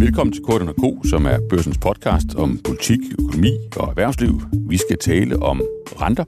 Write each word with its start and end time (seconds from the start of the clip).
Velkommen 0.00 0.32
til 0.32 0.42
Korten 0.42 0.68
Co., 0.68 1.02
som 1.04 1.26
er 1.26 1.38
børsens 1.50 1.78
podcast 1.78 2.34
om 2.34 2.58
politik, 2.64 2.98
økonomi 3.18 3.52
og 3.76 3.88
erhvervsliv. 3.88 4.40
Vi 4.68 4.76
skal 4.76 4.98
tale 4.98 5.42
om 5.42 5.62
renter 6.00 6.24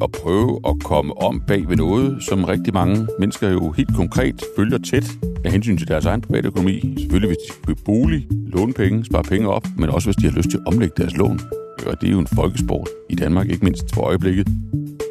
og 0.00 0.12
prøve 0.12 0.60
at 0.68 0.74
komme 0.84 1.22
om 1.22 1.42
bag 1.46 1.68
ved 1.68 1.76
noget, 1.76 2.22
som 2.22 2.44
rigtig 2.44 2.74
mange 2.74 3.06
mennesker 3.18 3.48
jo 3.48 3.70
helt 3.70 3.94
konkret 3.96 4.44
følger 4.56 4.78
tæt 4.78 5.10
af 5.44 5.52
hensyn 5.52 5.78
til 5.78 5.88
deres 5.88 6.04
egen 6.04 6.20
private 6.20 6.48
økonomi. 6.48 6.94
Selvfølgelig 6.98 7.28
hvis 7.28 7.36
de 7.36 7.52
skal 7.52 7.66
købe 7.66 7.80
bolig, 7.84 8.26
låne 8.30 8.72
penge, 8.72 9.04
spare 9.04 9.22
penge 9.22 9.48
op, 9.48 9.66
men 9.78 9.90
også 9.90 10.06
hvis 10.08 10.16
de 10.16 10.24
har 10.30 10.36
lyst 10.36 10.50
til 10.50 10.58
at 10.58 10.72
omlægge 10.72 10.94
deres 10.96 11.16
lån. 11.16 11.40
Og 11.86 12.00
det 12.00 12.06
er 12.08 12.12
jo 12.12 12.18
en 12.18 12.26
folkesport 12.26 12.88
i 13.10 13.14
Danmark, 13.14 13.50
ikke 13.50 13.64
mindst 13.64 13.94
for 13.94 14.02
øjeblikket. 14.02 14.48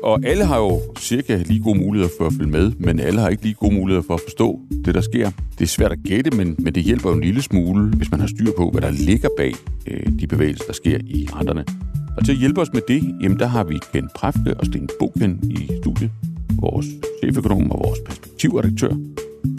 Og 0.03 0.19
alle 0.25 0.45
har 0.45 0.57
jo 0.57 0.81
cirka 0.99 1.37
lige 1.45 1.59
gode 1.59 1.79
muligheder 1.79 2.13
for 2.17 2.25
at 2.25 2.33
følge 2.33 2.51
med, 2.51 2.71
men 2.79 2.99
alle 2.99 3.19
har 3.19 3.29
ikke 3.29 3.43
lige 3.43 3.53
gode 3.53 3.75
muligheder 3.75 4.07
for 4.07 4.13
at 4.13 4.21
forstå 4.21 4.59
det, 4.85 4.95
der 4.95 5.01
sker. 5.01 5.31
Det 5.57 5.61
er 5.61 5.67
svært 5.67 5.91
at 5.91 5.99
gætte, 6.03 6.31
men, 6.31 6.55
men 6.59 6.75
det 6.75 6.83
hjælper 6.83 7.09
jo 7.09 7.15
en 7.15 7.21
lille 7.21 7.41
smule, 7.41 7.89
hvis 7.89 8.11
man 8.11 8.19
har 8.19 8.27
styr 8.27 8.51
på, 8.57 8.69
hvad 8.69 8.81
der 8.81 8.91
ligger 8.91 9.29
bag 9.37 9.53
øh, 9.87 10.19
de 10.19 10.27
bevægelser, 10.27 10.65
der 10.65 10.73
sker 10.73 10.97
i 11.05 11.27
renterne. 11.33 11.65
Og 12.17 12.25
til 12.25 12.31
at 12.31 12.37
hjælpe 12.37 12.61
os 12.61 12.73
med 12.73 12.81
det, 12.87 13.15
jamen 13.21 13.39
der 13.39 13.47
har 13.47 13.63
vi 13.63 13.79
Ken 13.93 14.09
Præfke 14.15 14.57
og 14.59 14.65
Sten 14.65 14.89
Bogen 14.99 15.51
i 15.51 15.69
studiet. 15.81 16.11
Vores 16.59 16.85
cheføkonom 17.23 17.71
og 17.71 17.79
vores 17.79 17.99
perspektivredaktør. 18.05 18.93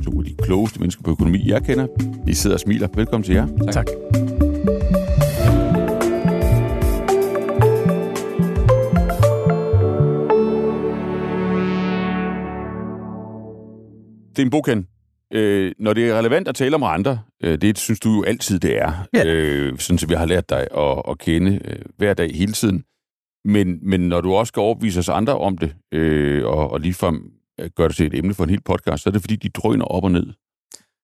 To 0.05 0.19
af 0.19 0.25
de 0.25 0.35
klogeste 0.43 0.81
mennesker 0.81 1.03
på 1.03 1.11
økonomi, 1.11 1.51
jeg 1.51 1.63
kender. 1.63 1.87
I 2.29 2.35
sidder 2.35 2.57
og 2.57 2.61
smiler. 2.61 2.89
Velkommen 2.95 3.25
til 3.25 3.35
jer. 3.35 3.47
Tak. 3.73 3.87
tak. 3.87 4.48
Sten 14.39 14.51
Boken, 14.51 14.87
øh, 15.33 15.73
når 15.79 15.93
det 15.93 16.09
er 16.09 16.19
relevant 16.19 16.49
at 16.49 16.55
tale 16.55 16.75
om 16.75 16.83
renter, 16.83 17.19
øh, 17.43 17.61
det 17.61 17.79
synes 17.79 18.01
du 18.01 18.15
jo 18.15 18.23
altid, 18.23 18.59
det 18.59 18.79
er. 18.79 18.93
Ja. 19.15 19.25
Øh, 19.27 19.79
sådan, 19.79 19.99
som 19.99 20.11
vi 20.11 20.15
har 20.15 20.27
lært 20.27 20.51
dig 20.51 20.67
at, 20.77 21.03
at 21.09 21.19
kende 21.19 21.61
øh, 21.65 21.79
hver 21.97 22.15
dag 22.15 22.31
hele 22.35 22.53
tiden. 22.53 22.85
Men, 23.45 23.79
men 23.83 24.01
når 24.01 24.21
du 24.21 24.35
også 24.35 24.49
skal 24.49 24.61
overbevise 24.61 25.01
os 25.01 25.09
andre 25.09 25.39
om 25.39 25.59
det, 25.59 25.75
øh, 25.95 26.47
og, 26.47 26.71
og 26.71 26.81
ligefrem 26.81 27.31
øh, 27.61 27.71
gør 27.77 27.89
det 27.89 27.97
til 27.97 28.07
et 28.07 28.15
emne 28.15 28.35
for 28.35 28.45
en 28.45 28.51
hel 28.51 28.63
podcast, 28.63 29.03
så 29.03 29.11
er 29.11 29.13
det 29.13 29.21
fordi, 29.21 29.37
de 29.37 29.49
drøner 29.49 29.85
op 29.85 30.05
og 30.05 30.11
ned 30.11 30.27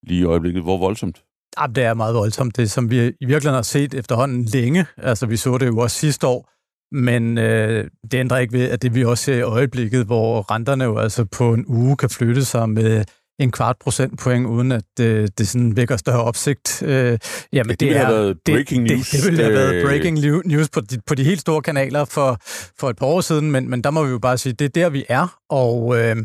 lige 0.02 0.20
i 0.20 0.24
øjeblikket. 0.24 0.62
Hvor 0.62 0.78
voldsomt? 0.78 1.22
Ja, 1.60 1.66
det 1.66 1.84
er 1.84 1.94
meget 1.94 2.14
voldsomt. 2.14 2.56
Det 2.56 2.70
som 2.70 2.90
vi 2.90 2.96
i 2.96 3.26
virkeligheden 3.26 3.54
har 3.54 3.62
set 3.62 3.94
efterhånden 3.94 4.44
længe. 4.44 4.86
Altså, 4.96 5.26
vi 5.26 5.36
så 5.36 5.58
det 5.58 5.66
jo 5.66 5.78
også 5.78 5.96
sidste 5.96 6.26
år. 6.26 6.50
Men 6.92 7.38
øh, 7.38 7.90
det 8.10 8.14
ændrer 8.14 8.38
ikke 8.38 8.52
ved, 8.52 8.70
at 8.70 8.82
det 8.82 8.94
vi 8.94 9.04
også 9.04 9.24
ser 9.24 9.36
i 9.36 9.42
øjeblikket, 9.42 10.06
hvor 10.06 10.50
renterne 10.50 10.84
jo 10.84 10.98
altså 10.98 11.24
på 11.24 11.54
en 11.54 11.64
uge 11.66 11.96
kan 11.96 12.10
flytte 12.10 12.44
sig 12.44 12.70
med 12.70 13.04
en 13.38 13.50
kvart 13.50 13.76
procentpoint, 13.80 14.46
uden 14.46 14.72
at 14.72 14.84
øh, 15.00 15.28
det 15.38 15.48
sådan 15.48 15.76
vækker 15.76 15.96
større 15.96 16.24
opsigt. 16.24 16.82
Øh, 16.82 17.18
jamen, 17.52 17.70
det, 17.70 17.80
det, 17.80 17.88
det 17.88 17.96
have 17.96 18.08
været 18.08 18.38
breaking 18.44 18.88
det, 18.88 18.96
news. 18.96 19.10
Det, 19.10 19.20
det 19.20 19.26
ville 19.30 19.42
have 19.42 19.54
været 19.54 19.84
breaking 19.84 20.18
news 20.44 20.68
på 20.68 20.80
de, 20.80 20.98
på 21.06 21.14
de 21.14 21.24
helt 21.24 21.40
store 21.40 21.62
kanaler 21.62 22.04
for, 22.04 22.38
for 22.78 22.90
et 22.90 22.96
par 22.96 23.06
år 23.06 23.20
siden, 23.20 23.50
men, 23.50 23.70
men 23.70 23.84
der 23.84 23.90
må 23.90 24.04
vi 24.04 24.10
jo 24.10 24.18
bare 24.18 24.38
sige, 24.38 24.52
det 24.52 24.64
er 24.64 24.68
der, 24.68 24.88
vi 24.88 25.04
er, 25.08 25.38
og, 25.50 25.98
øh, 25.98 26.16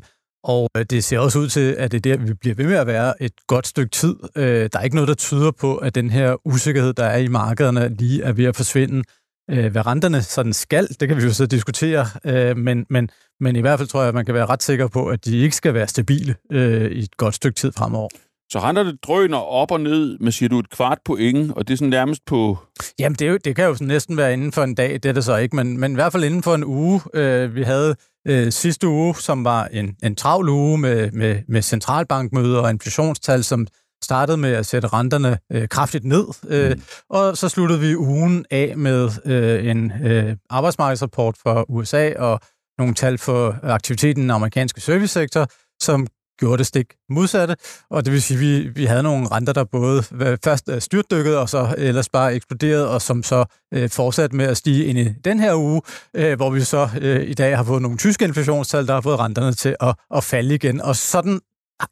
og 0.43 0.69
det 0.89 1.03
ser 1.03 1.19
også 1.19 1.39
ud 1.39 1.47
til, 1.47 1.75
at 1.77 1.91
det 1.91 2.05
er 2.05 2.15
der, 2.15 2.25
vi 2.25 2.33
bliver 2.33 2.55
ved 2.55 2.65
med 2.65 2.75
at 2.75 2.87
være 2.87 3.23
et 3.23 3.31
godt 3.47 3.67
stykke 3.67 3.91
tid. 3.91 4.15
Øh, 4.35 4.69
der 4.73 4.79
er 4.79 4.83
ikke 4.83 4.95
noget, 4.95 5.07
der 5.07 5.13
tyder 5.13 5.51
på, 5.51 5.77
at 5.77 5.95
den 5.95 6.09
her 6.09 6.47
usikkerhed, 6.47 6.93
der 6.93 7.05
er 7.05 7.17
i 7.17 7.27
markederne, 7.27 7.95
lige 7.99 8.23
er 8.23 8.31
ved 8.31 8.45
at 8.45 8.55
forsvinde. 8.55 9.03
Øh, 9.49 9.71
hvad 9.71 9.85
renterne 9.85 10.21
sådan 10.21 10.53
skal, 10.53 10.87
det 10.99 11.07
kan 11.07 11.17
vi 11.17 11.23
jo 11.23 11.33
så 11.33 11.45
diskutere, 11.45 12.05
øh, 12.25 12.57
men, 12.57 12.85
men, 12.89 13.09
men 13.39 13.55
i 13.55 13.61
hvert 13.61 13.79
fald 13.79 13.89
tror 13.89 13.99
jeg, 13.99 14.07
at 14.07 14.15
man 14.15 14.25
kan 14.25 14.33
være 14.33 14.45
ret 14.45 14.63
sikker 14.63 14.87
på, 14.87 15.07
at 15.07 15.25
de 15.25 15.37
ikke 15.37 15.55
skal 15.55 15.73
være 15.73 15.87
stabile 15.87 16.35
øh, 16.51 16.91
i 16.91 16.99
et 16.99 17.17
godt 17.17 17.35
stykke 17.35 17.55
tid 17.55 17.71
fremover. 17.71 18.09
Så 18.51 18.59
renterne 18.59 18.97
drøner 19.07 19.37
op 19.37 19.71
og 19.71 19.81
ned 19.81 20.17
med, 20.19 20.31
siger 20.31 20.49
du, 20.49 20.59
et 20.59 20.69
kvart 20.69 20.97
på 21.05 21.15
ingen, 21.15 21.53
og 21.55 21.67
det 21.67 21.73
er 21.73 21.77
sådan 21.77 21.89
nærmest 21.89 22.25
på... 22.25 22.57
Jamen, 22.99 23.15
det, 23.15 23.27
er 23.27 23.31
jo, 23.31 23.37
det 23.45 23.55
kan 23.55 23.65
jo 23.65 23.73
sådan 23.73 23.87
næsten 23.87 24.17
være 24.17 24.33
inden 24.33 24.51
for 24.51 24.63
en 24.63 24.75
dag, 24.75 24.93
det 24.93 25.05
er 25.05 25.13
det 25.13 25.23
så 25.23 25.37
ikke, 25.37 25.55
men, 25.55 25.79
men 25.79 25.91
i 25.91 25.95
hvert 25.95 26.11
fald 26.11 26.23
inden 26.23 26.43
for 26.43 26.55
en 26.55 26.63
uge. 26.63 27.01
Øh, 27.13 27.55
vi 27.55 27.63
havde 27.63 27.95
øh, 28.27 28.51
sidste 28.51 28.87
uge, 28.87 29.15
som 29.15 29.45
var 29.45 29.65
en, 29.65 29.95
en 30.03 30.15
travl 30.15 30.49
uge 30.49 30.77
med, 30.77 31.11
med, 31.11 31.39
med 31.47 31.61
centralbankmøder 31.61 32.59
og 32.59 32.69
inflationstal, 32.69 33.43
som 33.43 33.67
startede 34.03 34.37
med 34.37 34.53
at 34.53 34.65
sætte 34.65 34.87
renterne 34.87 35.39
øh, 35.51 35.67
kraftigt 35.67 36.05
ned, 36.05 36.25
øh, 36.47 36.71
mm. 36.71 36.81
og 37.09 37.37
så 37.37 37.49
sluttede 37.49 37.79
vi 37.79 37.95
ugen 37.95 38.45
af 38.51 38.73
med 38.77 39.09
øh, 39.25 39.65
en 39.65 39.91
øh, 40.03 40.35
arbejdsmarkedsrapport 40.49 41.35
for 41.43 41.65
USA 41.69 42.13
og 42.17 42.39
nogle 42.77 42.93
tal 42.93 43.17
for 43.17 43.59
aktiviteten 43.63 44.21
i 44.21 44.23
den 44.23 44.31
amerikanske 44.31 44.81
servicesektor, 44.81 45.47
som 45.81 46.07
gjorde 46.39 46.57
det 46.57 46.65
stik 46.65 46.85
modsatte, 47.09 47.55
og 47.89 48.05
det 48.05 48.13
vil 48.13 48.21
sige, 48.21 48.37
at 48.37 48.41
vi, 48.41 48.67
vi 48.67 48.85
havde 48.85 49.03
nogle 49.03 49.27
renter, 49.27 49.53
der 49.53 49.63
både 49.63 50.03
først 50.43 50.69
styrtdykket 50.79 51.37
og 51.37 51.49
så 51.49 51.75
ellers 51.77 52.09
bare 52.09 52.35
eksploderede, 52.35 52.89
og 52.89 53.01
som 53.01 53.23
så 53.23 53.45
øh, 53.73 53.89
fortsatte 53.89 54.35
med 54.35 54.45
at 54.45 54.57
stige 54.57 54.85
ind 54.85 54.99
i 54.99 55.13
den 55.25 55.39
her 55.39 55.55
uge, 55.55 55.81
øh, 56.13 56.35
hvor 56.35 56.49
vi 56.49 56.61
så 56.61 56.89
øh, 57.01 57.29
i 57.29 57.33
dag 57.33 57.57
har 57.57 57.63
fået 57.63 57.81
nogle 57.81 57.97
tyske 57.97 58.25
inflationstal, 58.25 58.87
der 58.87 58.93
har 58.93 59.01
fået 59.01 59.19
renterne 59.19 59.53
til 59.53 59.75
at, 59.79 59.95
at 60.15 60.23
falde 60.23 60.55
igen. 60.55 60.81
Og 60.81 60.95
sådan 60.95 61.39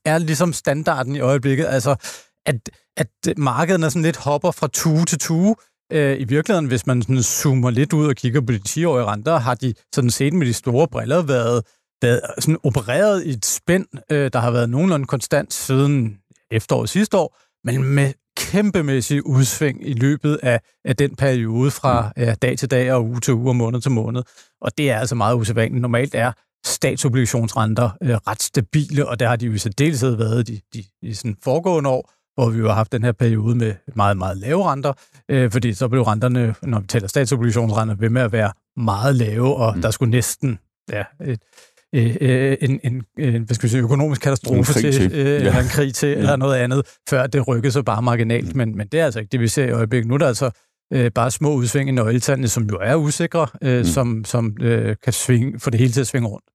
er 0.05 0.17
ligesom 0.17 0.53
standarden 0.53 1.15
i 1.15 1.19
øjeblikket, 1.19 1.65
altså 1.65 1.95
at, 2.45 2.69
at 2.97 3.37
markedet 3.37 3.83
er 3.83 3.89
sådan 3.89 4.01
lidt 4.01 4.17
hopper 4.17 4.51
fra 4.51 4.67
tue 4.67 5.05
til 5.05 5.19
tue. 5.19 5.55
Øh, 5.93 6.19
I 6.19 6.23
virkeligheden, 6.23 6.67
hvis 6.67 6.87
man 6.87 7.01
sådan 7.01 7.23
zoomer 7.23 7.69
lidt 7.69 7.93
ud 7.93 8.07
og 8.07 8.15
kigger 8.15 8.41
på 8.41 8.51
de 8.51 8.59
10-årige 8.69 9.05
renter, 9.05 9.37
har 9.37 9.55
de 9.55 9.73
sådan 9.95 10.09
set 10.09 10.33
med 10.33 10.47
de 10.47 10.53
store 10.53 10.87
briller 10.87 11.21
været, 11.21 11.63
været 12.01 12.21
sådan 12.39 12.57
opereret 12.63 13.25
i 13.25 13.29
et 13.29 13.45
spænd, 13.45 13.85
øh, 14.11 14.29
der 14.33 14.39
har 14.39 14.51
været 14.51 14.69
nogenlunde 14.69 15.05
konstant 15.05 15.53
siden 15.53 16.17
efteråret 16.51 16.89
sidste 16.89 17.17
år, 17.17 17.37
men 17.63 17.83
med 17.83 18.13
kæmpemæssig 18.37 19.25
udsving 19.25 19.87
i 19.89 19.93
løbet 19.93 20.39
af, 20.43 20.59
af 20.85 20.95
den 20.95 21.15
periode 21.15 21.71
fra 21.71 22.11
ja, 22.17 22.35
dag 22.41 22.57
til 22.57 22.71
dag 22.71 22.93
og 22.93 23.05
uge 23.05 23.19
til 23.19 23.33
uge 23.33 23.49
og 23.49 23.55
måned 23.55 23.81
til 23.81 23.91
måned. 23.91 24.23
Og 24.61 24.77
det 24.77 24.91
er 24.91 24.99
altså 24.99 25.15
meget 25.15 25.35
usædvanligt. 25.35 25.81
Normalt 25.81 26.15
er 26.15 26.31
statsobligationsrenter 26.67 27.89
øh, 28.03 28.09
ret 28.09 28.41
stabile, 28.41 29.07
og 29.07 29.19
der 29.19 29.27
har 29.27 29.35
de 29.35 29.45
jo 29.45 29.53
i 29.53 29.57
særdeleshed 29.57 30.15
været 30.15 30.47
de, 30.47 30.59
de, 30.73 30.83
de 31.01 31.15
sådan 31.15 31.37
foregående 31.43 31.89
år, 31.89 32.11
hvor 32.35 32.49
vi 32.49 32.59
jo 32.59 32.67
har 32.67 32.75
haft 32.75 32.91
den 32.91 33.03
her 33.03 33.11
periode 33.11 33.55
med 33.55 33.73
meget, 33.95 34.17
meget 34.17 34.37
lave 34.37 34.71
renter, 34.71 34.93
øh, 35.31 35.51
fordi 35.51 35.73
så 35.73 35.87
blev 35.87 36.01
renterne, 36.01 36.55
når 36.63 36.79
vi 36.79 36.87
taler 36.87 37.07
statsobligationsrenter, 37.07 37.95
ved 37.95 38.09
med 38.09 38.21
at 38.21 38.31
være 38.31 38.51
meget 38.77 39.15
lave, 39.15 39.55
og 39.55 39.75
mm. 39.75 39.81
der 39.81 39.91
skulle 39.91 40.11
næsten 40.11 40.59
ja, 40.91 41.03
et, 41.25 41.39
øh, 41.95 42.17
øh 42.21 42.57
en, 42.61 42.79
en, 42.83 43.03
en 43.17 43.43
hvad 43.43 43.55
skal 43.55 43.63
vi 43.63 43.69
sige, 43.69 43.81
økonomisk 43.81 44.21
katastrofe 44.21 44.73
til, 44.73 44.93
til. 44.93 45.11
Øh, 45.13 45.25
ja. 45.25 45.35
eller 45.35 45.59
en 45.59 45.67
krig 45.67 45.93
til, 45.93 46.09
ja. 46.09 46.15
eller 46.15 46.35
noget 46.35 46.55
andet, 46.55 46.81
før 47.09 47.27
det 47.27 47.47
rykkede 47.47 47.71
sig 47.71 47.85
bare 47.85 48.01
marginalt. 48.01 48.47
Mm. 48.47 48.57
Men, 48.57 48.77
men 48.77 48.87
det 48.87 48.99
er 48.99 49.05
altså 49.05 49.19
ikke 49.19 49.31
det, 49.31 49.39
vi 49.39 49.47
ser 49.47 49.65
i 49.65 49.71
øjeblikket. 49.71 50.07
Nu 50.07 50.13
er 50.13 50.17
der 50.17 50.27
altså 50.27 50.51
øh, 50.93 51.11
bare 51.11 51.31
små 51.31 51.53
udsving 51.53 51.89
i 51.89 51.91
nøgletallene, 51.91 52.47
som 52.47 52.63
jo 52.63 52.77
er 52.81 52.95
usikre, 52.95 53.47
øh, 53.61 53.77
mm. 53.77 53.83
som, 53.83 54.25
som 54.25 54.57
øh, 54.61 54.95
kan 55.03 55.13
svinge, 55.13 55.59
få 55.59 55.69
det 55.69 55.79
hele 55.79 55.93
til 55.93 56.01
at 56.01 56.07
svinge 56.07 56.27
rundt. 56.27 56.45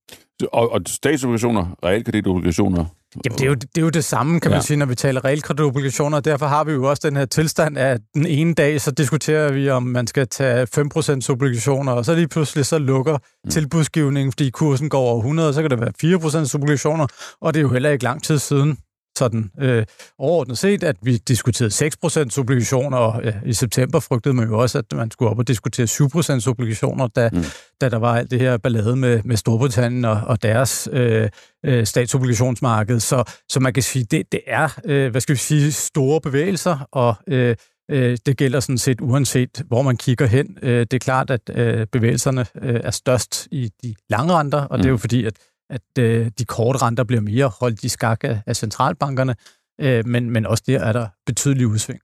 Og, 0.52 0.72
og 0.72 0.80
statsobligationer, 0.86 1.76
realkreditobligationer? 1.84 2.84
Jamen, 3.24 3.38
det 3.38 3.44
er, 3.44 3.48
jo, 3.48 3.54
det 3.54 3.78
er 3.78 3.82
jo 3.82 3.88
det 3.88 4.04
samme, 4.04 4.40
kan 4.40 4.50
man 4.50 4.60
ja. 4.60 4.62
sige, 4.62 4.76
når 4.76 4.86
vi 4.86 4.94
taler 4.94 5.24
realkreditobligationer. 5.24 6.20
Derfor 6.20 6.46
har 6.46 6.64
vi 6.64 6.72
jo 6.72 6.90
også 6.90 7.08
den 7.08 7.16
her 7.16 7.24
tilstand, 7.24 7.78
at 7.78 8.00
den 8.14 8.26
ene 8.26 8.54
dag, 8.54 8.80
så 8.80 8.90
diskuterer 8.90 9.52
vi, 9.52 9.68
om 9.70 9.82
man 9.82 10.06
skal 10.06 10.28
tage 10.28 10.66
5% 10.76 11.30
obligationer, 11.30 11.92
og 11.92 12.04
så 12.04 12.14
lige 12.14 12.28
pludselig 12.28 12.66
så 12.66 12.78
lukker 12.78 13.18
mm. 13.44 13.50
tilbudsgivningen, 13.50 14.32
fordi 14.32 14.50
kursen 14.50 14.88
går 14.88 15.00
over 15.00 15.16
100, 15.16 15.54
så 15.54 15.60
kan 15.62 15.70
det 15.70 15.80
være 15.80 16.44
4% 16.48 16.54
obligationer, 16.54 17.06
og 17.40 17.54
det 17.54 17.60
er 17.60 17.62
jo 17.62 17.68
heller 17.68 17.90
ikke 17.90 18.04
lang 18.04 18.22
tid 18.22 18.38
siden, 18.38 18.78
sådan 19.18 19.50
øh, 19.60 19.84
overordnet 20.18 20.58
set, 20.58 20.82
at 20.82 20.96
vi 21.02 21.16
diskuterede 21.16 21.90
6% 22.34 22.38
obligationer, 22.38 22.98
og 22.98 23.24
øh, 23.24 23.34
i 23.46 23.52
september 23.52 24.00
frygtede 24.00 24.34
man 24.34 24.48
jo 24.48 24.58
også, 24.58 24.78
at 24.78 24.84
man 24.92 25.10
skulle 25.10 25.30
op 25.30 25.38
og 25.38 25.48
diskutere 25.48 25.86
7% 25.86 26.48
obligationer, 26.48 27.06
da, 27.06 27.30
mm. 27.32 27.44
da 27.80 27.88
der 27.88 27.96
var 27.98 28.16
alt 28.16 28.30
det 28.30 28.40
her 28.40 28.56
ballade 28.56 28.96
med, 28.96 29.22
med 29.24 29.36
Storbritannien 29.36 30.04
og, 30.04 30.20
og 30.26 30.42
deres 30.42 30.88
øh, 30.92 31.28
øh, 31.64 31.86
statsobligationsmarked. 31.86 33.00
Så, 33.00 33.24
så 33.48 33.60
man 33.60 33.72
kan 33.72 33.82
sige, 33.82 34.04
det, 34.04 34.32
det 34.32 34.40
er, 34.46 34.78
øh, 34.84 35.10
hvad 35.10 35.20
skal 35.20 35.32
vi 35.32 35.38
sige, 35.38 35.72
store 35.72 36.20
bevægelser, 36.20 36.88
og 36.92 37.14
øh, 37.28 37.56
øh, 37.90 38.18
det 38.26 38.36
gælder 38.36 38.60
sådan 38.60 38.78
set 38.78 39.00
uanset, 39.00 39.62
hvor 39.66 39.82
man 39.82 39.96
kigger 39.96 40.26
hen. 40.26 40.58
Øh, 40.62 40.80
det 40.80 40.94
er 40.94 40.98
klart, 40.98 41.30
at 41.30 41.50
øh, 41.54 41.86
bevægelserne 41.86 42.46
øh, 42.62 42.80
er 42.84 42.90
størst 42.90 43.48
i 43.50 43.70
de 43.82 43.94
lange 44.10 44.34
renter, 44.34 44.58
og 44.58 44.76
mm. 44.76 44.82
det 44.82 44.86
er 44.86 44.90
jo 44.90 44.96
fordi, 44.96 45.24
at 45.24 45.34
at 45.72 45.98
øh, 45.98 46.30
de 46.38 46.44
korte 46.44 46.78
renter 46.82 47.04
bliver 47.04 47.20
mere 47.20 47.50
holdt 47.60 47.84
i 47.84 47.88
skak 47.88 48.24
af, 48.24 48.40
af 48.46 48.56
centralbankerne, 48.56 49.34
øh, 49.80 50.06
men, 50.06 50.30
men 50.30 50.46
også 50.46 50.64
der 50.66 50.80
er 50.80 50.92
der 50.92 51.06
betydelig 51.26 51.66
udsving. 51.66 52.00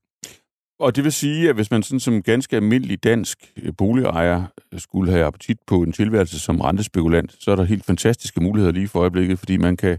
Og 0.81 0.97
det 0.97 1.05
vil 1.05 1.13
sige, 1.13 1.49
at 1.49 1.55
hvis 1.55 1.71
man 1.71 1.83
sådan 1.83 2.01
som 2.01 2.23
ganske 2.23 2.57
almindelig 2.57 3.05
dansk 3.05 3.53
øh, 3.63 3.73
boligejer 3.79 4.45
øh, 4.73 4.81
skulle 4.81 5.13
have 5.13 5.25
appetit 5.25 5.59
på 5.67 5.83
en 5.83 5.93
tilværelse 5.93 6.41
som 6.41 6.61
rentespekulant, 6.61 7.37
så 7.41 7.51
er 7.51 7.57
der 7.57 7.65
helt 7.65 7.85
fantastiske 7.85 8.41
muligheder 8.41 8.73
lige 8.73 8.89
for 8.89 9.01
øjeblikket, 9.01 9.39
fordi 9.39 9.57
man 9.57 9.77
kan 9.77 9.99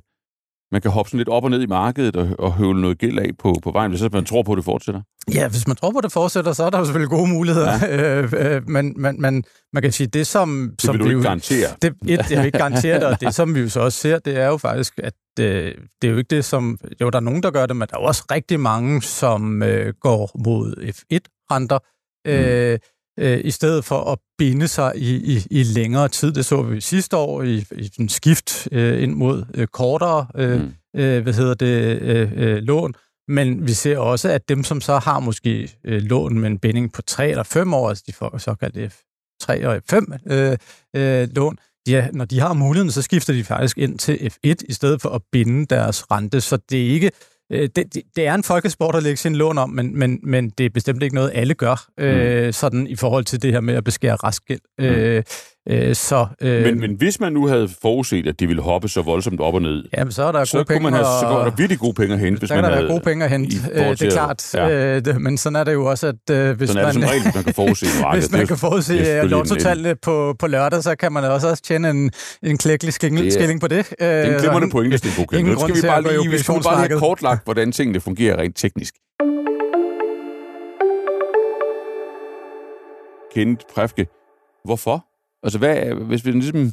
man 0.72 0.82
kan 0.82 0.92
hoppe 0.92 1.10
sådan 1.10 1.18
lidt 1.18 1.30
op 1.30 1.44
og 1.44 1.50
ned 1.50 1.62
i 1.62 1.66
markedet 1.66 2.16
og, 2.16 2.30
og 2.40 2.54
høvle 2.54 2.82
noget 2.82 2.98
gæld 2.98 3.20
af 3.20 3.30
på, 3.40 3.56
på 3.64 3.72
vejen, 3.72 3.92
hvis 3.92 4.12
man 4.12 4.26
tror 4.26 4.44
på, 4.44 4.52
at 4.52 4.58
det 4.58 4.66
fortsætter? 4.66 5.02
Ja, 5.34 5.50
hvis 5.50 5.68
man 5.68 5.76
tror 5.76 5.92
på, 5.92 5.98
at 5.98 6.04
det 6.04 6.12
fortsætter, 6.12 6.54
så 6.54 6.64
er 6.64 6.70
der 6.70 6.80
jo 6.80 6.86
selvfølgelig 6.86 7.10
gode 7.10 7.30
muligheder. 7.30 7.72
Ja. 7.72 8.00
Øh, 8.20 8.34
øh, 8.38 8.70
men, 8.70 8.94
men, 8.98 9.22
men 9.22 9.44
man 9.74 9.84
kan 9.84 9.92
sige, 9.92 10.08
det 10.08 10.28
som... 10.28 10.70
Det 10.72 10.82
som 10.82 10.94
vil 10.94 11.00
du 11.00 11.06
vi 11.06 11.10
ikke 11.10 11.18
jo, 11.18 11.24
garantere. 11.24 11.68
Det, 11.82 11.94
et, 12.08 12.32
jeg 12.32 12.38
vil 12.38 12.46
ikke 12.46 12.58
garantere 12.58 12.96
det, 12.96 13.04
og 13.04 13.22
det 13.22 13.36
som 13.40 13.56
vi 13.56 13.60
jo 13.60 13.70
så 13.70 13.80
også 13.80 14.00
ser, 14.00 14.20
det 14.20 14.38
er 14.38 14.48
jo 14.48 14.58
faktisk, 14.58 14.94
at 15.04 15.14
øh, 15.40 15.76
det 16.02 16.08
er 16.08 16.12
jo 16.12 16.18
ikke 16.18 16.36
det, 16.36 16.46
som... 16.46 16.78
Jo, 17.02 17.10
der 17.10 17.18
er 17.18 17.22
nogen, 17.22 17.44
der 17.44 17.52
gør 17.52 17.66
det, 17.66 17.76
men 17.76 17.88
der 17.88 17.96
er 17.96 18.02
også 18.02 18.24
rigtig 18.32 18.60
mange, 18.60 19.02
som 19.02 19.64
øh, 19.64 19.94
går 20.02 20.32
mod 20.46 20.76
F1-renter. 20.76 21.80
Øh, 22.28 22.74
mm 22.74 22.80
øh, 23.20 23.42
i 23.44 23.52
stedet 23.52 23.86
for 23.86 24.12
at 24.12 24.20
binde 24.38 24.68
sig 24.68 24.92
i, 24.96 25.36
i, 25.36 25.48
i 25.52 25.64
længere 25.64 26.08
tid. 26.08 26.32
Det 26.32 26.46
så 26.46 26.62
vi 26.62 26.82
sidste 26.82 27.18
år 27.18 27.44
i, 27.44 27.66
i 27.72 27.92
en 28.00 28.10
skift 28.10 28.68
øh, 28.72 29.04
ind 29.04 29.14
mod 29.14 29.46
øh, 29.54 29.68
kortere 29.68 30.28
øh, 30.36 30.62
mm. 30.62 30.74
øh, 30.96 31.24
hvad 31.24 31.34
hedder 31.34 31.54
det, 31.54 32.02
øh, 32.02 32.32
øh, 32.36 32.58
lån. 32.58 32.94
Men 33.28 33.68
vi 33.68 33.74
ser 33.74 33.98
også, 33.98 34.30
at 34.30 34.50
dem, 34.50 34.64
som 34.64 34.82
så 34.82 34.98
har 34.98 35.20
måske 35.20 35.72
øh, 35.86 36.02
lån 36.02 36.40
med 36.40 36.50
en 36.50 36.60
binding 36.60 36.94
på 36.94 37.02
3 37.02 37.30
eller 37.30 37.44
5 37.44 37.74
år, 37.74 37.90
altså 37.90 38.04
de 38.08 38.14
får 38.14 38.38
såkaldt 38.38 38.94
F3 38.94 39.68
og 39.68 39.82
F5 39.92 40.34
øh, 40.34 40.58
øh, 40.96 41.28
lån, 41.36 41.58
ja, 41.88 42.08
når 42.14 42.26
de 42.26 42.40
har 42.40 42.54
muligheden, 42.54 42.92
så 42.92 43.02
skifter 43.02 43.34
de 43.34 43.44
faktisk 43.44 43.78
ind 43.78 44.00
til 44.00 44.14
F1 44.14 44.56
i 44.70 44.74
stedet 44.74 45.02
for 45.02 45.10
at 45.10 45.22
binde 45.32 45.66
deres 45.66 46.12
rente. 46.12 46.42
Så 46.42 46.58
det 46.70 46.86
er 46.86 46.90
ikke 46.90 47.12
det, 47.50 47.76
det, 47.76 48.04
det 48.16 48.28
er 48.28 48.34
en 48.34 48.44
folkesport 48.44 48.96
at 48.96 49.04
lægge 49.04 49.18
sin 49.18 49.36
lån 49.36 49.58
om, 49.58 49.70
men, 49.70 50.00
men, 50.00 50.20
men 50.24 50.50
det 50.50 50.66
er 50.66 50.70
bestemt 50.70 51.04
ikke 51.04 51.16
noget, 51.16 51.32
alle 51.36 51.54
gør, 51.54 51.86
øh, 51.98 52.46
mm. 52.46 52.52
sådan 52.52 52.88
i 52.88 52.96
forhold 52.96 53.26
til 53.26 53.42
det 53.42 53.52
her 53.54 53.62
med 53.62 53.76
at 53.76 53.84
beskære 53.84 54.16
restgæld. 54.16 54.60
Mm. 54.80 54.86
Øh, 54.86 55.24
øh, 55.70 55.96
så, 55.96 56.28
øh, 56.42 56.64
men, 56.64 56.80
men 56.80 56.94
hvis 56.94 57.20
man 57.20 57.34
nu 57.34 57.48
havde 57.48 57.70
forudset, 57.82 58.28
at 58.28 58.40
de 58.40 58.48
ville 58.48 58.62
hoppe 58.62 58.88
så 58.88 59.02
voldsomt 59.02 59.42
op 59.42 59.54
og 59.54 59.62
ned, 59.62 59.84
jamen, 59.98 60.12
så 60.12 60.24
er 60.24 60.32
der 60.32 60.44
så, 60.44 60.58
gode 60.58 60.66
penge 60.66 60.84
man 60.84 60.94
have, 60.94 61.06
så 61.06 61.26
går 61.30 61.44
der 61.44 61.52
virkelig 61.58 61.80
gode 61.80 61.94
penge 61.94 62.14
at 62.14 62.20
hente. 62.20 62.40
Hvis 62.40 62.50
der 62.50 62.56
man 62.56 62.64
kan 62.64 62.72
der 62.72 62.80
være 62.80 62.90
gode 62.92 63.02
penge 63.04 63.26
at 63.26 63.32
hente, 63.32 63.58
øh, 63.74 63.90
det 63.90 64.02
er 64.02 64.12
klart. 64.12 64.54
Ja. 64.54 64.98
Øh, 64.98 65.22
men 65.22 65.38
sådan 65.38 65.56
er 65.56 65.64
det 65.64 65.74
jo 65.74 65.86
også, 65.86 66.08
at 66.08 66.36
øh, 66.36 66.58
hvis 66.58 66.70
sådan 66.70 66.84
er 66.84 66.88
man... 66.88 66.96
det 66.96 67.04
som 67.04 67.12
regel, 67.12 67.32
man 67.36 67.44
kan 67.44 67.54
forudse 67.54 67.86
markedet. 68.02 68.30
hvis 68.30 68.38
man 68.38 68.48
kan 68.48 68.58
forudse 68.58 69.22
lotto 69.34 69.56
på, 70.02 70.36
på 70.40 70.48
lørdag, 70.48 70.84
så 70.84 70.96
kan 70.96 71.12
man 71.12 71.24
også 71.24 71.62
tjene 71.64 71.90
en, 71.90 72.12
en 72.44 72.58
klækkelig 72.58 72.94
skilling 72.94 73.62
på 73.62 73.68
det. 73.68 73.94
Øh, 74.02 74.08
det 74.08 74.28
er 74.28 74.34
en 74.34 74.40
glimrende 74.40 74.70
pointe, 74.70 74.98
Sten 74.98 75.12
Bukken. 75.18 75.46
Nu 75.46 75.60
skal 75.60 75.76
vi 75.76 75.82
bare 75.82 76.02
lige, 76.02 76.32
vi 76.32 76.38
skal 76.38 76.54
bare 76.64 76.82
lige 76.82 76.90
have 76.90 77.00
kortlagt, 77.00 77.44
hvordan 77.44 77.72
tingene 77.72 78.00
fungerer 78.00 78.38
rent 78.38 78.58
teknisk. 78.58 78.94
Kenneth 83.34 83.66
Præfke, 83.76 84.08
hvorfor? 84.66 85.09
Altså, 85.44 85.60
hvad, 85.60 85.94
hvis 85.94 86.26
vi 86.26 86.32
ligesom... 86.32 86.72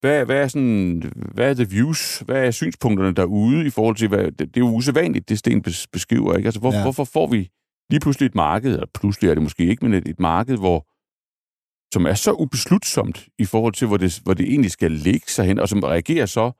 Hvad, 0.00 0.24
hvad, 0.24 0.36
er 0.36 0.48
sådan, 0.48 1.12
hvad 1.34 1.50
er 1.50 1.54
the 1.54 1.68
views? 1.70 2.18
Hvad 2.18 2.46
er 2.46 2.50
synspunkterne 2.50 3.14
derude 3.14 3.66
i 3.66 3.70
forhold 3.70 3.96
til, 3.96 4.08
hvad, 4.08 4.24
det, 4.24 4.38
det 4.38 4.56
er 4.56 4.60
jo 4.60 4.74
usædvanligt, 4.74 5.28
det 5.28 5.38
Sten 5.38 5.62
beskriver, 5.92 6.36
ikke? 6.36 6.46
Altså, 6.46 6.60
hvor, 6.60 6.72
ja. 6.72 6.82
hvorfor 6.82 7.04
får 7.04 7.26
vi 7.26 7.50
lige 7.90 8.00
pludselig 8.00 8.26
et 8.26 8.34
marked, 8.34 8.72
eller 8.72 8.86
pludselig 8.94 9.30
er 9.30 9.34
det 9.34 9.42
måske 9.42 9.66
ikke, 9.66 9.84
men 9.84 9.94
et, 9.94 10.08
et 10.08 10.20
marked, 10.20 10.56
hvor, 10.56 10.86
som 11.94 12.06
er 12.06 12.14
så 12.14 12.32
ubeslutsomt 12.32 13.28
i 13.38 13.44
forhold 13.44 13.72
til, 13.72 13.86
hvor 13.86 13.96
det, 13.96 14.20
hvor 14.24 14.34
det 14.34 14.46
egentlig 14.46 14.70
skal 14.70 14.92
ligge 14.92 15.26
sig 15.30 15.44
hen, 15.44 15.58
og 15.58 15.68
som 15.68 15.80
reagerer 15.82 16.26
så 16.26 16.52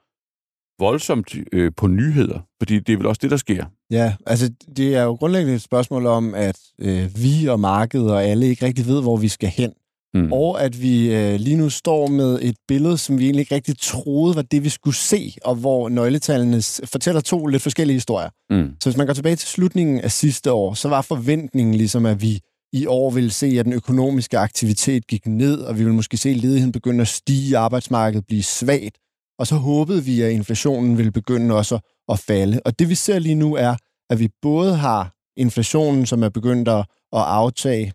voldsomt 0.79 1.37
øh, 1.53 1.73
på 1.77 1.87
nyheder, 1.87 2.41
fordi 2.61 2.79
det 2.79 2.93
er 2.93 2.97
vel 2.97 3.07
også 3.07 3.21
det, 3.23 3.31
der 3.31 3.37
sker. 3.37 3.65
Ja, 3.91 4.15
altså 4.27 4.53
det 4.77 4.97
er 4.97 5.03
jo 5.03 5.13
grundlæggende 5.13 5.55
et 5.55 5.63
spørgsmål 5.63 6.07
om, 6.07 6.35
at 6.35 6.59
øh, 6.79 7.11
vi 7.17 7.47
og 7.47 7.61
markedet 7.61 8.13
og 8.13 8.25
alle 8.25 8.47
ikke 8.47 8.67
rigtig 8.67 8.87
ved, 8.87 9.03
hvor 9.03 9.17
vi 9.17 9.29
skal 9.29 9.49
hen. 9.49 9.73
Mm. 10.15 10.33
Og 10.33 10.63
at 10.63 10.83
vi 10.83 11.15
øh, 11.15 11.41
lige 11.41 11.57
nu 11.57 11.71
står 11.71 12.07
med 12.07 12.39
et 12.43 12.57
billede, 12.69 12.99
som 12.99 13.19
vi 13.19 13.25
egentlig 13.25 13.41
ikke 13.41 13.55
rigtig 13.55 13.79
troede 13.79 14.37
var 14.37 14.43
det, 14.43 14.65
vi 14.65 14.69
skulle 14.69 14.97
se, 14.97 15.35
og 15.45 15.55
hvor 15.55 15.89
nøgletallene 15.89 16.63
fortæller 16.85 17.21
to 17.21 17.47
lidt 17.47 17.63
forskellige 17.63 17.97
historier. 17.97 18.29
Mm. 18.51 18.71
Så 18.81 18.91
hvis 18.91 18.97
man 18.97 19.07
går 19.07 19.15
tilbage 19.15 19.37
til 19.37 19.49
slutningen 19.49 20.01
af 20.01 20.13
sidste 20.13 20.53
år, 20.53 20.75
så 20.75 20.89
var 20.89 21.03
forventningen 21.03 21.75
ligesom, 21.75 22.07
at 22.07 22.23
vi 22.23 22.41
i 22.73 22.87
år 22.87 23.11
ville 23.11 23.31
se, 23.31 23.47
at 23.47 23.65
den 23.65 23.73
økonomiske 23.73 24.39
aktivitet 24.39 25.07
gik 25.07 25.27
ned, 25.27 25.61
og 25.61 25.79
vi 25.79 25.85
ville 25.85 25.97
måske 25.97 26.17
se 26.17 26.33
ledigheden 26.33 26.73
begynde 26.73 27.01
at 27.01 27.09
stige, 27.09 27.59
arbejdsmarkedet 27.59 28.27
blive 28.27 28.43
svagt, 28.43 28.99
og 29.39 29.47
så 29.47 29.57
håbede 29.57 30.05
vi, 30.05 30.21
at 30.21 30.31
inflationen 30.31 30.97
ville 30.99 31.13
begynde 31.13 31.55
også 31.55 31.79
at 32.09 32.19
falde. 32.19 32.61
Og 32.65 32.79
det 32.79 32.89
vi 32.89 32.95
ser 32.95 33.19
lige 33.19 33.35
nu 33.35 33.55
er, 33.55 33.77
at 34.11 34.19
vi 34.19 34.29
både 34.43 34.77
har 34.77 35.15
inflationen, 35.37 36.07
som 36.07 36.23
er 36.23 36.29
begyndt 36.29 36.69
at 36.69 36.85
aftage. 37.13 37.93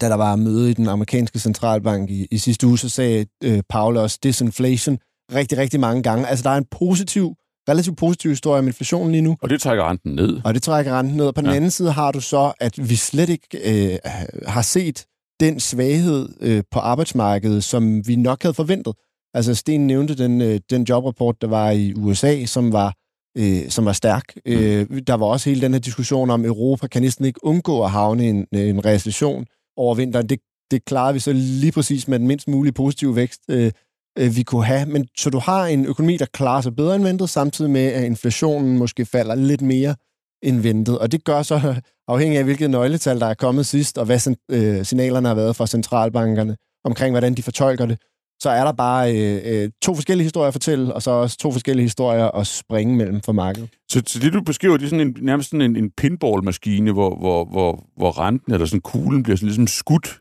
Da 0.00 0.08
der 0.08 0.14
var 0.14 0.36
møde 0.36 0.70
i 0.70 0.74
den 0.74 0.88
amerikanske 0.88 1.38
centralbank 1.38 2.10
i, 2.10 2.26
i 2.30 2.38
sidste 2.38 2.66
uge, 2.66 2.78
så 2.78 2.88
sagde 2.88 3.26
øh, 3.44 3.62
Paul 3.68 3.96
også 3.96 4.18
disinflation 4.22 4.98
rigtig, 5.34 5.58
rigtig 5.58 5.80
mange 5.80 6.02
gange. 6.02 6.26
Altså 6.26 6.42
der 6.42 6.50
er 6.50 6.58
en 6.58 6.66
positiv, 6.70 7.34
relativt 7.68 7.96
positiv 7.96 8.30
historie 8.30 8.58
om 8.58 8.66
inflationen 8.66 9.12
lige 9.12 9.22
nu. 9.22 9.36
Og 9.42 9.50
det 9.50 9.60
trækker 9.60 9.84
renten 9.90 10.14
ned. 10.14 10.40
Og 10.44 10.54
det 10.54 10.62
trækker 10.62 10.98
renten 10.98 11.16
ned. 11.16 11.26
Og 11.26 11.34
på 11.34 11.40
ja. 11.40 11.46
den 11.46 11.56
anden 11.56 11.70
side 11.70 11.92
har 11.92 12.12
du 12.12 12.20
så, 12.20 12.52
at 12.60 12.88
vi 12.90 12.96
slet 12.96 13.28
ikke 13.28 13.48
øh, 13.92 13.98
har 14.46 14.62
set 14.62 15.06
den 15.40 15.60
svaghed 15.60 16.28
øh, 16.40 16.62
på 16.70 16.78
arbejdsmarkedet, 16.78 17.64
som 17.64 18.08
vi 18.08 18.16
nok 18.16 18.42
havde 18.42 18.54
forventet. 18.54 18.94
Altså, 19.34 19.54
Sten 19.54 19.86
nævnte 19.86 20.14
den, 20.14 20.40
øh, 20.40 20.60
den 20.70 20.82
jobrapport, 20.82 21.40
der 21.40 21.48
var 21.48 21.70
i 21.70 21.94
USA, 21.96 22.44
som 22.44 22.72
var, 22.72 22.94
øh, 23.38 23.68
som 23.68 23.84
var 23.84 23.92
stærk. 23.92 24.24
Mm. 24.46 24.52
Øh, 24.52 24.86
der 25.06 25.14
var 25.14 25.26
også 25.26 25.50
hele 25.50 25.60
den 25.60 25.72
her 25.72 25.80
diskussion 25.80 26.30
om, 26.30 26.44
Europa 26.44 26.86
kan 26.86 27.02
næsten 27.02 27.24
ikke 27.24 27.44
undgå 27.44 27.84
at 27.84 27.90
havne 27.90 28.28
en, 28.28 28.46
en 28.52 28.84
recession 28.84 29.46
over 29.76 29.94
vinteren. 29.94 30.28
Det, 30.28 30.38
det 30.70 30.84
klarede 30.84 31.14
vi 31.14 31.20
så 31.20 31.32
lige 31.32 31.72
præcis 31.72 32.08
med 32.08 32.18
den 32.18 32.26
mindst 32.26 32.48
mulige 32.48 32.72
positive 32.72 33.16
vækst, 33.16 33.40
øh, 33.50 33.72
øh, 34.18 34.36
vi 34.36 34.42
kunne 34.42 34.64
have. 34.64 34.86
Men 34.86 35.06
så 35.18 35.30
du 35.30 35.38
har 35.38 35.66
en 35.66 35.86
økonomi, 35.86 36.16
der 36.16 36.26
klarer 36.26 36.60
sig 36.60 36.76
bedre 36.76 36.94
end 36.96 37.04
ventet, 37.04 37.30
samtidig 37.30 37.70
med, 37.70 37.86
at 37.86 38.04
inflationen 38.04 38.78
måske 38.78 39.06
falder 39.06 39.34
lidt 39.34 39.62
mere 39.62 39.94
end 40.42 40.60
ventet. 40.60 40.98
Og 40.98 41.12
det 41.12 41.24
gør 41.24 41.42
så, 41.42 41.74
afhængig 42.08 42.38
af 42.38 42.44
hvilket 42.44 42.70
nøgletal, 42.70 43.20
der 43.20 43.26
er 43.26 43.34
kommet 43.34 43.66
sidst, 43.66 43.98
og 43.98 44.06
hvad 44.06 44.36
øh, 44.50 44.84
signalerne 44.84 45.28
har 45.28 45.34
været 45.34 45.56
fra 45.56 45.66
centralbankerne 45.66 46.56
omkring, 46.84 47.12
hvordan 47.12 47.34
de 47.34 47.42
fortolker 47.42 47.86
det, 47.86 47.98
så 48.40 48.50
er 48.50 48.64
der 48.64 48.72
bare 48.72 49.16
øh, 49.16 49.40
øh, 49.44 49.70
to 49.82 49.94
forskellige 49.94 50.24
historier 50.24 50.48
at 50.48 50.54
fortælle, 50.54 50.94
og 50.94 51.02
så 51.02 51.10
også 51.10 51.36
to 51.38 51.52
forskellige 51.52 51.84
historier 51.84 52.28
at 52.28 52.46
springe 52.46 52.96
mellem 52.96 53.20
for 53.20 53.32
markedet. 53.32 53.68
Så, 53.88 54.02
så 54.06 54.18
det, 54.18 54.32
du 54.32 54.40
beskriver, 54.40 54.76
det 54.76 54.84
er 54.84 54.90
sådan 54.90 55.06
en, 55.06 55.16
nærmest 55.20 55.50
sådan 55.50 55.70
en, 55.70 55.76
en 55.76 55.90
pinballmaskine, 55.90 56.92
hvor, 56.92 57.16
hvor, 57.16 57.44
hvor, 57.44 57.86
hvor 57.96 58.18
renten 58.18 58.52
eller 58.52 58.66
sådan 58.66 58.80
kuglen 58.80 59.22
bliver 59.22 59.36
sådan 59.36 59.46
ligesom 59.46 59.66
skudt 59.66 60.20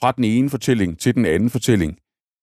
fra 0.00 0.12
den 0.12 0.24
ene 0.24 0.50
fortælling 0.50 0.98
til 0.98 1.14
den 1.14 1.26
anden 1.26 1.50
fortælling. 1.50 1.98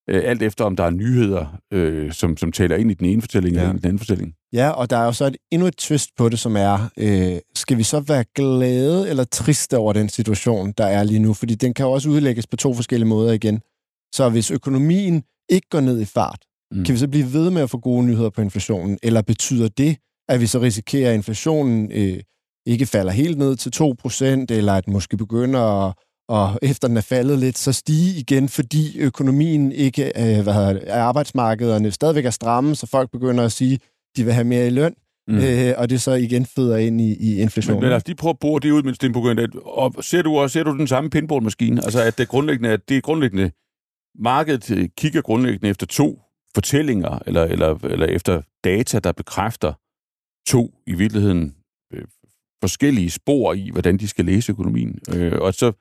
Øh, 0.09 0.21
alt 0.25 0.41
efter, 0.41 0.65
om 0.65 0.75
der 0.75 0.83
er 0.83 0.89
nyheder, 0.89 1.57
øh, 1.73 2.11
som, 2.11 2.37
som 2.37 2.51
taler 2.51 2.75
ind 2.75 2.91
i 2.91 2.93
den 2.93 3.05
ene 3.05 3.21
fortælling 3.21 3.55
ja. 3.55 3.61
eller 3.61 3.73
den 3.73 3.85
anden 3.85 3.99
fortælling. 3.99 4.33
Ja, 4.53 4.69
og 4.69 4.89
der 4.89 4.97
er 4.97 5.05
jo 5.05 5.11
så 5.11 5.25
et, 5.25 5.37
endnu 5.51 5.67
et 5.67 5.77
twist 5.77 6.09
på 6.17 6.29
det, 6.29 6.39
som 6.39 6.55
er, 6.55 6.89
øh, 6.97 7.37
skal 7.55 7.77
vi 7.77 7.83
så 7.83 7.99
være 7.99 8.23
glade 8.35 9.09
eller 9.09 9.23
triste 9.23 9.77
over 9.77 9.93
den 9.93 10.09
situation, 10.09 10.71
der 10.77 10.85
er 10.85 11.03
lige 11.03 11.19
nu? 11.19 11.33
Fordi 11.33 11.55
den 11.55 11.73
kan 11.73 11.85
jo 11.85 11.91
også 11.91 12.09
udlægges 12.09 12.47
på 12.47 12.55
to 12.55 12.73
forskellige 12.73 13.09
måder 13.09 13.33
igen. 13.33 13.61
Så 14.13 14.29
hvis 14.29 14.51
økonomien 14.51 15.23
ikke 15.49 15.67
går 15.69 15.79
ned 15.79 16.01
i 16.01 16.05
fart, 16.05 16.39
mm. 16.71 16.83
kan 16.83 16.93
vi 16.93 16.99
så 16.99 17.07
blive 17.07 17.33
ved 17.33 17.49
med 17.49 17.61
at 17.61 17.69
få 17.69 17.77
gode 17.77 18.05
nyheder 18.05 18.29
på 18.29 18.41
inflationen? 18.41 18.99
Eller 19.03 19.21
betyder 19.21 19.67
det, 19.67 19.97
at 20.29 20.41
vi 20.41 20.47
så 20.47 20.59
risikerer, 20.59 21.09
at 21.09 21.15
inflationen 21.15 21.91
øh, 21.91 22.19
ikke 22.65 22.85
falder 22.85 23.11
helt 23.11 23.37
ned 23.37 23.55
til 23.55 23.71
2%, 24.49 24.55
eller 24.57 24.73
at 24.73 24.87
måske 24.87 25.17
begynder 25.17 25.87
at, 25.87 25.93
og 26.29 26.59
efter 26.61 26.87
den 26.87 26.97
er 26.97 27.01
faldet 27.01 27.39
lidt, 27.39 27.57
så 27.57 27.73
stige 27.73 28.19
igen, 28.19 28.49
fordi 28.49 28.99
økonomien 28.99 29.71
ikke, 29.71 30.05
øh, 30.05 30.43
hvad 30.43 30.53
hedder 30.53 30.73
det, 30.73 30.87
arbejdsmarkederne 30.87 31.91
stadigvæk 31.91 32.25
er 32.25 32.29
stramme, 32.29 32.75
så 32.75 32.87
folk 32.87 33.11
begynder 33.11 33.43
at 33.43 33.51
sige, 33.51 33.79
de 34.17 34.23
vil 34.23 34.33
have 34.33 34.43
mere 34.43 34.67
i 34.67 34.69
løn, 34.69 34.95
mm. 35.27 35.37
øh, 35.37 35.73
og 35.77 35.89
det 35.89 36.01
så 36.01 36.11
igen 36.11 36.45
føder 36.45 36.77
ind 36.77 37.01
i, 37.01 37.15
i 37.19 37.41
inflationen. 37.41 37.81
Men 37.81 37.89
lad 37.89 37.97
os 37.97 38.07
lige 38.07 38.15
prøve 38.15 38.29
at 38.29 38.39
bore 38.39 38.59
det 38.59 38.71
ud, 38.71 38.83
mens 38.83 38.97
det 38.97 39.07
er 39.07 39.13
Og 39.65 39.95
ser 40.01 40.21
du, 40.21 40.37
også, 40.37 40.53
ser 40.53 40.63
du 40.63 40.77
den 40.77 40.87
samme 40.87 41.09
pinballmaskine? 41.09 41.83
Altså, 41.83 42.01
at 42.01 42.17
det 42.17 42.27
grundlæggende, 42.27 42.69
at 42.69 42.89
det 42.89 42.97
er 42.97 43.01
grundlæggende 43.01 43.51
markedet 44.19 44.77
øh, 44.77 44.89
kigger 44.97 45.21
grundlæggende 45.21 45.69
efter 45.69 45.85
to 45.85 46.21
fortællinger, 46.55 47.19
eller, 47.25 47.43
eller, 47.43 47.79
eller 47.83 48.05
efter 48.05 48.41
data, 48.63 48.99
der 48.99 49.11
bekræfter 49.11 49.73
to 50.47 50.73
i 50.87 50.93
virkeligheden 50.93 51.55
øh, 51.93 52.05
forskellige 52.61 53.11
spor 53.11 53.53
i, 53.53 53.69
hvordan 53.71 53.97
de 53.97 54.07
skal 54.07 54.25
læse 54.25 54.51
økonomien. 54.51 54.99
Øh, 55.13 55.39
og 55.41 55.53
så 55.53 55.71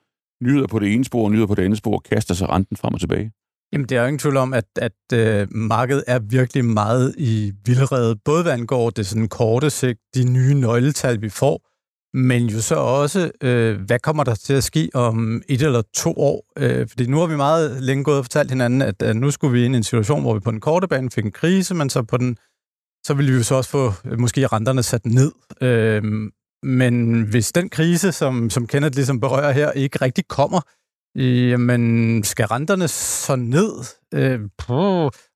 nyheder 0.43 0.67
på 0.67 0.79
det 0.79 0.95
ene 0.95 1.05
spor 1.05 1.25
og 1.25 1.31
nyheder 1.31 1.47
på 1.47 1.55
det 1.55 1.63
andet 1.63 1.79
spor 1.79 1.99
kaster 1.99 2.35
sig 2.35 2.49
renten 2.49 2.77
frem 2.77 2.95
og 2.95 3.01
tilbage. 3.01 3.33
Jamen, 3.73 3.89
det 3.89 3.97
er 3.97 4.01
jo 4.01 4.07
ingen 4.07 4.19
tvivl 4.19 4.37
om, 4.37 4.53
at, 4.55 4.65
at 4.77 4.93
øh, 5.15 5.49
markedet 5.51 6.05
er 6.07 6.19
virkelig 6.19 6.65
meget 6.65 7.15
i 7.19 7.53
vildrede, 7.65 8.17
både 8.25 8.43
hvad 8.43 8.53
angår 8.53 8.91
det 8.91 9.07
sådan 9.07 9.29
korte 9.29 9.71
sigt, 9.71 10.01
de 10.15 10.33
nye 10.33 10.55
nøgletal, 10.55 11.23
vi 11.23 11.29
får, 11.29 11.74
men 12.15 12.47
jo 12.47 12.61
så 12.61 12.75
også, 12.75 13.31
øh, 13.41 13.81
hvad 13.81 13.99
kommer 13.99 14.25
der 14.25 14.35
til 14.35 14.55
at 14.55 14.65
ske 14.65 14.91
om 14.95 15.43
et 15.49 15.63
eller 15.63 15.83
to 15.95 16.15
år? 16.17 16.45
Øh, 16.59 16.89
fordi 16.89 17.07
nu 17.07 17.19
har 17.19 17.27
vi 17.27 17.37
meget 17.37 17.83
længe 17.83 18.05
gået 18.05 18.19
og 18.19 18.25
fortalt 18.25 18.51
hinanden, 18.51 18.83
at, 18.83 19.03
at 19.03 19.17
nu 19.17 19.31
skulle 19.31 19.53
vi 19.53 19.65
ind 19.65 19.75
i 19.75 19.77
en 19.77 19.85
situation, 19.85 20.23
hvor 20.23 20.35
vi 20.35 20.41
på 20.41 20.51
den 20.51 20.61
korte 20.61 20.89
bane 20.89 21.11
fik 21.11 21.25
en 21.25 21.33
krise, 21.33 21.75
men 21.75 21.91
så 21.91 22.03
på 22.03 22.17
den 22.17 22.37
så 23.07 23.15
ville 23.15 23.33
vi 23.33 23.37
jo 23.37 23.43
så 23.43 23.55
også 23.55 23.71
få 23.71 23.93
øh, 24.05 24.21
måske 24.21 24.47
renterne 24.47 24.83
sat 24.83 25.07
ned. 25.07 25.33
Øh, 25.61 26.03
men 26.63 27.23
hvis 27.23 27.53
den 27.53 27.69
krise, 27.69 28.13
som, 28.13 28.51
som 28.51 28.67
Kenneth 28.67 28.95
ligesom 28.95 29.21
berører 29.21 29.53
her, 29.53 29.71
ikke 29.71 29.99
rigtig 30.03 30.29
kommer, 30.29 30.61
øh, 30.61 31.51
Jamen, 31.51 32.25
skal 32.25 32.47
renterne 32.47 32.89
så 32.89 33.37
ned? 33.37 33.73
Øh, 34.15 34.41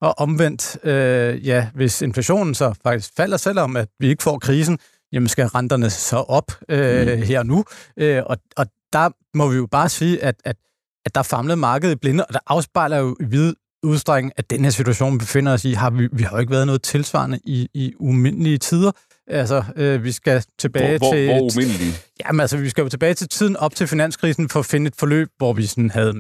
og 0.01 0.19
omvendt, 0.19 0.79
øh, 0.85 1.47
ja, 1.47 1.69
hvis 1.75 2.03
inflationen 2.03 2.55
så 2.55 2.75
faktisk 2.83 3.11
falder, 3.17 3.37
selvom 3.37 3.77
at 3.77 3.89
vi 3.99 4.09
ikke 4.09 4.23
får 4.23 4.39
krisen, 4.39 4.79
jamen 5.13 5.29
skal 5.29 5.47
renterne 5.47 5.91
så 5.91 6.17
op 6.17 6.53
øh, 6.69 7.19
mm. 7.19 7.23
her 7.23 7.43
nu? 7.43 7.65
Øh, 7.97 8.23
og, 8.27 8.37
og 8.57 8.67
der 8.93 9.11
må 9.37 9.49
vi 9.49 9.57
jo 9.57 9.67
bare 9.67 9.89
sige, 9.89 10.25
at, 10.25 10.35
at, 10.45 10.57
at 11.05 11.15
der 11.15 11.23
famlet 11.23 11.59
markedet 11.59 11.93
i 11.93 11.97
blinde, 11.97 12.25
og 12.25 12.35
der 12.35 12.41
afspejler 12.47 12.97
jo 12.97 13.17
i 13.21 13.25
vid 13.25 13.55
udstrækning, 13.83 14.33
at 14.37 14.51
den 14.51 14.65
her 14.65 14.71
situation, 14.71 15.13
vi 15.13 15.19
befinder 15.19 15.53
os 15.53 15.65
i, 15.65 15.73
har 15.73 15.91
vi, 15.91 16.09
vi 16.13 16.23
har 16.23 16.31
jo 16.31 16.39
ikke 16.39 16.53
været 16.53 16.67
noget 16.67 16.83
tilsvarende 16.83 17.41
i, 17.45 17.69
i 17.75 17.95
umindelige 17.99 18.59
tider. 18.59 18.93
Altså, 19.27 19.65
øh, 19.77 20.05
vi 20.05 20.13
skal 20.13 20.45
tilbage 20.59 20.99
hvor, 20.99 21.13
til... 21.13 21.25
Hvor, 21.25 21.35
hvor 21.35 21.51
umindelige? 21.57 21.93
Jamen, 22.25 22.41
altså, 22.41 22.57
vi 22.57 22.69
skal 22.69 22.83
jo 22.83 22.89
tilbage 22.89 23.15
til 23.15 23.29
tiden 23.29 23.57
op 23.57 23.75
til 23.75 23.87
finanskrisen 23.87 24.49
for 24.49 24.61
at 24.61 24.67
finde 24.67 24.89
et 24.89 24.97
forløb, 24.97 25.29
hvor 25.37 25.53
vi 25.53 25.67
sådan 25.67 25.91
havde 25.91 26.15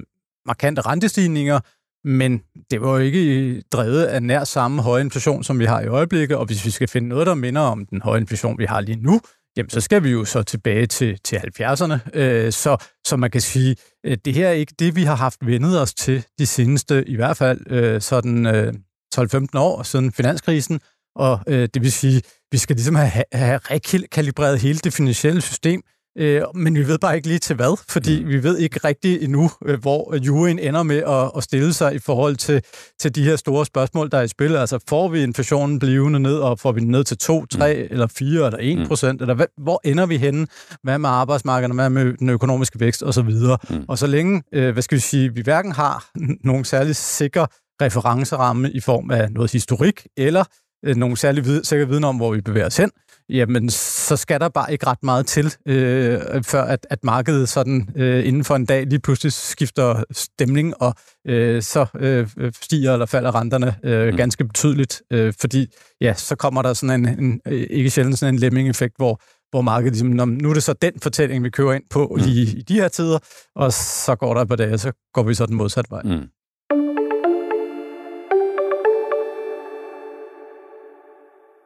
markante 0.47 0.81
rentestigninger, 0.81 1.61
men 2.09 2.43
det 2.71 2.81
var 2.81 2.91
jo 2.91 2.99
ikke 2.99 3.39
øh, 3.39 3.63
drevet 3.73 4.05
af 4.05 4.23
nær 4.23 4.45
samme 4.45 4.83
høje 4.83 5.01
inflation, 5.01 5.45
som 5.45 5.59
vi 5.59 5.65
har 5.65 5.81
i 5.81 5.87
øjeblikket, 5.87 6.37
og 6.37 6.47
hvis 6.47 6.65
vi 6.65 6.71
skal 6.71 6.89
finde 6.89 7.09
noget, 7.09 7.27
der 7.27 7.35
minder 7.35 7.61
om 7.61 7.87
den 7.87 8.03
høje 8.03 8.21
inflation, 8.21 8.59
vi 8.59 8.65
har 8.65 8.81
lige 8.81 9.03
nu, 9.03 9.21
jamen 9.57 9.71
så 9.71 9.81
skal 9.81 10.05
vi 10.05 10.11
jo 10.11 10.25
så 10.25 10.43
tilbage 10.43 10.87
til, 10.87 11.19
til 11.25 11.37
70'erne. 11.37 12.19
Øh, 12.19 12.53
så, 12.53 12.77
så 13.07 13.17
man 13.17 13.31
kan 13.31 13.41
sige, 13.41 13.77
at 14.05 14.25
det 14.25 14.35
her 14.35 14.49
er 14.49 14.53
ikke 14.53 14.75
det, 14.79 14.97
vi 14.97 15.03
har 15.03 15.15
haft 15.15 15.47
vendet 15.47 15.83
os 15.83 15.95
til 15.95 16.25
de 16.39 16.47
seneste, 16.47 17.09
i 17.09 17.17
hvert 17.17 17.37
fald 17.37 17.61
øh, 17.71 18.01
sådan 18.01 18.47
øh, 18.47 18.73
12-15 19.15 19.47
år 19.55 19.83
siden 19.83 20.13
finanskrisen, 20.13 20.81
og 21.17 21.41
øh, 21.47 21.69
det 21.75 21.83
vil 21.83 21.93
sige, 21.93 22.23
vi 22.53 22.59
skal 22.59 22.77
ligesom 22.77 22.95
have, 22.95 23.25
have 23.33 23.61
rekalibreret 23.71 24.61
hele 24.61 24.79
det 24.79 24.93
finansielle 24.93 25.41
system, 25.41 25.83
Øh, 26.19 26.43
men 26.55 26.75
vi 26.75 26.87
ved 26.87 26.99
bare 26.99 27.17
ikke 27.17 27.29
lige 27.29 27.39
til 27.39 27.57
hvad, 27.57 27.79
fordi 27.89 28.25
mm. 28.25 28.29
vi 28.29 28.43
ved 28.43 28.59
ikke 28.59 28.81
rigtig 28.85 29.23
endnu, 29.23 29.51
øh, 29.67 29.81
hvor 29.81 30.17
juryen 30.17 30.59
ender 30.59 30.83
med 30.83 30.97
at, 30.97 31.31
at 31.37 31.43
stille 31.43 31.73
sig 31.73 31.95
i 31.95 31.99
forhold 31.99 32.37
til, 32.37 32.63
til 33.01 33.15
de 33.15 33.25
her 33.25 33.37
store 33.37 33.67
spørgsmål, 33.67 34.11
der 34.11 34.19
er 34.19 34.23
i 34.23 34.29
spil. 34.29 34.57
Altså, 34.57 34.79
får 34.89 35.09
vi 35.09 35.23
inflationen 35.23 35.79
blivende 35.79 36.21
ned, 36.21 36.37
og 36.37 36.59
får 36.59 36.73
vi 36.73 36.81
den 36.81 36.89
ned 36.89 37.05
til 37.05 37.19
2, 37.19 37.47
3, 37.47 37.75
mm. 37.75 37.89
eller 37.91 38.07
4, 38.07 38.47
eller 38.47 38.59
1 38.61 38.79
mm. 38.79 38.87
procent? 38.87 39.21
Eller 39.21 39.35
hvad, 39.35 39.47
hvor 39.57 39.81
ender 39.85 40.07
vi 40.07 40.17
henne? 40.17 40.47
Hvad 40.83 40.99
med 40.99 41.09
arbejdsmarkedet, 41.09 41.75
hvad 41.75 41.91
med 41.91 42.17
den 42.17 42.29
økonomiske 42.29 42.81
vækst, 42.81 43.03
og 43.03 43.15
så 43.15 43.23
videre. 43.23 43.59
Mm. 43.71 43.85
Og 43.89 43.99
så 43.99 44.07
længe, 44.07 44.43
øh, 44.53 44.73
hvad 44.73 44.83
skal 44.83 44.97
vi 44.97 45.01
sige, 45.01 45.35
vi 45.35 45.41
hverken 45.41 45.73
har 45.73 46.11
nogen 46.45 46.65
særlig 46.65 46.97
sikker 46.97 47.47
referenceramme 47.83 48.71
i 48.71 48.81
form 48.81 49.11
af 49.11 49.33
noget 49.33 49.53
historik, 49.53 50.07
eller 50.17 50.45
øh, 50.85 50.97
nogen 50.97 51.17
særlig 51.17 51.45
vid- 51.45 51.65
sikker 51.65 51.87
viden 51.87 52.05
om, 52.05 52.17
hvor 52.17 52.33
vi 52.35 52.41
bevæger 52.41 52.67
os 52.67 52.77
hen, 52.77 52.91
jamen 53.29 53.71
så 53.71 54.17
skal 54.17 54.41
der 54.41 54.49
bare 54.49 54.73
ikke 54.73 54.87
ret 54.87 55.03
meget 55.03 55.27
til, 55.27 55.55
øh, 55.67 56.21
før 56.45 56.63
at, 56.63 56.87
at 56.91 57.05
markedet 57.05 57.49
sådan 57.49 57.89
øh, 57.97 58.27
inden 58.27 58.45
for 58.45 58.57
en 58.57 58.67
dag 58.67 58.87
lige 58.87 59.01
pludselig 59.01 59.33
skifter 59.33 60.05
stemning, 60.13 60.83
og 60.83 60.95
øh, 61.27 61.63
så 61.63 61.87
øh, 61.99 62.29
stiger 62.63 62.93
eller 62.93 63.07
falder 63.07 63.35
renterne 63.35 63.75
øh, 63.85 64.11
mm. 64.11 64.17
ganske 64.17 64.45
betydeligt, 64.45 65.03
øh, 65.13 65.33
fordi 65.41 65.67
ja, 66.01 66.15
så 66.15 66.37
kommer 66.37 66.63
der 66.63 66.73
sådan 66.73 67.07
en, 67.07 67.25
en 67.25 67.41
ikke 67.71 67.91
sjældent 67.91 68.19
sådan 68.19 68.35
en 68.35 68.41
lemming-effekt, 68.41 68.95
hvor 68.97 69.21
hvor 69.51 69.61
markedet 69.61 69.93
ligesom, 69.93 70.29
nu 70.29 70.51
er 70.51 70.55
det 70.55 70.63
så 70.63 70.73
den 70.73 70.93
fortælling, 71.03 71.45
vi 71.45 71.51
kører 71.51 71.73
ind 71.73 71.83
på 71.91 72.17
mm. 72.17 72.23
i, 72.29 72.41
i 72.43 72.63
de 72.63 72.75
her 72.75 72.89
tider, 72.89 73.19
og 73.57 73.73
så 73.73 74.17
går 74.17 74.35
der 74.35 74.45
på 74.45 74.57
dage, 74.57 74.79
så 74.79 74.93
går 75.15 75.23
vi 75.23 75.35
så 75.35 75.47
den 75.47 75.57
modsatte 75.57 75.91
vej. 75.91 76.03
Mm. 76.05 76.27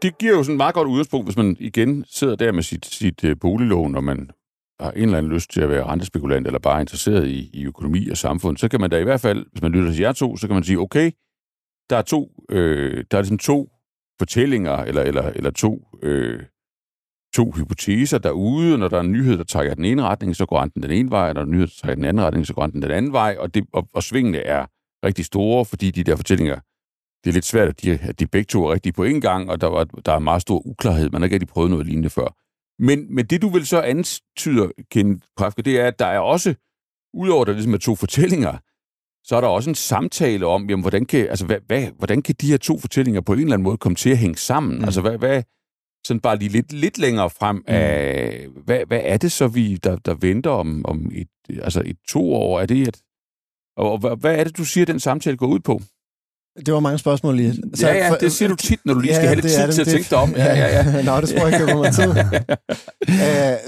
Det 0.02 0.18
giver 0.18 0.36
jo 0.36 0.42
sådan 0.42 0.54
et 0.54 0.56
meget 0.56 0.74
godt 0.74 0.88
udgangspunkt, 0.88 1.26
hvis 1.26 1.36
man 1.36 1.56
igen 1.60 2.04
sidder 2.08 2.36
der 2.36 2.52
med 2.52 2.62
sit, 2.62 2.86
sit 2.86 3.24
øh, 3.24 3.36
boliglån, 3.40 3.94
og 3.94 4.04
man 4.04 4.30
har 4.80 4.90
en 4.90 5.02
eller 5.02 5.18
anden 5.18 5.32
lyst 5.32 5.50
til 5.50 5.60
at 5.60 5.68
være 5.68 5.84
rentespekulant, 5.84 6.46
eller 6.46 6.58
bare 6.58 6.80
interesseret 6.80 7.28
i, 7.28 7.50
i 7.52 7.64
økonomi 7.64 8.08
og 8.08 8.16
samfund, 8.16 8.56
så 8.56 8.68
kan 8.68 8.80
man 8.80 8.90
da 8.90 8.98
i 8.98 9.04
hvert 9.04 9.20
fald, 9.20 9.46
hvis 9.50 9.62
man 9.62 9.72
lytter 9.72 9.92
til 9.92 10.00
jer 10.00 10.12
to, 10.12 10.36
så 10.36 10.46
kan 10.46 10.54
man 10.54 10.64
sige, 10.64 10.78
okay, 10.78 11.10
der 11.90 11.96
er 11.96 12.02
to, 12.02 12.44
øh, 12.50 13.04
der 13.10 13.16
er 13.16 13.22
ligesom 13.22 13.38
to 13.38 13.70
fortællinger, 14.18 14.76
eller, 14.76 15.02
eller, 15.02 15.22
eller 15.22 15.50
to, 15.50 15.88
øh, 16.02 16.42
to 17.34 17.50
hypoteser 17.50 18.18
derude, 18.18 18.78
når 18.78 18.88
der 18.88 18.96
er 18.96 19.00
en 19.00 19.12
nyhed, 19.12 19.38
der 19.38 19.44
trækker 19.44 19.74
den 19.74 19.84
ene 19.84 20.02
retning, 20.02 20.36
så 20.36 20.46
går 20.46 20.60
renten 20.62 20.82
den 20.82 20.90
ene 20.90 21.10
vej, 21.10 21.28
og 21.28 21.34
når 21.34 21.40
der 21.40 21.40
er 21.40 21.44
en 21.46 21.50
nyhed, 21.50 21.66
der 21.66 21.74
trækker 21.80 21.94
den 21.94 22.04
anden 22.04 22.24
retning, 22.24 22.46
så 22.46 22.54
går 22.54 22.62
renten 22.62 22.82
den 22.82 22.90
anden 22.90 23.12
vej, 23.12 23.36
og, 23.38 23.54
det, 23.54 23.64
og, 23.72 23.88
og 23.94 24.02
svingene 24.02 24.38
er 24.38 24.66
rigtig 25.04 25.24
store, 25.24 25.64
fordi 25.64 25.90
de 25.90 26.04
der 26.04 26.16
fortællinger 26.16 26.60
det 27.24 27.30
er 27.30 27.34
lidt 27.34 27.44
svært, 27.44 27.68
at 27.68 27.82
de, 27.82 27.98
at 28.02 28.20
de 28.20 28.26
begge 28.26 28.46
to 28.46 28.64
er 28.64 28.72
rigtige 28.72 28.92
på 28.92 29.04
en 29.04 29.20
gang, 29.20 29.50
og 29.50 29.60
der, 29.60 29.66
var, 29.66 29.84
der 29.84 30.12
er 30.12 30.18
meget 30.18 30.42
stor 30.42 30.66
uklarhed. 30.66 31.10
Man 31.10 31.20
har 31.20 31.26
ikke 31.26 31.34
rigtig 31.34 31.48
prøvet 31.48 31.70
noget 31.70 31.86
lignende 31.86 32.10
før. 32.10 32.36
Men, 32.78 33.14
men 33.14 33.26
det, 33.26 33.42
du 33.42 33.48
vil 33.48 33.66
så 33.66 33.80
antyder, 33.80 34.68
Ken 34.90 35.22
Krafke, 35.36 35.62
det 35.62 35.80
er, 35.80 35.86
at 35.86 35.98
der 35.98 36.06
er 36.06 36.18
også, 36.18 36.54
udover 37.14 37.44
der 37.44 37.52
ligesom 37.52 37.74
er 37.74 37.78
to 37.78 37.94
fortællinger, 37.94 38.58
så 39.24 39.36
er 39.36 39.40
der 39.40 39.48
også 39.48 39.70
en 39.70 39.74
samtale 39.74 40.46
om, 40.46 40.70
jamen, 40.70 40.82
hvordan, 40.82 41.06
kan, 41.06 41.28
altså, 41.28 41.46
hvad, 41.46 41.58
hvad, 41.66 41.86
hvordan 41.98 42.22
kan 42.22 42.34
de 42.40 42.50
her 42.50 42.56
to 42.56 42.78
fortællinger 42.78 43.20
på 43.20 43.32
en 43.32 43.38
eller 43.38 43.52
anden 43.52 43.64
måde 43.64 43.76
komme 43.76 43.96
til 43.96 44.10
at 44.10 44.18
hænge 44.18 44.36
sammen? 44.36 44.78
Mm. 44.78 44.84
Altså, 44.84 45.00
hvad, 45.00 45.18
hvad, 45.18 45.42
sådan 46.06 46.20
bare 46.20 46.36
lige 46.36 46.48
lidt, 46.48 46.72
lidt 46.72 46.98
længere 46.98 47.30
frem 47.30 47.56
mm. 47.56 47.64
af, 47.66 48.46
hvad, 48.64 48.86
hvad 48.86 49.00
er 49.04 49.16
det 49.16 49.32
så, 49.32 49.48
vi 49.48 49.76
der, 49.76 49.96
der 49.96 50.14
venter 50.14 50.50
om, 50.50 50.86
om 50.86 51.10
et, 51.14 51.28
altså 51.48 51.82
et 51.86 51.96
to 52.08 52.34
år? 52.34 52.60
Er 52.60 52.66
det 52.66 52.88
et, 52.88 53.02
og 53.76 53.98
hvad, 53.98 54.16
hvad 54.16 54.38
er 54.38 54.44
det, 54.44 54.56
du 54.56 54.64
siger, 54.64 54.84
den 54.84 55.00
samtale 55.00 55.36
går 55.36 55.46
ud 55.46 55.60
på? 55.60 55.80
Det 56.66 56.74
var 56.74 56.80
mange 56.80 56.98
spørgsmål 56.98 57.36
lige. 57.36 57.54
Så, 57.74 57.86
ja, 57.86 57.94
ja, 57.94 58.10
for, 58.10 58.16
det 58.16 58.32
siger 58.32 58.48
du 58.48 58.54
tit, 58.54 58.80
når 58.84 58.94
du 58.94 59.00
lige 59.00 59.12
ja, 59.12 59.16
skal 59.16 59.28
have 59.28 59.40
lidt 59.40 59.46
tid 59.46 59.66
det, 59.66 59.74
til 59.74 59.80
at 59.80 59.86
tænke 59.86 60.10
dig 60.10 60.18
om. 60.18 60.34
Ja, 60.36 60.54
ja, 60.54 60.66
ja. 60.66 61.02
Nå, 61.02 61.20
det 61.20 61.28
tror 61.28 61.38
jeg 61.38 61.46
ikke, 61.46 61.66
jeg 61.66 61.76
mig 61.76 61.92
tid. 61.92 62.08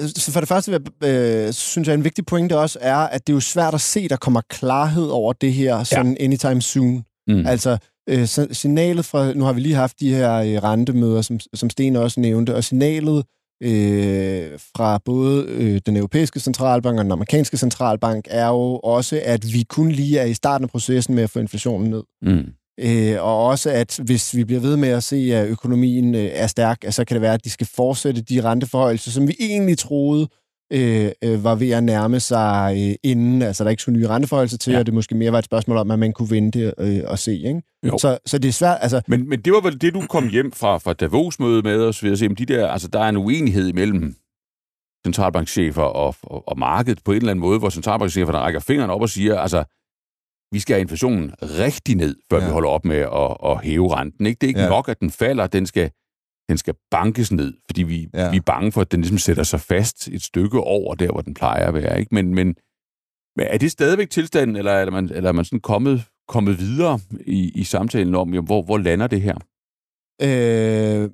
uh, 0.02 0.08
så 0.24 0.32
for 0.32 0.40
det 0.40 0.48
første 0.48 0.72
uh, 0.74 1.52
synes 1.52 1.88
jeg, 1.88 1.94
en 1.94 2.04
vigtig 2.04 2.26
pointe 2.26 2.58
også 2.58 2.78
er, 2.82 2.96
at 2.96 3.26
det 3.26 3.32
er 3.32 3.36
jo 3.36 3.40
svært 3.40 3.74
at 3.74 3.80
se, 3.80 4.08
der 4.08 4.16
kommer 4.16 4.40
klarhed 4.50 5.06
over 5.06 5.32
det 5.32 5.52
her 5.52 5.84
sådan 5.84 6.16
ja. 6.18 6.24
anytime 6.24 6.62
soon. 6.62 7.04
Mm. 7.28 7.46
Altså, 7.46 7.78
uh, 8.12 8.24
signalet 8.52 9.04
fra, 9.04 9.32
nu 9.32 9.44
har 9.44 9.52
vi 9.52 9.60
lige 9.60 9.74
haft 9.74 10.00
de 10.00 10.14
her 10.14 10.40
uh, 10.40 10.64
rentemøder, 10.64 11.22
som, 11.22 11.40
som 11.54 11.70
Sten 11.70 11.96
også 11.96 12.20
nævnte, 12.20 12.54
og 12.54 12.64
signalet 12.64 13.24
øh, 13.62 14.58
fra 14.76 14.98
både 15.04 15.46
øh, 15.48 15.80
den 15.86 15.96
europæiske 15.96 16.40
centralbank 16.40 16.98
og 16.98 17.04
den 17.04 17.12
amerikanske 17.12 17.56
centralbank 17.56 18.24
er 18.30 18.48
jo 18.48 18.78
også, 18.78 19.20
at 19.24 19.52
vi 19.52 19.62
kun 19.68 19.90
lige 19.90 20.18
er 20.18 20.24
i 20.24 20.34
starten 20.34 20.64
af 20.64 20.70
processen 20.70 21.14
med 21.14 21.22
at 21.22 21.30
få 21.30 21.38
inflationen 21.38 21.90
ned. 21.90 22.02
Mm. 22.22 22.52
Øh, 22.80 23.16
og 23.24 23.46
også, 23.46 23.70
at 23.70 24.00
hvis 24.04 24.36
vi 24.36 24.44
bliver 24.44 24.60
ved 24.60 24.76
med 24.76 24.88
at 24.88 25.04
se, 25.04 25.16
at 25.16 25.48
økonomien 25.48 26.14
øh, 26.14 26.30
er 26.32 26.46
stærk, 26.46 26.84
så 26.90 27.04
kan 27.04 27.14
det 27.14 27.22
være, 27.22 27.34
at 27.34 27.44
de 27.44 27.50
skal 27.50 27.66
fortsætte 27.74 28.22
de 28.22 28.44
renteforhøjelser, 28.44 29.10
som 29.10 29.28
vi 29.28 29.36
egentlig 29.40 29.78
troede 29.78 30.28
øh, 30.72 31.10
øh, 31.24 31.44
var 31.44 31.54
ved 31.54 31.70
at 31.70 31.84
nærme 31.84 32.20
sig 32.20 32.76
øh, 32.78 33.10
inden, 33.10 33.42
altså 33.42 33.64
der 33.64 33.70
ikke 33.70 33.80
skulle 33.80 33.98
nye 33.98 34.08
renteforhøjelser 34.08 34.58
til, 34.58 34.72
ja. 34.72 34.78
og 34.78 34.86
det 34.86 34.94
måske 34.94 35.14
mere 35.14 35.32
var 35.32 35.38
et 35.38 35.44
spørgsmål 35.44 35.76
om, 35.76 35.90
at 35.90 35.98
man 35.98 36.12
kunne 36.12 36.30
vente 36.30 36.72
øh, 36.78 37.00
og 37.06 37.18
se. 37.18 37.32
Ikke? 37.32 37.62
Så, 37.98 38.18
så 38.26 38.38
det 38.38 38.48
er 38.48 38.52
svært. 38.52 38.78
Altså... 38.80 39.00
Men, 39.06 39.28
men 39.28 39.40
det 39.40 39.52
var 39.52 39.60
vel 39.60 39.80
det, 39.80 39.94
du 39.94 40.00
kom 40.00 40.28
hjem 40.28 40.52
fra, 40.52 40.78
fra 40.78 40.92
Davos-mødet 40.92 41.64
med 41.64 41.80
os, 41.80 42.02
ved 42.02 42.12
at 42.12 42.18
se, 42.18 42.26
om 42.26 42.36
de 42.36 42.46
der, 42.46 42.68
altså 42.68 42.88
der 42.88 43.00
er 43.00 43.08
en 43.08 43.16
uenighed 43.16 43.68
imellem 43.68 44.14
centralbankchefer 45.06 45.82
og, 45.82 46.14
og, 46.22 46.48
og 46.48 46.58
markedet 46.58 46.98
på 47.04 47.12
en 47.12 47.16
eller 47.16 47.30
anden 47.30 47.40
måde, 47.40 47.58
hvor 47.58 47.70
centralbankcheferne 47.70 48.38
rækker 48.38 48.60
fingeren 48.60 48.90
op 48.90 49.02
og 49.02 49.08
siger, 49.08 49.38
altså 49.38 49.64
vi 50.52 50.60
skal 50.60 50.74
have 50.74 50.80
inflationen 50.80 51.32
rigtig 51.42 51.96
ned, 51.96 52.16
før 52.30 52.38
ja. 52.38 52.44
vi 52.44 52.52
holder 52.52 52.68
op 52.68 52.84
med 52.84 52.96
at, 52.96 53.36
at 53.44 53.64
hæve 53.64 53.94
renten. 53.94 54.26
Ikke? 54.26 54.38
Det 54.40 54.46
er 54.46 54.48
ikke 54.48 54.60
ja. 54.60 54.68
nok, 54.68 54.88
at 54.88 55.00
den 55.00 55.10
falder, 55.10 55.46
den 55.46 55.66
skal, 55.66 55.90
den 56.48 56.58
skal 56.58 56.74
bankes 56.90 57.32
ned, 57.32 57.54
fordi 57.66 57.82
vi, 57.82 58.08
ja. 58.14 58.30
vi 58.30 58.36
er 58.36 58.40
bange 58.46 58.72
for, 58.72 58.80
at 58.80 58.92
den 58.92 59.00
ligesom 59.00 59.18
sætter 59.18 59.42
sig 59.42 59.60
fast 59.60 60.08
et 60.08 60.22
stykke 60.22 60.60
over 60.60 60.94
der, 60.94 61.12
hvor 61.12 61.20
den 61.20 61.34
plejer 61.34 61.66
at 61.66 61.74
være. 61.74 62.00
Ikke? 62.00 62.14
Men, 62.14 62.34
men, 62.34 62.46
men 63.36 63.46
er 63.46 63.58
det 63.58 63.70
stadigvæk 63.70 64.10
tilstanden, 64.10 64.56
eller 64.56 64.72
er 64.72 64.90
man, 64.90 65.10
eller 65.12 65.28
er 65.28 65.32
man 65.32 65.44
sådan 65.44 65.60
kommet, 65.60 66.04
kommet 66.28 66.58
videre 66.58 67.00
i, 67.26 67.52
i 67.54 67.64
samtalen 67.64 68.14
om, 68.14 68.34
jamen, 68.34 68.46
hvor, 68.46 68.62
hvor 68.62 68.78
lander 68.78 69.06
det 69.06 69.20
her? 69.20 69.36
Øh, 70.22 71.10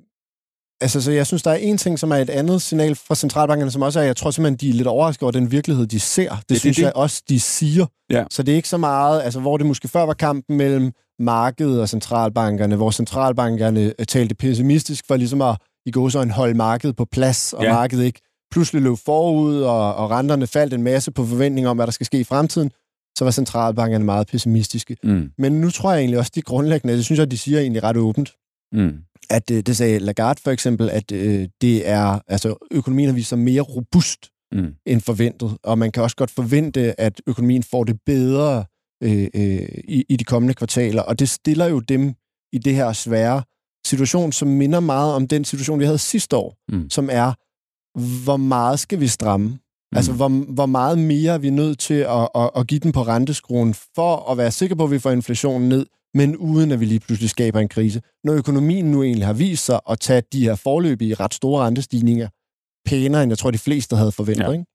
Altså, 0.81 1.01
så 1.01 1.11
jeg 1.11 1.27
synes, 1.27 1.43
der 1.43 1.51
er 1.51 1.55
en 1.55 1.77
ting, 1.77 1.99
som 1.99 2.11
er 2.11 2.15
et 2.15 2.29
andet 2.29 2.61
signal 2.61 2.95
fra 2.95 3.15
centralbankerne, 3.15 3.71
som 3.71 3.81
også 3.81 3.99
er, 3.99 4.03
jeg 4.03 4.15
tror 4.15 4.31
simpelthen, 4.31 4.57
de 4.57 4.69
er 4.69 4.73
lidt 4.73 4.87
overrasket 4.87 5.23
over 5.23 5.31
den 5.31 5.51
virkelighed, 5.51 5.87
de 5.87 5.99
ser. 5.99 6.29
Det, 6.35 6.49
det 6.49 6.59
synes 6.59 6.77
det. 6.77 6.83
jeg 6.83 6.91
også, 6.95 7.23
de 7.29 7.39
siger. 7.39 7.85
Ja. 8.09 8.23
Så 8.31 8.43
det 8.43 8.51
er 8.51 8.55
ikke 8.55 8.69
så 8.69 8.77
meget, 8.77 9.21
altså 9.21 9.39
hvor 9.39 9.57
det 9.57 9.65
måske 9.65 9.87
før 9.87 10.05
var 10.05 10.13
kampen 10.13 10.57
mellem 10.57 10.91
markedet 11.19 11.81
og 11.81 11.89
centralbankerne, 11.89 12.75
hvor 12.75 12.91
centralbankerne 12.91 13.93
øh, 13.99 14.05
talte 14.05 14.35
pessimistisk 14.35 15.07
for 15.07 15.15
ligesom 15.15 15.41
at 15.41 15.57
i 15.85 15.91
går 15.91 16.09
så 16.09 16.21
en 16.21 16.31
holde 16.31 16.53
markedet 16.53 16.95
på 16.95 17.05
plads, 17.05 17.53
og 17.53 17.63
ja. 17.63 17.73
markedet 17.73 18.03
ikke 18.03 18.21
pludselig 18.51 18.81
løb 18.81 18.97
forud, 19.05 19.61
og, 19.61 19.95
og 19.95 20.11
renterne 20.11 20.47
faldt 20.47 20.73
en 20.73 20.83
masse 20.83 21.11
på 21.11 21.25
forventning 21.25 21.67
om, 21.67 21.77
hvad 21.77 21.87
der 21.87 21.91
skal 21.91 22.05
ske 22.05 22.19
i 22.19 22.23
fremtiden, 22.23 22.71
så 23.17 23.23
var 23.23 23.31
centralbankerne 23.31 24.05
meget 24.05 24.27
pessimistiske. 24.27 24.97
Mm. 25.03 25.31
Men 25.37 25.61
nu 25.61 25.69
tror 25.69 25.91
jeg 25.91 25.99
egentlig 25.99 26.19
også, 26.19 26.31
de 26.35 26.41
grundlæggende, 26.41 26.95
det 26.95 27.05
synes 27.05 27.19
jeg, 27.19 27.31
de 27.31 27.37
siger 27.37 27.59
egentlig 27.59 27.83
ret 27.83 27.97
åbent, 27.97 28.33
mm 28.73 28.93
at 29.31 29.51
øh, 29.51 29.61
det 29.61 29.77
sagde 29.77 29.99
Lagarde 29.99 30.41
for 30.43 30.51
eksempel, 30.51 30.89
at 30.89 31.11
øh, 31.11 31.47
det 31.61 31.89
er, 31.89 32.19
altså 32.27 32.67
økonomien 32.71 33.09
har 33.09 33.15
vist 33.15 33.29
sig 33.29 33.39
mere 33.39 33.61
robust 33.61 34.29
mm. 34.51 34.73
end 34.85 35.01
forventet, 35.01 35.57
og 35.63 35.77
man 35.77 35.91
kan 35.91 36.03
også 36.03 36.15
godt 36.15 36.31
forvente, 36.31 37.01
at 37.01 37.21
økonomien 37.27 37.63
får 37.63 37.83
det 37.83 37.99
bedre 38.05 38.65
øh, 39.03 39.27
øh, 39.35 39.67
i, 39.87 40.05
i 40.09 40.15
de 40.15 40.23
kommende 40.23 40.53
kvartaler, 40.53 41.01
og 41.01 41.19
det 41.19 41.29
stiller 41.29 41.65
jo 41.65 41.79
dem 41.79 42.13
i 42.53 42.57
det 42.57 42.75
her 42.75 42.93
svære 42.93 43.43
situation, 43.85 44.31
som 44.31 44.47
minder 44.47 44.79
meget 44.79 45.13
om 45.13 45.27
den 45.27 45.45
situation, 45.45 45.79
vi 45.79 45.85
havde 45.85 45.97
sidste 45.97 46.37
år, 46.37 46.55
mm. 46.71 46.89
som 46.89 47.09
er, 47.11 47.33
hvor 48.23 48.37
meget 48.37 48.79
skal 48.79 48.99
vi 48.99 49.07
stramme? 49.07 49.59
Altså, 49.95 50.13
hvor, 50.13 50.29
hvor 50.53 50.65
meget 50.65 50.99
mere 50.99 51.33
er 51.33 51.37
vi 51.37 51.49
nødt 51.49 51.79
til 51.79 51.93
at, 51.93 52.29
at, 52.35 52.49
at 52.55 52.67
give 52.67 52.79
den 52.79 52.91
på 52.91 53.01
renteskruen 53.01 53.73
for 53.73 54.31
at 54.31 54.37
være 54.37 54.51
sikre 54.51 54.75
på, 54.75 54.83
at 54.83 54.91
vi 54.91 54.99
får 54.99 55.11
inflationen 55.11 55.69
ned, 55.69 55.85
men 56.13 56.37
uden 56.37 56.71
at 56.71 56.79
vi 56.79 56.85
lige 56.85 56.99
pludselig 56.99 57.29
skaber 57.29 57.59
en 57.59 57.69
krise. 57.69 58.01
Når 58.23 58.33
økonomien 58.33 58.91
nu 58.91 59.03
egentlig 59.03 59.25
har 59.25 59.33
vist 59.33 59.65
sig 59.65 59.79
at 59.89 59.99
tage 59.99 60.23
de 60.33 60.43
her 60.43 60.55
forløbige 60.55 61.15
ret 61.15 61.33
store 61.33 61.65
rentestigninger 61.65 62.29
pænere, 62.85 63.23
end 63.23 63.31
jeg 63.31 63.37
tror, 63.37 63.51
de 63.51 63.57
fleste 63.57 63.95
havde 63.95 64.11
forventet. 64.11 64.43
Ja. 64.43 64.51
Ikke? 64.51 64.65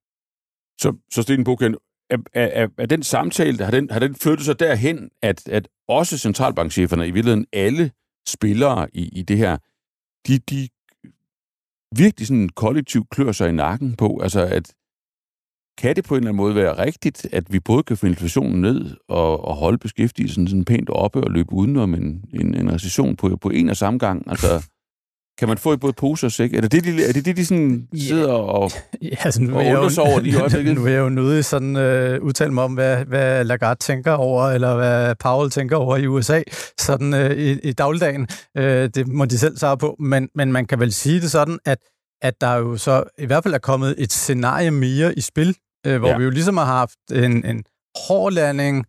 Så, 0.81 0.97
så 1.12 1.23
Sten 1.23 1.45
Bukken, 1.45 1.76
er, 2.11 2.19
er, 2.35 2.69
er 2.78 2.87
den 2.87 3.02
samtale, 3.02 3.64
har 3.64 3.71
den, 3.71 3.90
har 3.90 3.99
den 3.99 4.14
flyttet 4.14 4.47
sig 4.47 4.61
derhen, 4.61 5.11
at, 5.23 5.49
at 5.49 5.69
også 5.88 6.19
centralbankcheferne, 6.19 7.09
i 7.09 7.11
virkeligheden 7.11 7.47
alle 7.52 7.90
spillere 8.28 8.88
i, 8.93 9.09
i 9.09 9.23
det 9.23 9.38
her, 9.38 9.57
de, 10.26 10.38
de 10.38 10.69
virkelig 11.97 12.26
sådan 12.26 12.49
kollektivt 12.49 13.11
klør 13.11 13.33
sig 13.33 13.49
i 13.49 13.52
nakken 13.52 13.97
på, 13.97 14.21
altså 14.23 14.40
at 14.40 14.75
kan 15.78 15.97
det 15.97 16.04
på 16.04 16.14
en 16.14 16.18
eller 16.18 16.28
anden 16.28 16.37
måde 16.37 16.54
være 16.54 16.78
rigtigt, 16.78 17.26
at 17.33 17.52
vi 17.52 17.61
både 17.61 17.83
kan 17.83 17.97
få 17.97 18.06
inflationen 18.06 18.61
ned 18.61 18.97
og, 19.09 19.45
og 19.45 19.56
holde 19.56 19.78
beskæftigelsen 19.78 20.49
sådan 20.49 20.64
pænt 20.64 20.90
oppe 20.90 21.25
og 21.25 21.30
løbe 21.30 21.52
udenom 21.52 21.95
en, 21.95 22.25
en, 22.35 22.54
en 22.54 22.73
recession 22.73 23.16
på, 23.16 23.37
på 23.40 23.50
en 23.50 23.68
og 23.68 23.76
samme 23.76 23.99
gang? 23.99 24.30
Altså, 24.30 24.62
kan 25.38 25.49
man 25.49 25.59
få 25.59 25.73
i 25.73 25.76
både 25.76 25.92
pose 25.92 26.26
og 26.26 26.33
sæk? 26.33 26.54
Er 26.54 26.61
det 26.61 26.73
det, 26.73 26.85
de, 26.85 27.04
er 27.04 27.12
det, 27.12 27.25
det, 27.25 27.37
de 27.37 27.47
sådan 27.47 27.88
sidder 27.95 28.33
og, 28.33 28.71
ja, 29.02 29.16
altså, 29.25 29.42
nu 29.42 29.59
og 29.59 29.66
undrer 29.66 29.88
sig 29.88 30.04
over 30.04 30.21
lige 30.21 30.45
også? 30.45 30.62
Nu 30.76 30.85
er 30.85 30.90
jeg 30.90 30.99
jo 30.99 31.09
nødt 31.09 31.45
sådan 31.45 31.76
øh, 31.76 32.23
udtale 32.23 32.52
mig 32.52 32.64
om, 32.64 32.75
hvad, 32.75 33.04
hvad 33.04 33.45
Lagarde 33.45 33.80
tænker 33.80 34.12
over, 34.12 34.45
eller 34.45 34.76
hvad 34.76 35.14
Powell 35.14 35.50
tænker 35.50 35.76
over 35.76 35.97
i 35.97 36.06
USA, 36.06 36.42
sådan 36.78 37.14
øh, 37.14 37.37
i, 37.37 37.59
i 37.61 37.73
dagligdagen. 37.73 38.28
Øh, 38.56 38.90
det 38.95 39.09
må 39.09 39.25
de 39.25 39.38
selv 39.38 39.56
svare 39.59 39.78
på. 39.78 39.97
Men, 39.99 40.28
men 40.35 40.52
man 40.52 40.66
kan 40.66 40.80
vel 40.80 40.92
sige 40.92 41.21
det 41.21 41.30
sådan, 41.30 41.59
at, 41.64 41.78
at 42.23 42.40
der 42.40 42.54
jo 42.54 42.76
så 42.76 43.04
i 43.18 43.26
hvert 43.26 43.42
fald 43.42 43.54
er 43.54 43.59
kommet 43.59 43.95
et 43.99 44.12
scenarie 44.12 44.71
mere 44.71 45.18
i 45.18 45.21
spil, 45.21 45.56
øh, 45.87 45.99
hvor 45.99 46.09
ja. 46.09 46.19
vi 46.19 46.25
jo 46.25 46.31
ligesom 46.31 46.57
har 46.57 46.64
haft 46.64 46.99
en, 47.12 47.47
en 47.47 47.64
hård 48.09 48.33
landing, 48.33 48.85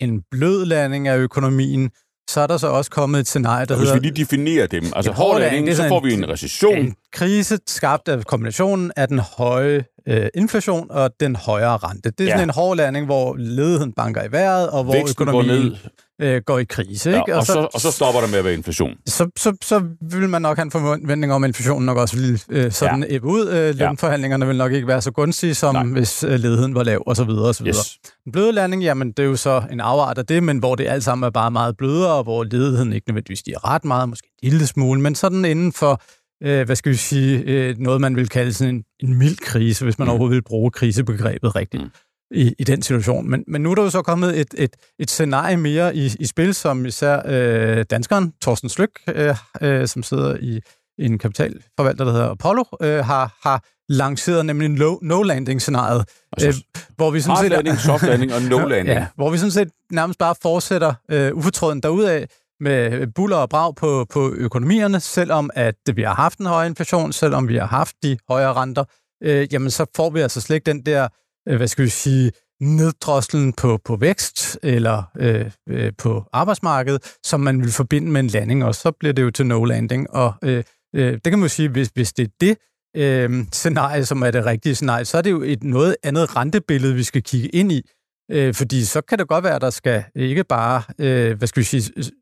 en 0.00 0.22
blød 0.30 0.64
landing 0.64 1.08
af 1.08 1.18
økonomien, 1.18 1.90
så 2.30 2.40
er 2.40 2.46
der 2.46 2.56
så 2.56 2.66
også 2.66 2.90
kommet 2.90 3.20
et 3.20 3.26
scenarie, 3.26 3.66
der 3.66 3.74
og 3.74 3.80
hedder... 3.80 3.92
Hvis 3.92 4.02
vi 4.02 4.08
lige 4.08 4.24
definerer 4.24 4.66
dem, 4.66 4.84
altså 4.96 5.12
hård 5.12 5.40
landing, 5.40 5.76
så 5.76 5.88
får 5.88 6.00
vi 6.00 6.12
en 6.12 6.28
recession. 6.28 6.78
En 6.78 6.94
krise 7.12 7.58
skabt 7.66 8.08
af 8.08 8.24
kombinationen 8.24 8.92
af 8.96 9.08
den 9.08 9.18
høje 9.18 9.84
øh, 10.08 10.28
inflation 10.34 10.90
og 10.90 11.10
den 11.20 11.36
højere 11.36 11.76
rente. 11.76 12.10
Det 12.10 12.20
er 12.20 12.24
ja. 12.24 12.30
sådan 12.30 12.48
en 12.48 12.54
hård 12.54 12.76
landing, 12.76 13.06
hvor 13.06 13.36
ledigheden 13.36 13.92
banker 13.92 14.22
i 14.22 14.32
vejret, 14.32 14.70
og 14.70 14.84
hvor 14.84 14.92
Væksten 14.92 15.22
økonomien... 15.22 15.62
Går 15.62 15.70
ned 15.70 15.76
øh, 16.20 16.42
går 16.46 16.58
i 16.58 16.64
krise. 16.64 17.10
Ikke? 17.10 17.24
Ja, 17.28 17.34
og, 17.34 17.38
og, 17.38 17.46
så, 17.46 17.52
så, 17.52 17.68
og 17.74 17.80
så 17.80 17.90
stopper 17.90 18.20
der 18.20 18.28
med 18.28 18.38
at 18.38 18.44
være 18.44 18.54
inflation. 18.54 18.94
Så, 19.06 19.30
så, 19.36 19.56
så 19.62 19.82
vil 20.00 20.28
man 20.28 20.42
nok 20.42 20.56
have 20.56 20.64
en 20.64 20.70
forventning 20.70 21.32
om, 21.32 21.44
at 21.44 21.48
inflationen 21.48 21.86
nok 21.86 21.98
også 21.98 22.16
vil 22.16 22.42
øh, 22.48 22.72
sådan 22.72 23.02
ja. 23.02 23.14
æbbe 23.14 23.26
ud. 23.26 23.48
Øh, 23.48 23.74
lønforhandlingerne 23.78 24.44
ja. 24.44 24.48
vil 24.48 24.58
nok 24.58 24.72
ikke 24.72 24.86
være 24.86 25.02
så 25.02 25.10
gunstige, 25.10 25.54
som 25.54 25.74
Nej. 25.74 25.84
hvis 25.84 26.24
øh, 26.24 26.30
ledigheden 26.30 26.74
var 26.74 26.82
lav, 26.82 27.14
så 27.14 27.24
videre. 27.24 27.54
Yes. 27.66 27.98
En 28.26 28.32
bløde 28.32 28.52
landing, 28.52 28.82
jamen 28.82 29.08
det 29.08 29.18
er 29.18 29.26
jo 29.26 29.36
så 29.36 29.62
en 29.72 29.80
afart 29.80 30.18
af 30.18 30.26
det, 30.26 30.42
men 30.42 30.58
hvor 30.58 30.74
det 30.74 30.86
alt 30.88 31.04
sammen 31.04 31.26
er 31.26 31.30
bare 31.30 31.50
meget 31.50 31.76
blødere, 31.76 32.14
og 32.14 32.22
hvor 32.22 32.44
ledigheden 32.44 32.92
ikke 32.92 33.08
nødvendigvis 33.08 33.38
stiger 33.38 33.70
ret 33.74 33.84
meget, 33.84 34.08
måske 34.08 34.28
en 34.42 34.50
lille 34.50 34.66
smule, 34.66 35.00
men 35.00 35.14
sådan 35.14 35.44
inden 35.44 35.72
for 35.72 36.02
øh, 36.42 36.66
hvad 36.66 36.76
skal 36.76 36.92
vi 36.92 36.96
sige, 36.96 37.38
øh, 37.38 37.78
noget 37.78 38.00
man 38.00 38.16
vil 38.16 38.28
kalde 38.28 38.52
sådan 38.52 38.74
en, 38.74 38.84
en 39.00 39.18
mild 39.18 39.36
krise, 39.36 39.84
hvis 39.84 39.98
man 39.98 40.06
mm. 40.06 40.10
overhovedet 40.10 40.34
vil 40.34 40.42
bruge 40.42 40.70
krisebegrebet 40.70 41.56
rigtigt. 41.56 41.82
Mm 41.82 41.90
i, 42.30 42.54
i 42.58 42.64
den 42.64 42.82
situation. 42.82 43.30
Men, 43.30 43.44
men 43.48 43.62
nu 43.62 43.70
er 43.70 43.74
der 43.74 43.82
jo 43.82 43.90
så 43.90 44.02
kommet 44.02 44.40
et, 44.40 44.54
et, 44.58 44.76
et 44.98 45.10
scenarie 45.10 45.56
mere 45.56 45.96
i, 45.96 46.10
i 46.20 46.26
spil, 46.26 46.54
som 46.54 46.86
især 46.86 47.22
øh, 47.26 47.84
danskeren 47.90 48.32
Thorsten 48.42 48.68
Slyk, 48.68 48.90
øh, 49.14 49.34
øh, 49.62 49.88
som 49.88 50.02
sidder 50.02 50.36
i, 50.40 50.60
en 50.98 51.18
kapitalforvalter, 51.18 52.04
der 52.04 52.12
hedder 52.12 52.30
Apollo, 52.30 52.64
øh, 52.82 53.04
har, 53.04 53.38
har 53.42 53.64
lanceret 53.88 54.46
nemlig 54.46 54.66
en 54.66 54.78
no-landing-scenariet. 55.02 56.04
Altså, 56.32 56.48
øh, 56.48 56.82
hvor 56.96 57.10
vi 57.10 57.20
sådan 57.20 57.36
set, 57.36 57.50
landing, 57.50 57.78
soft 57.78 58.02
landing 58.02 58.34
og 58.34 58.40
no-landing. 58.40 58.88
ja, 58.98 59.06
hvor 59.16 59.30
vi 59.30 59.38
sådan 59.38 59.50
set 59.50 59.68
nærmest 59.92 60.18
bare 60.18 60.34
fortsætter 60.42 60.94
øh, 61.10 61.34
ufortrøden 61.34 61.80
derudaf 61.80 62.26
med 62.60 63.06
buller 63.06 63.36
og 63.36 63.48
brag 63.48 63.74
på, 63.74 64.06
på 64.10 64.32
økonomierne, 64.36 65.00
selvom 65.00 65.50
at 65.54 65.74
vi 65.94 66.02
har 66.02 66.14
haft 66.14 66.38
en 66.38 66.46
høj 66.46 66.66
inflation, 66.66 67.12
selvom 67.12 67.48
vi 67.48 67.56
har 67.56 67.66
haft 67.66 67.96
de 68.02 68.18
højere 68.28 68.52
renter, 68.52 68.84
øh, 69.22 69.52
jamen 69.52 69.70
så 69.70 69.86
får 69.96 70.10
vi 70.10 70.20
altså 70.20 70.40
slet 70.40 70.56
ikke 70.56 70.66
den 70.66 70.86
der 70.86 71.08
Øh, 71.48 71.56
hvad 71.56 71.68
skal 71.68 71.84
vi 71.84 71.90
sige, 71.90 72.32
neddroslen 72.60 73.52
på, 73.52 73.78
på 73.84 73.96
vækst 73.96 74.58
eller 74.62 75.02
øh, 75.18 75.50
øh, 75.68 75.92
på 75.98 76.24
arbejdsmarkedet, 76.32 77.16
som 77.24 77.40
man 77.40 77.62
vil 77.62 77.72
forbinde 77.72 78.10
med 78.10 78.20
en 78.20 78.26
landing, 78.26 78.64
og 78.64 78.74
så 78.74 78.90
bliver 78.90 79.12
det 79.12 79.22
jo 79.22 79.30
til 79.30 79.46
no 79.46 79.64
landing. 79.64 80.10
Og 80.10 80.34
øh, 80.44 80.64
øh, 80.96 81.12
det 81.12 81.22
kan 81.22 81.38
man 81.38 81.42
jo 81.42 81.48
sige, 81.48 81.68
hvis, 81.68 81.90
hvis 81.94 82.12
det 82.12 82.24
er 82.24 82.28
det 82.40 82.56
øh, 82.96 83.46
scenarie, 83.52 84.04
som 84.04 84.22
er 84.22 84.30
det 84.30 84.46
rigtige 84.46 84.74
scenarie, 84.74 85.04
så 85.04 85.18
er 85.18 85.22
det 85.22 85.30
jo 85.30 85.42
et 85.42 85.64
noget 85.64 85.96
andet 86.02 86.36
rentebillede, 86.36 86.94
vi 86.94 87.02
skal 87.02 87.22
kigge 87.22 87.48
ind 87.48 87.72
i. 87.72 87.82
Øh, 88.30 88.54
fordi 88.54 88.84
så 88.84 89.00
kan 89.00 89.18
det 89.18 89.28
godt 89.28 89.44
være, 89.44 89.54
at 89.54 89.60
der 89.60 89.70
skal 89.70 90.04
ikke 90.14 90.44
bare, 90.44 90.82
øh, 90.98 91.38
hvad 91.38 91.48
skal 91.48 91.60
vi 91.60 91.64
sige, 91.64 92.12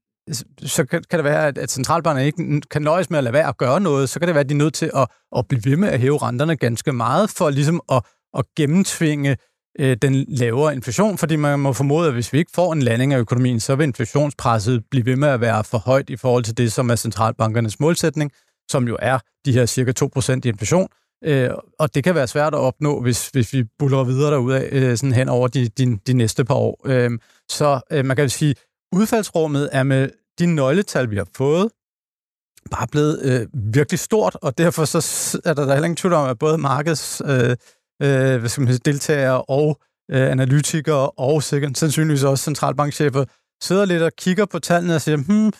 så 0.58 0.84
kan, 0.84 1.04
kan 1.10 1.18
det 1.18 1.24
være, 1.24 1.46
at, 1.46 1.58
at 1.58 1.70
centralbankerne 1.70 2.26
ikke 2.26 2.60
kan 2.70 2.82
nøjes 2.82 3.10
med 3.10 3.18
at 3.18 3.24
lade 3.24 3.32
være 3.32 3.48
at 3.48 3.56
gøre 3.56 3.80
noget, 3.80 4.08
så 4.08 4.18
kan 4.18 4.28
det 4.28 4.34
være, 4.34 4.44
at 4.44 4.48
de 4.48 4.54
er 4.54 4.58
nødt 4.58 4.74
til 4.74 4.90
at, 4.94 5.06
at 5.37 5.48
blive 5.48 5.64
ved 5.64 5.76
med 5.76 5.88
at 5.88 6.00
hæve 6.00 6.18
renterne 6.18 6.56
ganske 6.56 6.92
meget, 6.92 7.30
for 7.30 7.50
ligesom 7.50 7.80
at 7.92 8.02
at 8.38 8.44
gennemtvinge 8.56 9.36
øh, 9.78 9.96
den 10.02 10.24
lavere 10.28 10.74
inflation, 10.74 11.18
fordi 11.18 11.36
man 11.36 11.60
må 11.60 11.72
formode, 11.72 12.06
at 12.06 12.12
hvis 12.12 12.32
vi 12.32 12.38
ikke 12.38 12.50
får 12.54 12.72
en 12.72 12.82
landing 12.82 13.12
af 13.12 13.18
økonomien, 13.18 13.60
så 13.60 13.74
vil 13.76 13.84
inflationspresset 13.84 14.84
blive 14.90 15.06
ved 15.06 15.16
med 15.16 15.28
at 15.28 15.40
være 15.40 15.64
for 15.64 15.78
højt 15.78 16.10
i 16.10 16.16
forhold 16.16 16.44
til 16.44 16.56
det, 16.56 16.72
som 16.72 16.90
er 16.90 16.96
centralbankernes 16.96 17.80
målsætning, 17.80 18.30
som 18.70 18.88
jo 18.88 18.96
er 19.02 19.18
de 19.44 19.52
her 19.52 19.66
cirka 19.66 19.92
2% 20.04 20.40
i 20.44 20.48
inflation. 20.48 20.88
Øh, 21.24 21.50
og 21.78 21.94
det 21.94 22.04
kan 22.04 22.14
være 22.14 22.26
svært 22.26 22.54
at 22.54 22.58
opnå, 22.58 23.00
hvis, 23.00 23.28
hvis 23.28 23.52
vi 23.52 23.64
buller 23.78 24.04
videre 24.04 24.30
derudad 24.30 24.68
øh, 24.72 24.96
sådan 24.96 25.12
hen 25.12 25.28
over 25.28 25.48
de, 25.48 25.68
de, 25.68 25.98
de 26.06 26.12
næste 26.12 26.44
par 26.44 26.54
år. 26.54 26.80
Øh, 26.84 27.10
så 27.48 27.80
øh, 27.92 28.04
man 28.04 28.16
kan 28.16 28.30
sige, 28.30 28.54
udfaldsrummet 28.92 29.68
er 29.72 29.82
med 29.82 30.10
de 30.38 30.46
nøgletal, 30.46 31.10
vi 31.10 31.16
har 31.16 31.26
fået, 31.36 31.70
bare 32.70 32.86
blevet 32.86 33.20
øh, 33.22 33.72
virkelig 33.72 33.98
stort, 33.98 34.36
og 34.42 34.58
derfor 34.58 34.84
så 34.84 34.98
er 35.44 35.54
der, 35.54 35.64
der 35.64 35.72
heller 35.72 35.84
ingen 35.84 35.96
tvivl 35.96 36.14
om, 36.14 36.28
at 36.28 36.38
både 36.38 36.58
markeds 36.58 37.22
øh, 37.24 37.56
øh, 38.02 38.38
hvad 38.40 38.48
skal 38.48 38.62
man 38.62 38.72
sige, 38.72 38.83
deltagere 38.85 39.42
og 39.42 39.80
øh, 40.11 40.30
analytikere 40.30 41.11
og 41.11 41.42
sikkert 41.42 41.78
sandsynligvis 41.78 42.22
også 42.22 42.44
centralbankchefer 42.44 43.24
sidder 43.62 43.85
lidt 43.85 44.02
og 44.02 44.12
kigger 44.18 44.44
på 44.46 44.59
tallene 44.59 44.94
og 44.94 45.00
siger, 45.00 45.16
hmm, 45.16 45.52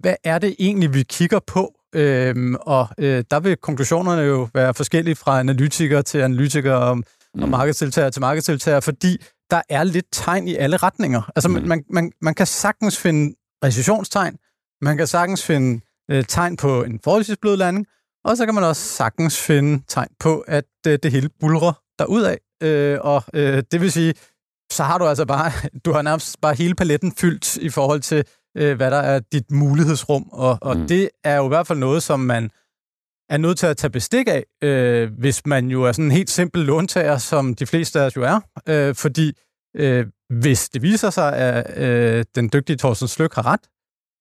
hvad 0.00 0.14
er 0.24 0.38
det 0.38 0.56
egentlig, 0.58 0.94
vi 0.94 1.02
kigger 1.02 1.40
på? 1.46 1.72
Øhm, 1.94 2.54
og 2.54 2.88
øh, 2.98 3.24
der 3.30 3.40
vil 3.40 3.56
konklusionerne 3.56 4.22
jo 4.22 4.48
være 4.54 4.74
forskellige 4.74 5.16
fra 5.16 5.40
analytikere 5.40 6.02
til 6.02 6.18
analytikere 6.18 6.76
og, 6.76 6.96
mm. 6.96 7.42
og 7.42 7.48
markedsdeltagere 7.48 8.10
til 8.10 8.20
markedsdeltagere, 8.20 8.82
fordi 8.82 9.16
der 9.50 9.62
er 9.68 9.84
lidt 9.84 10.06
tegn 10.12 10.48
i 10.48 10.54
alle 10.54 10.76
retninger. 10.76 11.30
Altså, 11.36 11.48
mm. 11.48 11.68
man, 11.68 11.84
man, 11.90 12.12
man 12.22 12.34
kan 12.34 12.46
sagtens 12.46 12.98
finde 12.98 13.34
recessionstegn, 13.64 14.36
man 14.82 14.96
kan 14.96 15.06
sagtens 15.06 15.44
finde 15.44 15.80
øh, 16.10 16.24
tegn 16.24 16.56
på 16.56 16.82
en 16.82 17.00
forholdsvis 17.04 17.36
blød 17.36 17.56
landing, 17.56 17.86
og 18.26 18.36
så 18.36 18.44
kan 18.46 18.54
man 18.54 18.64
også 18.64 18.82
sagtens 18.82 19.40
finde 19.40 19.82
tegn 19.88 20.08
på, 20.20 20.40
at 20.40 20.64
øh, 20.86 20.98
det 21.02 21.12
hele 21.12 21.28
bulrer 21.40 21.82
derudad. 21.98 22.36
Øh, 22.62 22.98
og 23.00 23.22
øh, 23.34 23.62
det 23.72 23.80
vil 23.80 23.92
sige, 23.92 24.14
så 24.72 24.82
har 24.82 24.98
du 24.98 25.04
altså 25.04 25.24
bare, 25.24 25.52
du 25.84 25.92
har 25.92 26.02
nærmest 26.02 26.40
bare 26.40 26.54
hele 26.54 26.74
paletten 26.74 27.12
fyldt 27.12 27.56
i 27.56 27.68
forhold 27.68 28.00
til, 28.00 28.24
øh, 28.56 28.76
hvad 28.76 28.90
der 28.90 28.96
er 28.96 29.20
dit 29.32 29.50
mulighedsrum. 29.50 30.28
Og, 30.32 30.58
og 30.62 30.76
mm. 30.76 30.88
det 30.88 31.08
er 31.24 31.36
jo 31.36 31.44
i 31.44 31.48
hvert 31.48 31.66
fald 31.66 31.78
noget, 31.78 32.02
som 32.02 32.20
man 32.20 32.50
er 33.28 33.36
nødt 33.36 33.58
til 33.58 33.66
at 33.66 33.76
tage 33.76 33.90
bestik 33.90 34.28
af, 34.28 34.44
øh, 34.62 35.12
hvis 35.18 35.46
man 35.46 35.70
jo 35.70 35.82
er 35.82 35.92
sådan 35.92 36.04
en 36.04 36.10
helt 36.10 36.30
simpel 36.30 36.62
låntager, 36.62 37.18
som 37.18 37.54
de 37.54 37.66
fleste 37.66 38.00
af 38.00 38.06
os 38.06 38.16
jo 38.16 38.22
er. 38.22 38.40
Øh, 38.68 38.94
fordi 38.94 39.32
øh, 39.76 40.06
hvis 40.30 40.68
det 40.68 40.82
viser 40.82 41.10
sig, 41.10 41.36
at 41.36 41.78
øh, 41.78 42.24
den 42.34 42.50
dygtige 42.52 42.76
Thorsten 42.76 43.08
Slyk 43.08 43.34
har 43.34 43.46
ret, 43.46 43.60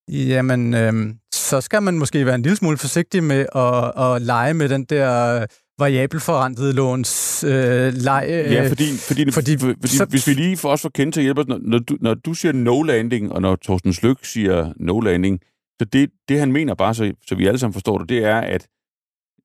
jamen, 0.09 0.73
øh, 0.73 1.15
så 1.49 1.62
skal 1.62 1.84
man 1.84 1.97
måske 1.99 2.25
være 2.25 2.36
en 2.36 2.41
lille 2.41 2.55
smule 2.55 2.77
forsigtig 2.77 3.23
med 3.23 3.45
at, 3.55 4.05
at 4.05 4.21
lege 4.21 4.53
med 4.53 4.69
den 4.69 4.84
der 4.84 5.45
variabelforrentede 5.79 6.73
låns 6.73 7.43
øh, 7.43 7.93
leje. 7.93 8.27
Ja, 8.27 8.69
fordi, 8.69 8.97
fordi, 9.08 9.31
fordi, 9.31 9.58
fordi 9.58 9.88
så, 9.88 10.05
hvis 10.05 10.27
vi 10.27 10.34
lige 10.34 10.58
for 10.58 10.69
os 10.69 10.81
for 10.81 10.89
kendt 10.89 11.13
til 11.13 11.21
at 11.21 11.23
hjælpe 11.23 11.41
os, 11.41 11.47
når, 11.47 11.60
når, 11.62 11.79
du, 11.79 11.97
når 12.01 12.13
du 12.13 12.34
siger 12.34 12.51
no 12.51 12.81
landing, 12.81 13.31
og 13.31 13.41
når 13.41 13.58
Thorsten 13.63 13.93
Slyk 13.93 14.17
siger 14.23 14.73
no 14.79 14.99
landing, 14.99 15.39
så 15.81 15.86
det, 15.86 16.10
det 16.29 16.39
han 16.39 16.51
mener 16.51 16.75
bare, 16.75 16.93
så, 16.93 17.13
så 17.27 17.36
vi 17.36 17.47
alle 17.47 17.60
sammen 17.60 17.73
forstår 17.73 17.97
det, 17.97 18.10
det 18.10 18.23
er, 18.23 18.38
at 18.38 18.67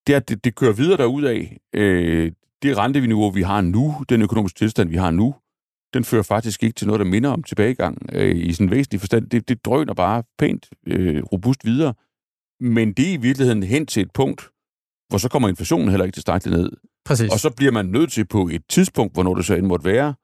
det, 0.06 0.28
det, 0.28 0.44
det 0.44 0.54
kører 0.54 0.72
videre 0.72 0.96
derudad. 0.96 1.46
Øh, 1.74 2.32
det 2.62 2.78
renteniveau, 2.78 3.30
vi 3.30 3.42
har 3.42 3.60
nu, 3.60 3.94
den 4.08 4.22
økonomiske 4.22 4.58
tilstand, 4.58 4.88
vi 4.88 4.96
har 4.96 5.10
nu, 5.10 5.34
den 5.94 6.04
fører 6.04 6.22
faktisk 6.22 6.62
ikke 6.62 6.74
til 6.74 6.86
noget, 6.86 7.00
der 7.00 7.06
minder 7.06 7.30
om 7.30 7.42
tilbagegang 7.42 7.98
øh, 8.12 8.36
i 8.36 8.52
sådan 8.52 8.66
en 8.66 8.70
væsentlig 8.70 9.00
forstand. 9.00 9.30
Det, 9.30 9.48
det 9.48 9.64
drøner 9.64 9.94
bare 9.94 10.22
pænt 10.38 10.68
øh, 10.86 11.22
robust 11.22 11.64
videre. 11.64 11.94
Men 12.60 12.92
det 12.92 13.08
er 13.08 13.12
i 13.12 13.16
virkeligheden 13.16 13.62
hen 13.62 13.86
til 13.86 14.02
et 14.02 14.10
punkt, 14.14 14.50
hvor 15.08 15.18
så 15.18 15.28
kommer 15.28 15.48
inflationen 15.48 15.88
heller 15.88 16.04
ikke 16.04 16.16
tilstrækkeligt 16.16 16.58
ned. 16.58 16.70
Præcis. 17.04 17.32
Og 17.32 17.40
så 17.40 17.50
bliver 17.50 17.72
man 17.72 17.86
nødt 17.86 18.12
til 18.12 18.24
på 18.24 18.48
et 18.52 18.62
tidspunkt, 18.68 19.14
hvornår 19.14 19.34
det 19.34 19.44
så 19.44 19.54
end 19.54 19.66
måtte 19.66 19.84
være, 19.84 20.14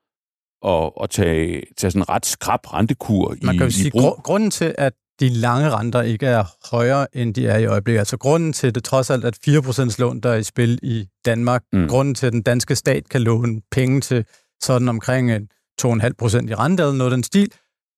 at, 0.67 0.93
at 1.03 1.11
tage, 1.11 1.63
tage 1.77 1.91
sådan 1.91 2.03
en 2.03 2.09
ret 2.09 2.27
skrab 2.27 2.73
rentekur 2.73 3.37
Man 3.43 3.55
kan 3.55 3.63
jo 3.63 3.69
i 3.69 3.71
sige, 3.71 3.91
brug. 3.91 4.21
grunden 4.23 4.51
til, 4.51 4.75
at 4.79 4.93
de 5.21 5.29
lange 5.29 5.71
renter 5.71 6.03
ikke 6.03 6.27
er 6.27 6.45
højere, 6.71 7.07
end 7.17 7.35
de 7.35 7.47
er 7.47 7.59
i 7.59 7.67
øjeblikket. 7.67 7.99
Altså 7.99 8.17
grunden 8.17 8.53
til 8.53 8.75
det 8.75 8.85
trods 8.85 9.11
alt, 9.11 9.25
at 9.25 9.39
4% 9.49 9.97
lån, 9.99 10.21
der 10.21 10.31
er 10.31 10.37
i 10.37 10.43
spil 10.43 10.79
i 10.83 11.07
Danmark, 11.25 11.63
mm. 11.73 11.89
grunden 11.89 12.15
til, 12.15 12.27
at 12.27 12.33
den 12.33 12.43
danske 12.43 12.77
stat 12.77 13.09
kan 13.09 13.23
låne 13.23 13.61
penge 13.71 14.01
til 14.01 14.25
sådan 14.63 14.89
omkring 14.89 15.31
2,5% 15.83 16.51
i 16.51 16.55
rente 16.55 16.83
eller 16.83 16.93
noget 16.93 17.13
den 17.13 17.23
stil, 17.23 17.51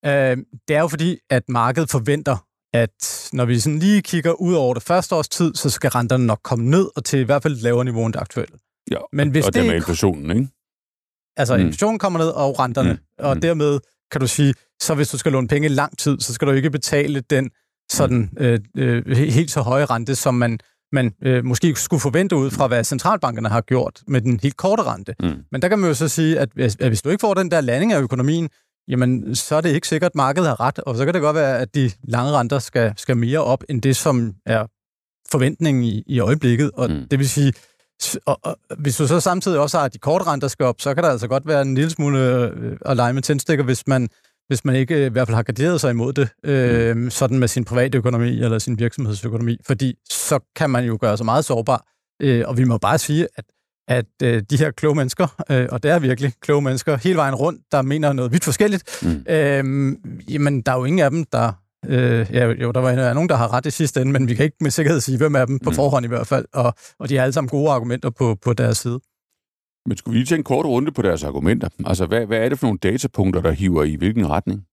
øh, 0.05 0.37
det 0.67 0.75
er 0.75 0.79
jo 0.79 0.87
fordi, 0.87 1.17
at 1.29 1.49
markedet 1.49 1.89
forventer, 1.89 2.45
at 2.73 3.29
når 3.33 3.45
vi 3.45 3.59
sådan 3.59 3.79
lige 3.79 4.01
kigger 4.01 4.31
ud 4.31 4.53
over 4.53 4.73
det 4.73 4.83
første 4.83 5.15
års 5.15 5.29
tid, 5.29 5.55
så 5.55 5.69
skal 5.69 5.89
renterne 5.89 6.25
nok 6.25 6.39
komme 6.43 6.69
ned 6.69 6.89
og 6.95 7.05
til 7.05 7.19
i 7.19 7.23
hvert 7.23 7.43
fald 7.43 7.53
et 7.53 7.61
lavere 7.61 7.85
niveau 7.85 8.05
end 8.05 8.13
det 8.13 8.19
aktuelle. 8.19 8.57
Ja, 8.91 8.97
Men 9.13 9.29
hvis 9.29 9.45
og 9.45 9.53
det, 9.53 9.59
det 9.59 9.67
med 9.67 9.75
inflationen, 9.75 10.37
ikke? 10.37 10.47
Altså, 11.37 11.57
mm. 11.57 11.61
inflationen 11.61 11.99
kommer 11.99 12.19
ned, 12.19 12.27
og 12.27 12.59
renterne. 12.59 12.93
Mm. 12.93 12.99
Og 13.25 13.35
mm. 13.35 13.41
dermed 13.41 13.79
kan 14.11 14.21
du 14.21 14.27
sige, 14.27 14.53
så 14.81 14.95
hvis 14.95 15.09
du 15.09 15.17
skal 15.17 15.31
låne 15.31 15.47
penge 15.47 15.65
i 15.65 15.69
lang 15.69 15.97
tid, 15.97 16.19
så 16.19 16.33
skal 16.33 16.47
du 16.47 16.51
ikke 16.51 16.69
betale 16.69 17.19
den 17.19 17.51
sådan 17.91 18.29
øh, 18.37 18.59
øh, 18.77 19.17
helt 19.17 19.51
så 19.51 19.61
høje 19.61 19.85
rente, 19.85 20.15
som 20.15 20.35
man, 20.35 20.59
man 20.91 21.13
øh, 21.23 21.45
måske 21.45 21.75
skulle 21.75 22.01
forvente 22.01 22.35
ud 22.35 22.51
fra, 22.51 22.67
hvad 22.67 22.83
centralbankerne 22.83 23.49
har 23.49 23.61
gjort 23.61 24.01
med 24.07 24.21
den 24.21 24.39
helt 24.43 24.57
korte 24.57 24.83
rente. 24.83 25.15
Mm. 25.19 25.35
Men 25.51 25.61
der 25.61 25.67
kan 25.67 25.79
man 25.79 25.87
jo 25.87 25.93
så 25.93 26.07
sige, 26.07 26.39
at 26.39 26.49
hvis, 26.53 26.77
at 26.79 26.87
hvis 26.87 27.01
du 27.01 27.09
ikke 27.09 27.21
får 27.21 27.33
den 27.33 27.51
der 27.51 27.61
landing 27.61 27.93
af 27.93 28.01
økonomien, 28.01 28.49
jamen 28.87 29.35
så 29.35 29.55
er 29.55 29.61
det 29.61 29.69
ikke 29.69 29.87
sikkert, 29.87 30.11
at 30.11 30.15
markedet 30.15 30.47
har 30.47 30.59
ret, 30.59 30.79
og 30.79 30.95
så 30.95 31.05
kan 31.05 31.13
det 31.13 31.21
godt 31.21 31.35
være, 31.35 31.59
at 31.59 31.75
de 31.75 31.91
lange 32.03 32.31
renter 32.31 32.59
skal, 32.59 32.93
skal 32.97 33.17
mere 33.17 33.39
op, 33.39 33.63
end 33.69 33.81
det, 33.81 33.95
som 33.95 34.33
er 34.45 34.65
forventningen 35.31 35.83
i, 35.83 36.03
i 36.07 36.19
øjeblikket. 36.19 36.71
Og 36.71 36.89
mm. 36.89 37.07
det 37.11 37.19
vil 37.19 37.29
sige, 37.29 37.53
og, 38.25 38.39
og, 38.43 38.57
hvis 38.77 38.97
du 38.97 39.07
så 39.07 39.19
samtidig 39.19 39.59
også 39.59 39.77
har, 39.77 39.85
at 39.85 39.93
de 39.93 39.97
korte 39.97 40.25
renter 40.25 40.47
skal 40.47 40.65
op, 40.65 40.81
så 40.81 40.93
kan 40.93 41.03
der 41.03 41.09
altså 41.09 41.27
godt 41.27 41.47
være 41.47 41.61
en 41.61 41.75
lille 41.75 41.89
smule 41.89 42.19
øh, 42.19 42.77
at 42.85 42.97
lege 42.97 43.13
med 43.13 43.21
tændstikker, 43.21 43.63
hvis 43.63 43.87
man, 43.87 44.09
hvis 44.49 44.65
man 44.65 44.75
ikke 44.75 45.05
i 45.05 45.09
hvert 45.09 45.27
fald 45.27 45.35
har 45.35 45.43
garderet 45.43 45.81
sig 45.81 45.91
imod 45.91 46.13
det, 46.13 46.29
øh, 46.43 46.97
mm. 46.97 47.09
sådan 47.09 47.39
med 47.39 47.47
sin 47.47 47.65
private 47.65 47.97
økonomi 47.97 48.41
eller 48.41 48.59
sin 48.59 48.79
virksomhedsøkonomi, 48.79 49.57
fordi 49.67 49.95
så 50.09 50.39
kan 50.55 50.69
man 50.69 50.85
jo 50.85 50.97
gøre 51.01 51.17
sig 51.17 51.25
meget 51.25 51.45
sårbar. 51.45 51.85
Øh, 52.21 52.43
og 52.47 52.57
vi 52.57 52.63
må 52.63 52.77
bare 52.77 52.97
sige, 52.97 53.27
at 53.35 53.45
at 53.87 54.05
øh, 54.23 54.43
de 54.49 54.57
her 54.57 54.71
kloge 54.71 54.95
mennesker, 54.95 55.27
øh, 55.51 55.67
og 55.71 55.83
det 55.83 55.91
er 55.91 55.99
virkelig 55.99 56.33
kloge 56.41 56.61
mennesker, 56.61 56.97
hele 56.97 57.15
vejen 57.15 57.35
rundt, 57.35 57.61
der 57.71 57.81
mener 57.81 58.13
noget 58.13 58.31
vidt 58.31 58.43
forskelligt, 58.43 58.99
mm. 59.01 59.25
øh, 59.29 59.95
jamen 60.29 60.61
der 60.61 60.71
er 60.71 60.77
jo 60.77 60.85
ingen 60.85 60.99
af 60.99 61.11
dem, 61.11 61.23
der 61.23 61.51
Øh, 61.85 62.27
ja, 62.33 62.45
jo, 62.45 62.71
der 62.71 62.79
var 62.79 63.13
nogen, 63.13 63.29
der 63.29 63.35
har 63.35 63.53
ret 63.53 63.65
i 63.65 63.71
sidste 63.71 64.01
ende, 64.01 64.11
men 64.11 64.27
vi 64.27 64.35
kan 64.35 64.45
ikke 64.45 64.57
med 64.61 64.71
sikkerhed 64.71 65.01
sige, 65.01 65.17
hvem 65.17 65.35
af 65.35 65.47
dem 65.47 65.59
på 65.59 65.69
mm. 65.69 65.75
forhånd 65.75 66.05
i 66.05 66.07
hvert 66.07 66.27
fald, 66.27 66.45
og, 66.53 66.73
og 66.99 67.09
de 67.09 67.15
har 67.15 67.23
alle 67.23 67.33
sammen 67.33 67.49
gode 67.49 67.71
argumenter 67.71 68.09
på, 68.09 68.37
på 68.41 68.53
deres 68.53 68.77
side. 68.77 68.99
Men 69.85 69.97
skulle 69.97 70.13
vi 70.13 70.17
lige 70.17 70.25
tage 70.25 70.37
en 70.37 70.43
kort 70.43 70.65
runde 70.65 70.91
på 70.91 71.01
deres 71.01 71.23
argumenter? 71.23 71.69
Altså, 71.85 72.05
hvad, 72.05 72.25
hvad 72.25 72.37
er 72.37 72.49
det 72.49 72.59
for 72.59 72.67
nogle 72.67 72.79
datapunkter, 72.79 73.41
der 73.41 73.51
hiver 73.51 73.83
i 73.83 73.95
hvilken 73.95 74.29
retning? 74.29 74.65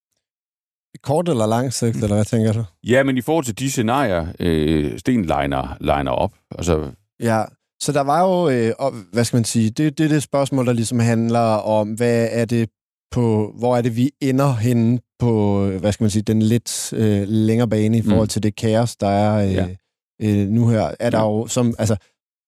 Kort 1.03 1.29
eller 1.29 1.45
lang 1.45 1.73
sigt, 1.73 1.95
eller 1.95 2.15
hvad 2.15 2.25
tænker 2.25 2.53
du? 2.53 2.63
Ja, 2.83 3.03
men 3.03 3.17
i 3.17 3.21
forhold 3.21 3.45
til 3.45 3.59
de 3.59 3.71
scenarier, 3.71 4.27
øh, 4.39 4.99
Sten 4.99 5.21
liner, 5.21 5.77
liner 5.79 6.11
op. 6.11 6.33
Altså... 6.51 6.91
Ja, 7.19 7.43
så 7.81 7.91
der 7.91 8.01
var 8.01 8.21
jo, 8.21 8.49
øh, 8.49 8.73
hvad 9.13 9.23
skal 9.23 9.37
man 9.37 9.43
sige, 9.43 9.69
det, 9.69 9.97
det 9.97 10.03
er 10.03 10.09
det 10.09 10.23
spørgsmål, 10.23 10.65
der 10.65 10.73
ligesom 10.73 10.99
handler 10.99 11.39
om, 11.79 11.93
hvad 11.93 12.27
er 12.31 12.45
det 12.45 12.69
på, 13.11 13.53
hvor 13.59 13.77
er 13.77 13.81
det, 13.81 13.95
vi 13.95 14.11
ender 14.21 14.53
henne 14.53 14.99
på, 15.19 15.65
hvad 15.65 15.91
skal 15.91 16.03
man 16.03 16.11
sige, 16.11 16.23
den 16.23 16.41
lidt 16.41 16.93
øh, 16.93 17.23
længere 17.27 17.67
bane 17.67 17.97
i 17.97 18.01
forhold 18.01 18.25
mm. 18.25 18.29
til 18.29 18.43
det 18.43 18.55
kaos, 18.55 18.95
der 18.95 19.07
er 19.07 19.47
øh, 19.47 19.53
ja. 19.53 19.67
øh, 20.21 20.47
nu 20.47 20.67
her. 20.67 20.95
Er 20.99 21.09
der 21.09 21.19
ja. 21.19 21.25
jo, 21.25 21.47
som, 21.47 21.75
altså, 21.79 21.95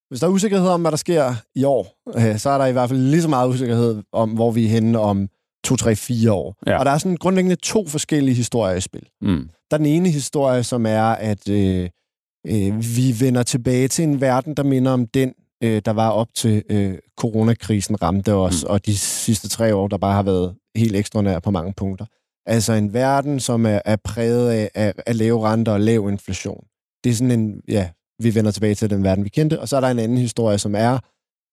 hvis 0.10 0.19
der 0.19 0.28
er 0.28 0.32
usikkerhed 0.32 0.67
om, 0.67 0.82
hvad 0.82 0.91
der 0.91 0.98
sker 0.98 1.34
i 1.56 1.63
år, 1.63 2.02
øh, 2.15 2.38
så 2.39 2.50
er 2.50 2.58
der 2.58 2.65
i 2.65 2.72
hvert 2.72 2.89
fald 2.89 3.00
lige 3.00 3.22
så 3.22 3.28
meget 3.28 3.50
usikkerhed 3.50 4.04
om, 4.12 4.30
hvor 4.30 4.52
vi 4.52 4.65
er 4.65 4.69
henne 4.69 5.00
om 5.00 5.28
to, 5.63 5.76
tre, 5.76 5.95
fire 5.95 6.32
år. 6.32 6.56
Ja. 6.67 6.80
Og 6.80 6.86
der 6.86 6.91
er 6.91 6.98
sådan 6.98 7.17
grundlæggende 7.17 7.56
to 7.56 7.88
forskellige 7.88 8.36
historier 8.36 8.76
i 8.76 8.82
spil. 8.82 9.08
Mm. 9.22 9.50
Der 9.72 9.76
er 9.76 9.78
den 9.78 9.86
ene 9.86 10.10
historie, 10.10 10.63
som 10.63 10.86
er, 10.86 11.04
at 11.04 11.50
øh, 11.50 11.89
øh, 12.48 12.84
vi 12.95 13.15
vender 13.19 13.43
tilbage 13.43 13.88
til 13.88 14.04
en 14.04 14.22
verden, 14.22 14.54
der 14.54 14.63
minder 14.63 14.91
om 14.91 15.08
den, 15.08 15.34
øh, 15.63 15.82
der 15.86 15.91
var 15.91 16.10
op 16.10 16.28
til 16.36 16.63
øh, 16.69 16.98
coronakrisen 17.17 18.02
ramte 18.02 18.34
os, 18.34 18.63
mm. 18.63 18.69
og 18.69 18.86
de 18.86 18.98
sidste 18.98 19.50
tre 19.50 19.76
år, 19.76 19.88
der 19.88 19.98
bare 19.98 20.13
har 20.13 20.24
været 20.24 20.56
helt 20.76 20.95
ekstraordinære 20.95 21.41
på 21.41 21.52
mange 21.52 21.74
punkter. 21.78 22.06
Altså 22.45 22.74
en 22.74 22.93
verden, 22.93 23.39
som 23.39 23.65
er, 23.65 23.80
er 23.86 23.95
præget 23.95 24.50
af, 24.50 24.69
af, 24.76 24.93
af 25.06 25.17
lave 25.17 25.48
renter 25.48 25.72
og 25.72 25.80
lav 25.80 26.10
inflation. 26.10 26.63
Det 27.04 27.10
er 27.10 27.13
sådan 27.13 27.32
en, 27.32 27.62
ja, 27.67 27.89
vi 28.19 28.36
vender 28.36 28.51
tilbage 28.51 28.75
til 28.75 28.89
den 28.89 29.03
verden, 29.03 29.23
vi 29.23 29.29
kendte. 29.29 29.60
Og 29.60 29.69
så 29.69 29.75
er 29.75 29.82
der 29.82 29.88
en 29.88 29.99
anden 29.99 30.17
historie, 30.17 30.58
som 30.58 30.75
er, 30.75 30.99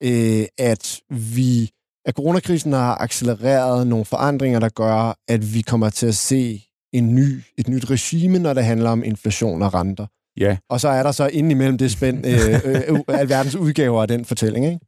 øh, 0.02 0.44
at 0.58 1.00
vi, 1.10 1.70
at 2.06 2.14
coronakrisen 2.14 2.72
har 2.72 2.96
accelereret 3.00 3.86
nogle 3.86 4.04
forandringer, 4.04 4.60
der 4.60 4.68
gør, 4.68 5.18
at 5.28 5.54
vi 5.54 5.60
kommer 5.60 5.90
til 5.90 6.06
at 6.06 6.14
se 6.14 6.62
en 6.92 7.14
ny, 7.14 7.42
et 7.58 7.68
nyt 7.68 7.90
regime, 7.90 8.38
når 8.38 8.54
det 8.54 8.64
handler 8.64 8.90
om 8.90 9.04
inflation 9.04 9.62
og 9.62 9.74
renter. 9.74 10.06
Ja. 10.40 10.56
Og 10.70 10.80
så 10.80 10.88
er 10.88 11.02
der 11.02 11.12
så 11.12 11.26
indimellem 11.26 11.78
det 11.78 11.90
spænd 11.90 12.26
øh, 12.26 12.34
øh, 12.64 12.80
øh, 12.88 13.00
alverdens 13.08 13.56
udgaver 13.56 14.02
af 14.02 14.08
den 14.08 14.24
fortælling, 14.24 14.66
ikke? 14.66 14.80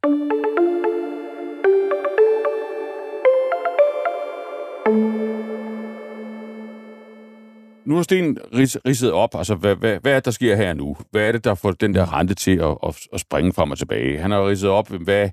Nu 7.89 7.97
er 7.97 8.01
Sten 8.01 8.37
ridset 8.85 9.11
op, 9.11 9.35
altså 9.35 9.55
hvad, 9.55 9.75
hvad, 9.75 9.99
hvad 9.99 10.11
er 10.11 10.15
det, 10.15 10.25
der 10.25 10.31
sker 10.31 10.55
her 10.55 10.73
nu? 10.73 10.97
Hvad 11.11 11.27
er 11.27 11.31
det, 11.31 11.43
der 11.43 11.55
får 11.55 11.71
den 11.71 11.95
der 11.95 12.17
rente 12.17 12.33
til 12.33 12.57
at, 12.57 12.77
at, 12.83 13.07
at 13.13 13.19
springe 13.19 13.53
frem 13.53 13.71
og 13.71 13.77
tilbage? 13.77 14.19
Han 14.19 14.31
har 14.31 14.47
ridset 14.47 14.69
op, 14.69 14.89
hvad 14.89 15.29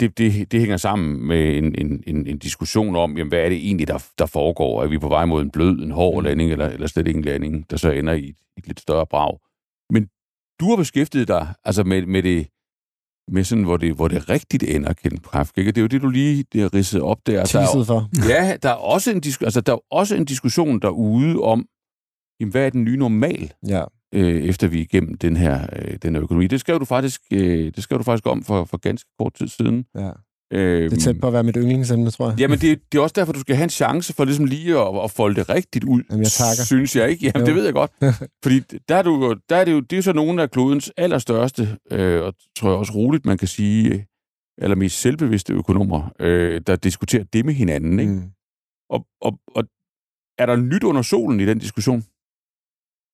det, 0.00 0.18
det, 0.18 0.52
det 0.52 0.60
hænger 0.60 0.76
sammen 0.76 1.26
med 1.26 1.58
en, 1.58 1.74
en, 1.74 2.04
en, 2.06 2.26
en 2.26 2.38
diskussion 2.38 2.96
om, 2.96 3.16
jamen, 3.16 3.28
hvad 3.28 3.38
er 3.38 3.48
det 3.48 3.58
egentlig, 3.58 3.88
der, 3.88 4.06
der 4.18 4.26
foregår? 4.26 4.82
Er 4.82 4.86
vi 4.86 4.98
på 4.98 5.08
vej 5.08 5.24
mod 5.24 5.42
en 5.42 5.50
blød, 5.50 5.78
en 5.78 5.90
hård 5.90 6.22
mm. 6.22 6.24
landing, 6.24 6.52
eller, 6.52 6.68
eller 6.68 6.86
slet 6.86 7.08
ikke 7.08 7.18
en 7.18 7.24
landing, 7.24 7.70
der 7.70 7.76
så 7.76 7.90
ender 7.90 8.12
i 8.12 8.28
et, 8.28 8.36
et 8.56 8.66
lidt 8.66 8.80
større 8.80 9.06
brag? 9.06 9.38
Men 9.90 10.08
du 10.60 10.68
har 10.68 10.76
beskæftiget 10.76 11.28
dig 11.28 11.54
altså 11.64 11.84
med, 11.84 12.06
med 12.06 12.22
det, 12.22 12.48
med 13.30 13.44
sådan, 13.44 13.64
hvor 13.64 13.76
det, 13.76 13.94
hvor 13.94 14.08
det 14.08 14.28
rigtigt 14.28 14.62
ender, 14.62 14.92
Ken 14.92 15.18
Præfk, 15.18 15.58
ikke? 15.58 15.72
Det 15.72 15.78
er 15.78 15.82
jo 15.82 15.86
det, 15.86 16.02
du 16.02 16.08
lige 16.08 16.44
det 16.52 16.60
har 16.60 16.74
ridset 16.74 17.00
op 17.00 17.18
der. 17.26 17.44
der 17.58 17.60
er, 17.60 17.84
for. 17.84 18.28
Ja, 18.28 18.56
der 18.62 18.68
er, 18.68 18.74
også 18.74 19.10
en, 19.10 19.22
altså, 19.40 19.60
der 19.60 19.72
er 19.72 19.78
også 19.90 20.16
en 20.16 20.24
diskussion 20.24 20.80
derude 20.80 21.40
om, 21.40 21.66
jamen, 22.40 22.50
hvad 22.50 22.66
er 22.66 22.70
den 22.70 22.84
nye 22.84 22.96
normal, 22.96 23.52
ja. 23.68 23.84
øh, 24.14 24.44
efter 24.44 24.68
vi 24.68 24.78
er 24.78 24.82
igennem 24.82 25.14
den 25.18 25.36
her, 25.36 25.66
øh, 25.76 25.98
den 26.02 26.14
her 26.14 26.22
økonomi. 26.22 26.46
Det 26.46 26.60
skrev 26.60 26.80
du 26.80 26.84
faktisk, 26.84 27.20
øh, 27.32 27.72
det 27.76 27.82
skrev 27.82 27.98
du 27.98 28.04
faktisk 28.04 28.26
om 28.26 28.42
for, 28.42 28.64
for 28.64 28.76
ganske 28.76 29.10
kort 29.18 29.34
tid 29.34 29.48
siden. 29.48 29.84
Ja. 29.94 30.10
Øhm, 30.52 30.90
det 30.90 30.96
er 30.96 31.00
tæt 31.00 31.20
på 31.20 31.26
at 31.26 31.32
være 31.32 31.42
mit 31.42 31.56
yndlingsemne, 31.56 32.10
tror 32.10 32.28
jeg. 32.30 32.40
Jamen, 32.40 32.58
det, 32.58 32.80
det 32.92 32.98
er 32.98 33.02
også 33.02 33.12
derfor, 33.16 33.32
du 33.32 33.40
skal 33.40 33.56
have 33.56 33.64
en 33.64 33.70
chance 33.70 34.12
for 34.12 34.24
ligesom 34.24 34.44
lige 34.44 34.78
at, 34.78 35.04
at 35.04 35.10
folde 35.10 35.34
det 35.34 35.48
rigtigt 35.48 35.84
ud. 35.84 36.02
Jamen, 36.10 36.22
jeg 36.22 36.32
takker. 36.32 36.64
Synes 36.64 36.96
jeg 36.96 37.10
ikke. 37.10 37.26
Jamen, 37.26 37.40
jo. 37.40 37.46
det 37.46 37.54
ved 37.54 37.64
jeg 37.64 37.72
godt. 37.72 37.90
Fordi 38.44 38.60
der 38.88 38.96
er, 38.96 39.02
du, 39.02 39.36
der 39.48 39.56
er 39.56 39.64
det 39.64 39.72
jo 39.72 39.80
det 39.80 39.98
er 39.98 40.02
så 40.02 40.12
nogle 40.12 40.42
af 40.42 40.50
klodens 40.50 40.92
allerstørste, 40.96 41.76
øh, 41.90 42.22
og 42.22 42.34
tror 42.58 42.68
jeg 42.68 42.78
også 42.78 42.92
roligt, 42.92 43.26
man 43.26 43.38
kan 43.38 43.48
sige, 43.48 44.06
eller 44.58 44.76
mest 44.76 45.00
selvbevidste 45.00 45.52
økonomer, 45.52 46.12
øh, 46.20 46.60
der 46.66 46.76
diskuterer 46.76 47.24
det 47.32 47.44
med 47.44 47.54
hinanden. 47.54 48.00
Ikke? 48.00 48.12
Mm. 48.12 48.30
Og, 48.90 49.06
og, 49.20 49.38
og 49.54 49.64
er 50.38 50.46
der 50.46 50.56
nyt 50.56 50.84
under 50.84 51.02
solen 51.02 51.40
i 51.40 51.46
den 51.46 51.58
diskussion? 51.58 52.04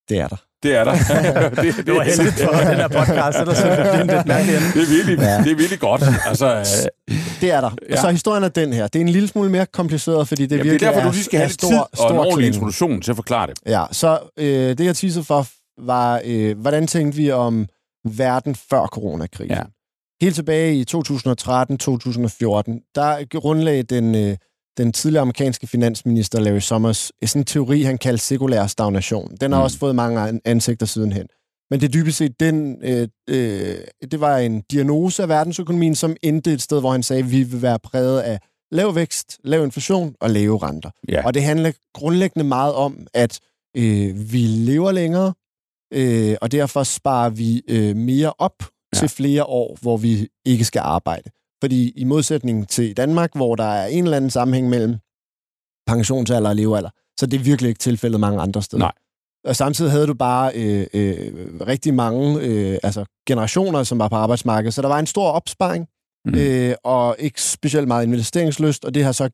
Det 0.09 0.19
er 0.19 0.29
der. 0.29 0.37
Det 0.67 0.77
er 0.77 0.85
der. 0.85 0.93
det, 1.63 1.77
det, 1.77 1.87
det 1.87 1.95
var 1.95 2.03
heldigt 2.03 2.41
for 2.41 2.51
den 2.51 2.77
her 2.77 2.89
podcast, 2.89 3.39
ellers 3.39 3.61
er 3.61 3.97
det 3.97 4.07
lidt 4.17 4.27
mærkeligt. 4.27 4.61
Det 4.75 4.83
er 4.83 4.91
virkelig, 4.97 5.19
ja. 5.19 5.39
det 5.45 5.53
er 5.53 5.57
virkelig 5.57 5.81
godt. 5.81 6.03
Altså, 6.27 6.47
øh, 7.11 7.17
det 7.41 7.51
er 7.53 7.61
der. 7.61 7.71
Ja. 7.91 8.01
Så 8.01 8.11
historien 8.11 8.45
er 8.45 8.49
den 8.49 8.73
her. 8.73 8.87
Det 8.87 8.99
er 8.99 9.01
en 9.01 9.09
lille 9.09 9.29
smule 9.29 9.51
mere 9.51 9.67
kompliceret, 9.67 10.29
fordi 10.29 10.43
det 10.43 10.51
Jamen, 10.51 10.65
virkelig 10.65 10.81
det 10.81 10.87
er 10.87 10.93
derfor, 10.93 11.09
du 11.09 11.13
lige 11.13 11.25
skal 11.25 11.39
have 11.39 11.49
lidt 11.49 11.61
tid 11.61 11.79
og 11.99 12.11
en 12.11 12.19
ordentlig 12.19 12.47
introduktion 12.47 13.01
til 13.01 13.11
at 13.11 13.17
forklare 13.17 13.47
det. 13.47 13.59
Ja, 13.67 13.85
så 13.93 14.19
øh, 14.39 14.79
det 14.79 14.81
jeg 14.81 14.97
teaser 14.97 15.23
for 15.23 15.47
var, 15.87 16.21
øh, 16.25 16.59
hvordan 16.59 16.87
tænkte 16.87 17.17
vi 17.17 17.31
om 17.31 17.67
verden 18.05 18.55
før 18.71 18.87
coronakrisen? 18.87 19.57
Ja. 19.57 19.63
Helt 20.21 20.35
tilbage 20.35 20.75
i 20.75 20.83
2013-2014, 20.83 20.95
der 22.95 23.39
grundlagde 23.41 23.83
den... 23.83 24.15
Øh, 24.15 24.37
den 24.79 24.93
tidligere 24.93 25.23
amerikanske 25.23 25.67
finansminister 25.67 26.41
Larry 26.41 26.59
Summers 26.59 27.13
sådan 27.25 27.41
en 27.41 27.45
teori, 27.45 27.83
han 27.83 27.99
kaldte 27.99 28.25
sekulær 28.25 28.67
stagnation. 28.67 29.37
Den 29.41 29.53
har 29.53 29.59
mm. 29.59 29.65
også 29.65 29.79
fået 29.79 29.95
mange 29.95 30.41
ansigter 30.45 30.87
sidenhen. 30.87 31.27
Men 31.71 31.81
det 31.81 31.93
dybest 31.93 32.19
set, 32.19 32.41
den, 32.41 32.77
øh, 32.83 33.09
øh, 33.29 33.77
det 34.11 34.21
var 34.21 34.39
en 34.39 34.61
diagnose 34.61 35.23
af 35.23 35.29
verdensøkonomien, 35.29 35.95
som 35.95 36.17
endte 36.23 36.53
et 36.53 36.63
sted, 36.63 36.81
hvor 36.81 36.93
han 36.93 37.03
sagde, 37.03 37.23
at 37.23 37.31
vi 37.31 37.43
vil 37.43 37.63
være 37.63 37.79
præget 37.79 38.21
af 38.21 38.41
lav 38.71 38.95
vækst, 38.95 39.39
lav 39.45 39.65
inflation 39.65 40.15
og 40.21 40.31
lave 40.31 40.59
renter. 40.63 40.91
Ja. 41.09 41.27
Og 41.27 41.35
det 41.35 41.43
handler 41.43 41.73
grundlæggende 41.95 42.45
meget 42.45 42.75
om, 42.75 43.07
at 43.15 43.41
øh, 43.77 44.33
vi 44.33 44.39
lever 44.39 44.93
længere, 44.93 45.35
øh, 45.93 46.37
og 46.41 46.53
derfor 46.53 46.83
sparer 46.83 47.31
vi 47.31 47.63
øh, 47.69 47.97
mere 47.97 48.33
op 48.39 48.63
ja. 48.63 48.99
til 48.99 49.09
flere 49.09 49.45
år, 49.45 49.79
hvor 49.83 49.97
vi 49.97 50.29
ikke 50.45 50.65
skal 50.65 50.81
arbejde. 50.81 51.31
Fordi 51.63 51.91
i 51.91 52.05
modsætning 52.05 52.69
til 52.69 52.97
Danmark, 52.97 53.31
hvor 53.35 53.55
der 53.55 53.65
er 53.65 53.87
en 53.87 54.05
eller 54.05 54.17
anden 54.17 54.31
sammenhæng 54.31 54.69
mellem 54.69 54.97
pensionsalder 55.87 56.49
og 56.49 56.57
levealder, 56.57 56.91
så 57.19 57.27
det 57.27 57.41
er 57.41 57.45
virkelig 57.45 57.69
ikke 57.69 57.79
tilfældet 57.79 58.21
mange 58.21 58.41
andre 58.41 58.63
steder. 58.63 58.83
Nej. 58.83 58.93
Og 59.45 59.57
samtidig 59.57 59.91
havde 59.91 60.07
du 60.07 60.15
bare 60.15 60.53
øh, 60.55 60.87
øh, 60.95 61.33
rigtig 61.67 61.95
mange 61.95 62.41
øh, 62.41 62.79
altså 62.83 63.05
generationer, 63.27 63.83
som 63.83 63.99
var 63.99 64.09
på 64.09 64.17
arbejdsmarkedet, 64.17 64.75
så 64.75 64.83
der 64.83 64.89
var 64.89 64.99
en 64.99 65.07
stor 65.07 65.31
opsparing, 65.31 65.87
mm. 66.25 66.35
øh, 66.35 66.75
og 66.85 67.17
ikke 67.19 67.43
specielt 67.43 67.89
meget 67.89 68.07
investeringsløst, 68.07 68.85
og 68.85 68.95
det 68.95 69.05
har 69.05 69.13
så 69.13 69.31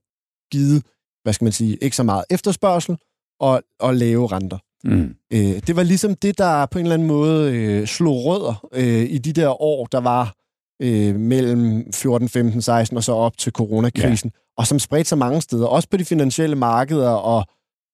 givet, 0.53 0.83
hvad 1.23 1.33
skal 1.33 1.45
man 1.45 1.53
sige, 1.53 1.79
ikke 1.83 1.97
så 1.97 2.03
meget 2.03 2.25
efterspørgsel 2.31 2.97
og, 3.41 3.63
og 3.81 3.95
lave 3.95 4.27
renter. 4.27 4.59
Mm. 4.85 5.15
Øh, 5.33 5.63
det 5.67 5.77
var 5.77 5.83
ligesom 5.83 6.15
det, 6.15 6.39
der 6.39 6.67
på 6.67 6.79
en 6.79 6.85
eller 6.85 6.95
anden 6.95 7.09
måde 7.09 7.57
øh, 7.57 7.87
slog 7.87 8.25
rødder 8.25 8.69
øh, 8.73 9.11
i 9.11 9.19
de 9.19 9.33
der 9.33 9.63
år, 9.63 9.87
der 9.87 10.01
var 10.01 10.35
øh, 10.83 11.17
mellem 11.17 11.93
14, 11.93 12.29
15, 12.29 12.63
16 12.63 12.97
og 12.97 13.05
så 13.05 13.13
op 13.13 13.39
til 13.39 13.53
coronakrisen, 13.53 14.31
ja. 14.35 14.41
og 14.57 14.67
som 14.67 14.79
spredte 14.79 15.09
sig 15.09 15.19
mange 15.19 15.41
steder, 15.41 15.67
også 15.67 15.89
på 15.89 15.97
de 15.97 16.05
finansielle 16.05 16.57
markeder, 16.57 17.11
og 17.11 17.45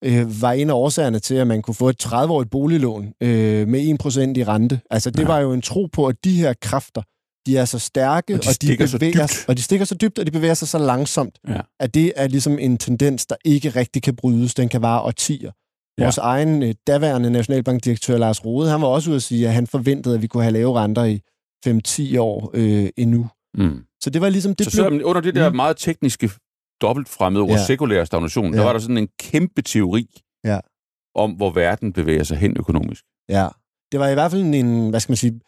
øh, 0.04 0.42
var 0.42 0.52
en 0.52 0.70
af 0.70 0.74
årsagerne 0.74 1.18
til, 1.18 1.34
at 1.34 1.46
man 1.46 1.62
kunne 1.62 1.74
få 1.74 1.88
et 1.88 2.04
30-årigt 2.04 2.48
boliglån 2.50 3.12
øh, 3.22 3.68
med 3.68 3.80
1% 4.34 4.40
i 4.40 4.44
rente. 4.44 4.80
Altså, 4.90 5.10
det 5.10 5.22
ja. 5.22 5.26
var 5.26 5.38
jo 5.38 5.52
en 5.52 5.62
tro 5.62 5.88
på, 5.92 6.06
at 6.06 6.16
de 6.24 6.32
her 6.32 6.54
kræfter, 6.62 7.02
de 7.46 7.56
er 7.56 7.64
så 7.64 7.78
stærke, 7.78 8.34
og 8.34 8.44
de, 8.44 8.48
og 8.48 8.62
de 8.62 8.66
bevæger, 8.66 8.86
så 8.86 8.98
dybt. 8.98 9.48
og 9.48 9.56
de 9.56 9.62
stikker 9.62 9.86
så 9.86 9.94
dybt, 9.94 10.18
og 10.18 10.26
de 10.26 10.30
bevæger 10.30 10.54
sig 10.54 10.68
så 10.68 10.78
langsomt, 10.78 11.38
ja. 11.48 11.60
at 11.80 11.94
det 11.94 12.12
er 12.16 12.28
ligesom 12.28 12.58
en 12.58 12.78
tendens, 12.78 13.26
der 13.26 13.36
ikke 13.44 13.70
rigtig 13.70 14.02
kan 14.02 14.16
brydes. 14.16 14.54
Den 14.54 14.68
kan 14.68 14.82
vare 14.82 15.00
årtier. 15.00 15.52
Ja. 15.98 16.02
Vores 16.02 16.18
egen 16.18 16.62
øh, 16.62 16.74
daværende 16.86 17.30
nationalbankdirektør 17.30 18.18
Lars 18.18 18.44
Rode, 18.44 18.70
han 18.70 18.80
var 18.80 18.86
også 18.86 19.10
ude 19.10 19.16
at 19.16 19.22
sige, 19.22 19.48
at 19.48 19.54
han 19.54 19.66
forventede, 19.66 20.14
at 20.14 20.22
vi 20.22 20.26
kunne 20.26 20.42
have 20.42 20.52
lave 20.52 20.78
renter 20.80 21.04
i 21.04 21.20
5-10 21.66 22.18
år 22.18 22.50
øh, 22.54 22.88
endnu. 22.96 23.28
Mm. 23.54 23.84
Så 24.00 24.10
det 24.10 24.20
var 24.20 24.28
ligesom... 24.28 24.54
Det 24.54 24.66
så 24.66 24.70
blev... 24.70 24.84
selvom 24.84 25.00
under 25.04 25.20
det 25.20 25.34
der 25.34 25.50
mm. 25.50 25.56
meget 25.56 25.76
tekniske 25.76 26.30
dobbeltfremmede 26.80 27.42
ord, 27.42 27.50
ja. 27.50 27.64
sekulær 27.66 28.04
stagnation, 28.04 28.52
ja. 28.52 28.58
der 28.58 28.64
var 28.64 28.72
der 28.72 28.80
sådan 28.80 28.98
en 28.98 29.08
kæmpe 29.18 29.62
teori 29.62 30.20
ja. 30.44 30.60
om, 31.14 31.32
hvor 31.32 31.50
verden 31.50 31.92
bevæger 31.92 32.24
sig 32.24 32.36
hen 32.36 32.56
økonomisk. 32.58 33.04
Ja, 33.28 33.48
det 33.92 34.00
var 34.00 34.08
i 34.08 34.14
hvert 34.14 34.30
fald 34.30 34.42
en, 34.42 34.90
hvad 34.90 35.00
skal 35.00 35.10
man 35.10 35.16
sige, 35.16 35.40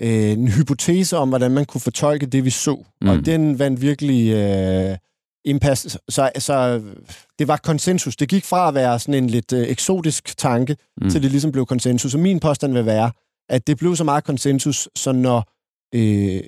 øh, 0.00 0.30
en 0.30 0.48
hypotese 0.48 1.16
om, 1.16 1.28
hvordan 1.28 1.50
man 1.50 1.64
kunne 1.64 1.80
fortolke 1.80 2.26
det, 2.26 2.44
vi 2.44 2.50
så. 2.50 2.84
Mm. 3.00 3.08
Og 3.08 3.26
den 3.26 3.58
vandt 3.58 3.82
virkelig 3.82 4.32
øh, 4.32 4.96
impas. 5.44 5.98
Så, 6.08 6.30
så 6.38 6.82
det 7.38 7.48
var 7.48 7.56
konsensus. 7.56 8.16
Det 8.16 8.28
gik 8.28 8.44
fra 8.44 8.68
at 8.68 8.74
være 8.74 8.98
sådan 8.98 9.24
en 9.24 9.30
lidt 9.30 9.52
øh, 9.52 9.68
eksotisk 9.68 10.36
tanke, 10.36 10.76
mm. 11.00 11.10
til 11.10 11.22
det 11.22 11.30
ligesom 11.30 11.52
blev 11.52 11.66
konsensus. 11.66 12.14
Og 12.14 12.20
min 12.20 12.40
påstand 12.40 12.72
vil 12.72 12.86
være, 12.86 13.10
at 13.48 13.66
det 13.66 13.78
blev 13.78 13.96
så 13.96 14.04
meget 14.04 14.24
konsensus, 14.24 14.88
så 14.96 15.12
når... 15.12 15.52
Øh, 15.94 16.40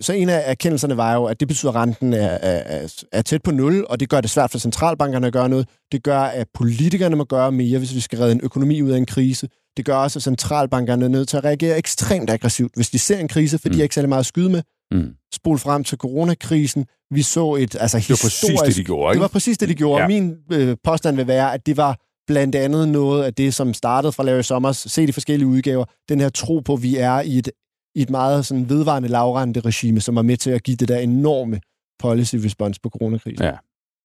så 0.00 0.12
en 0.12 0.28
af 0.28 0.42
erkendelserne 0.46 0.96
var 0.96 1.14
jo, 1.14 1.24
at 1.24 1.40
det 1.40 1.48
betyder, 1.48 1.72
at 1.72 1.76
renten 1.76 2.12
er, 2.12 2.26
er, 2.26 3.04
er 3.12 3.22
tæt 3.22 3.42
på 3.42 3.50
nul, 3.50 3.86
og 3.88 4.00
det 4.00 4.08
gør 4.08 4.20
det 4.20 4.30
svært 4.30 4.50
for 4.50 4.58
centralbankerne 4.58 5.26
at 5.26 5.32
gøre 5.32 5.48
noget. 5.48 5.68
Det 5.92 6.02
gør, 6.02 6.20
at 6.20 6.46
politikerne 6.54 7.16
må 7.16 7.24
gøre 7.24 7.52
mere, 7.52 7.78
hvis 7.78 7.94
vi 7.94 8.00
skal 8.00 8.18
redde 8.18 8.32
en 8.32 8.40
økonomi 8.42 8.82
ud 8.82 8.90
af 8.90 8.96
en 8.96 9.06
krise. 9.06 9.48
Det 9.76 9.84
gør 9.84 9.96
også, 9.96 10.18
at 10.18 10.22
centralbankerne 10.22 11.04
er 11.04 11.08
nødt 11.08 11.28
til 11.28 11.36
at 11.36 11.44
reagere 11.44 11.78
ekstremt 11.78 12.30
aggressivt, 12.30 12.72
hvis 12.74 12.90
de 12.90 12.98
ser 12.98 13.18
en 13.18 13.28
krise, 13.28 13.58
for 13.58 13.68
mm. 13.68 13.72
de 13.72 13.78
har 13.78 13.82
ikke 13.82 13.94
særlig 13.94 14.08
meget 14.08 14.20
at 14.20 14.26
skyde 14.26 14.50
med. 14.50 14.62
Mm. 14.90 15.10
Spol 15.34 15.58
frem 15.58 15.84
til 15.84 15.98
coronakrisen. 15.98 16.86
Vi 17.10 17.22
så 17.22 17.54
et 17.54 17.76
altså, 17.80 17.98
det 17.98 18.10
var 18.10 18.16
præcis 18.22 18.60
det, 18.60 18.76
de 18.76 18.84
gjorde, 18.84 19.12
ikke? 19.12 19.18
Det 19.18 19.22
var 19.22 19.28
præcis 19.28 19.58
det, 19.58 19.68
de 19.68 19.74
gjorde. 19.74 20.02
Ja. 20.02 20.08
Min 20.08 20.34
øh, 20.52 20.76
påstand 20.84 21.16
vil 21.16 21.26
være, 21.26 21.54
at 21.54 21.66
det 21.66 21.76
var 21.76 21.98
blandt 22.26 22.54
andet 22.54 22.88
noget 22.88 23.24
af 23.24 23.34
det, 23.34 23.54
som 23.54 23.74
startede 23.74 24.12
fra 24.12 24.24
Larry 24.24 24.42
Summers, 24.42 24.76
se 24.76 25.06
de 25.06 25.12
forskellige 25.12 25.48
udgaver, 25.48 25.84
den 26.08 26.20
her 26.20 26.28
tro 26.28 26.60
på, 26.60 26.74
at 26.74 26.82
vi 26.82 26.96
er 26.96 27.20
i 27.20 27.38
et, 27.38 27.50
i 27.96 28.02
et 28.02 28.10
meget 28.10 28.46
sådan 28.46 28.68
vedvarende 28.68 29.08
lavrente 29.08 29.60
regime, 29.60 30.00
som 30.00 30.16
er 30.16 30.22
med 30.22 30.36
til 30.36 30.50
at 30.50 30.62
give 30.62 30.76
det 30.76 30.88
der 30.88 30.98
enorme 30.98 31.60
policy 31.98 32.36
response 32.36 32.80
på 32.80 32.88
coronakrisen. 32.90 33.44
Ja. 33.44 33.56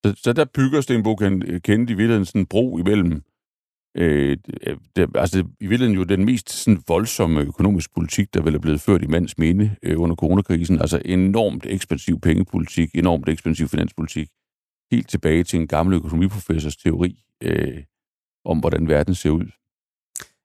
Så, 0.05 0.13
så 0.23 0.33
der 0.33 0.45
bygger 0.45 0.81
Stenbo 0.81 1.15
kendt 1.15 1.89
i 1.89 1.93
virkeligheden 1.93 2.25
sådan 2.25 2.41
en 2.41 2.45
bro 2.45 2.77
imellem 2.77 3.23
øh, 3.97 4.37
det, 4.95 5.09
altså 5.15 5.37
det, 5.37 5.47
i 5.59 5.67
virkeligheden 5.67 5.97
jo 5.97 6.03
den 6.03 6.25
mest 6.25 6.49
sådan, 6.49 6.83
voldsomme 6.87 7.41
økonomisk 7.41 7.93
politik, 7.93 8.33
der 8.33 8.41
vel 8.41 8.55
er 8.55 8.59
blevet 8.59 8.81
ført 8.81 9.03
i 9.03 9.07
mands 9.07 9.37
mene 9.37 9.75
øh, 9.83 10.01
under 10.01 10.15
coronakrisen. 10.15 10.79
Altså 10.79 11.01
enormt 11.05 11.65
ekspansiv 11.65 12.19
pengepolitik, 12.19 12.89
enormt 12.95 13.29
ekspansiv 13.29 13.67
finanspolitik. 13.67 14.29
Helt 14.91 15.09
tilbage 15.09 15.43
til 15.43 15.59
en 15.59 15.67
gammel 15.67 15.95
økonomiprofessors 15.95 16.77
teori 16.77 17.23
øh, 17.43 17.83
om, 18.45 18.59
hvordan 18.59 18.87
verden 18.87 19.15
ser 19.15 19.29
ud. 19.29 19.45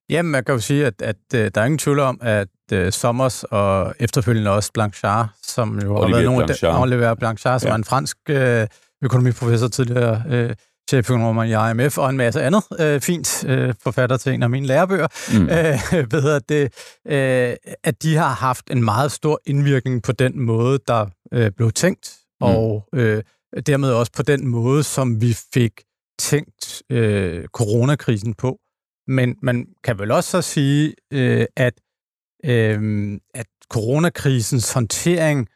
Jamen, 0.08 0.32
man 0.32 0.44
kan 0.44 0.54
jo 0.54 0.60
sige, 0.60 0.86
at, 0.86 1.02
at, 1.02 1.16
at 1.34 1.44
øh, 1.44 1.50
der 1.54 1.60
er 1.60 1.64
ingen 1.64 1.78
tvivl 1.78 1.98
om, 1.98 2.18
at 2.22 2.48
uh, 2.72 2.90
Sommers 2.90 3.44
og 3.44 3.94
efterfølgende 4.00 4.50
også 4.50 4.70
Blanchard, 4.74 5.28
som 5.42 5.78
jo 5.78 5.96
Olivier 5.96 6.06
har 6.06 6.12
været 6.12 6.24
nogle 6.24 6.44
Blanchard. 6.46 6.74
af 6.74 6.80
Olivier 6.82 7.14
Blanchard, 7.14 7.60
som 7.60 7.66
ja. 7.66 7.72
er 7.72 7.76
en 7.76 7.84
fransk 7.84 8.16
uh, 8.30 8.36
økonomiprofessor 9.04 9.68
tidligere, 9.68 10.22
uh, 10.30 10.54
cheføkonomer 10.90 11.42
i 11.44 11.70
IMF 11.70 11.98
og 11.98 12.10
en 12.10 12.16
masse 12.16 12.42
andet 12.42 12.62
uh, 12.80 13.00
fint 13.00 13.44
uh, 13.44 13.74
forfatter 13.82 14.16
til 14.16 14.32
en 14.32 14.42
af 14.42 14.50
mine 14.50 14.66
lærebøger, 14.66 15.08
mm. 15.38 15.42
uh, 15.42 16.12
ved 16.12 16.30
at, 16.30 16.48
det, 16.48 16.62
uh, 17.04 17.72
at 17.84 18.02
de 18.02 18.16
har 18.16 18.34
haft 18.34 18.70
en 18.70 18.84
meget 18.84 19.12
stor 19.12 19.40
indvirkning 19.46 20.02
på 20.02 20.12
den 20.12 20.40
måde, 20.40 20.78
der 20.88 21.06
uh, 21.36 21.46
blev 21.56 21.72
tænkt, 21.72 22.16
mm. 22.40 22.46
og 22.46 22.88
uh, 22.96 23.18
dermed 23.66 23.92
også 23.92 24.12
på 24.16 24.22
den 24.22 24.46
måde, 24.46 24.82
som 24.82 25.20
vi 25.20 25.36
fik 25.54 25.72
tænkt 26.18 26.82
uh, 26.92 27.44
coronakrisen 27.44 28.34
på. 28.34 28.58
Men 29.08 29.36
man 29.42 29.66
kan 29.84 29.98
vel 29.98 30.10
også 30.10 30.30
så 30.30 30.42
sige, 30.42 30.94
øh, 31.12 31.46
at, 31.56 31.74
øh, 32.44 33.12
at 33.34 33.46
coronakrisens 33.70 34.72
håndtering, 34.72 35.48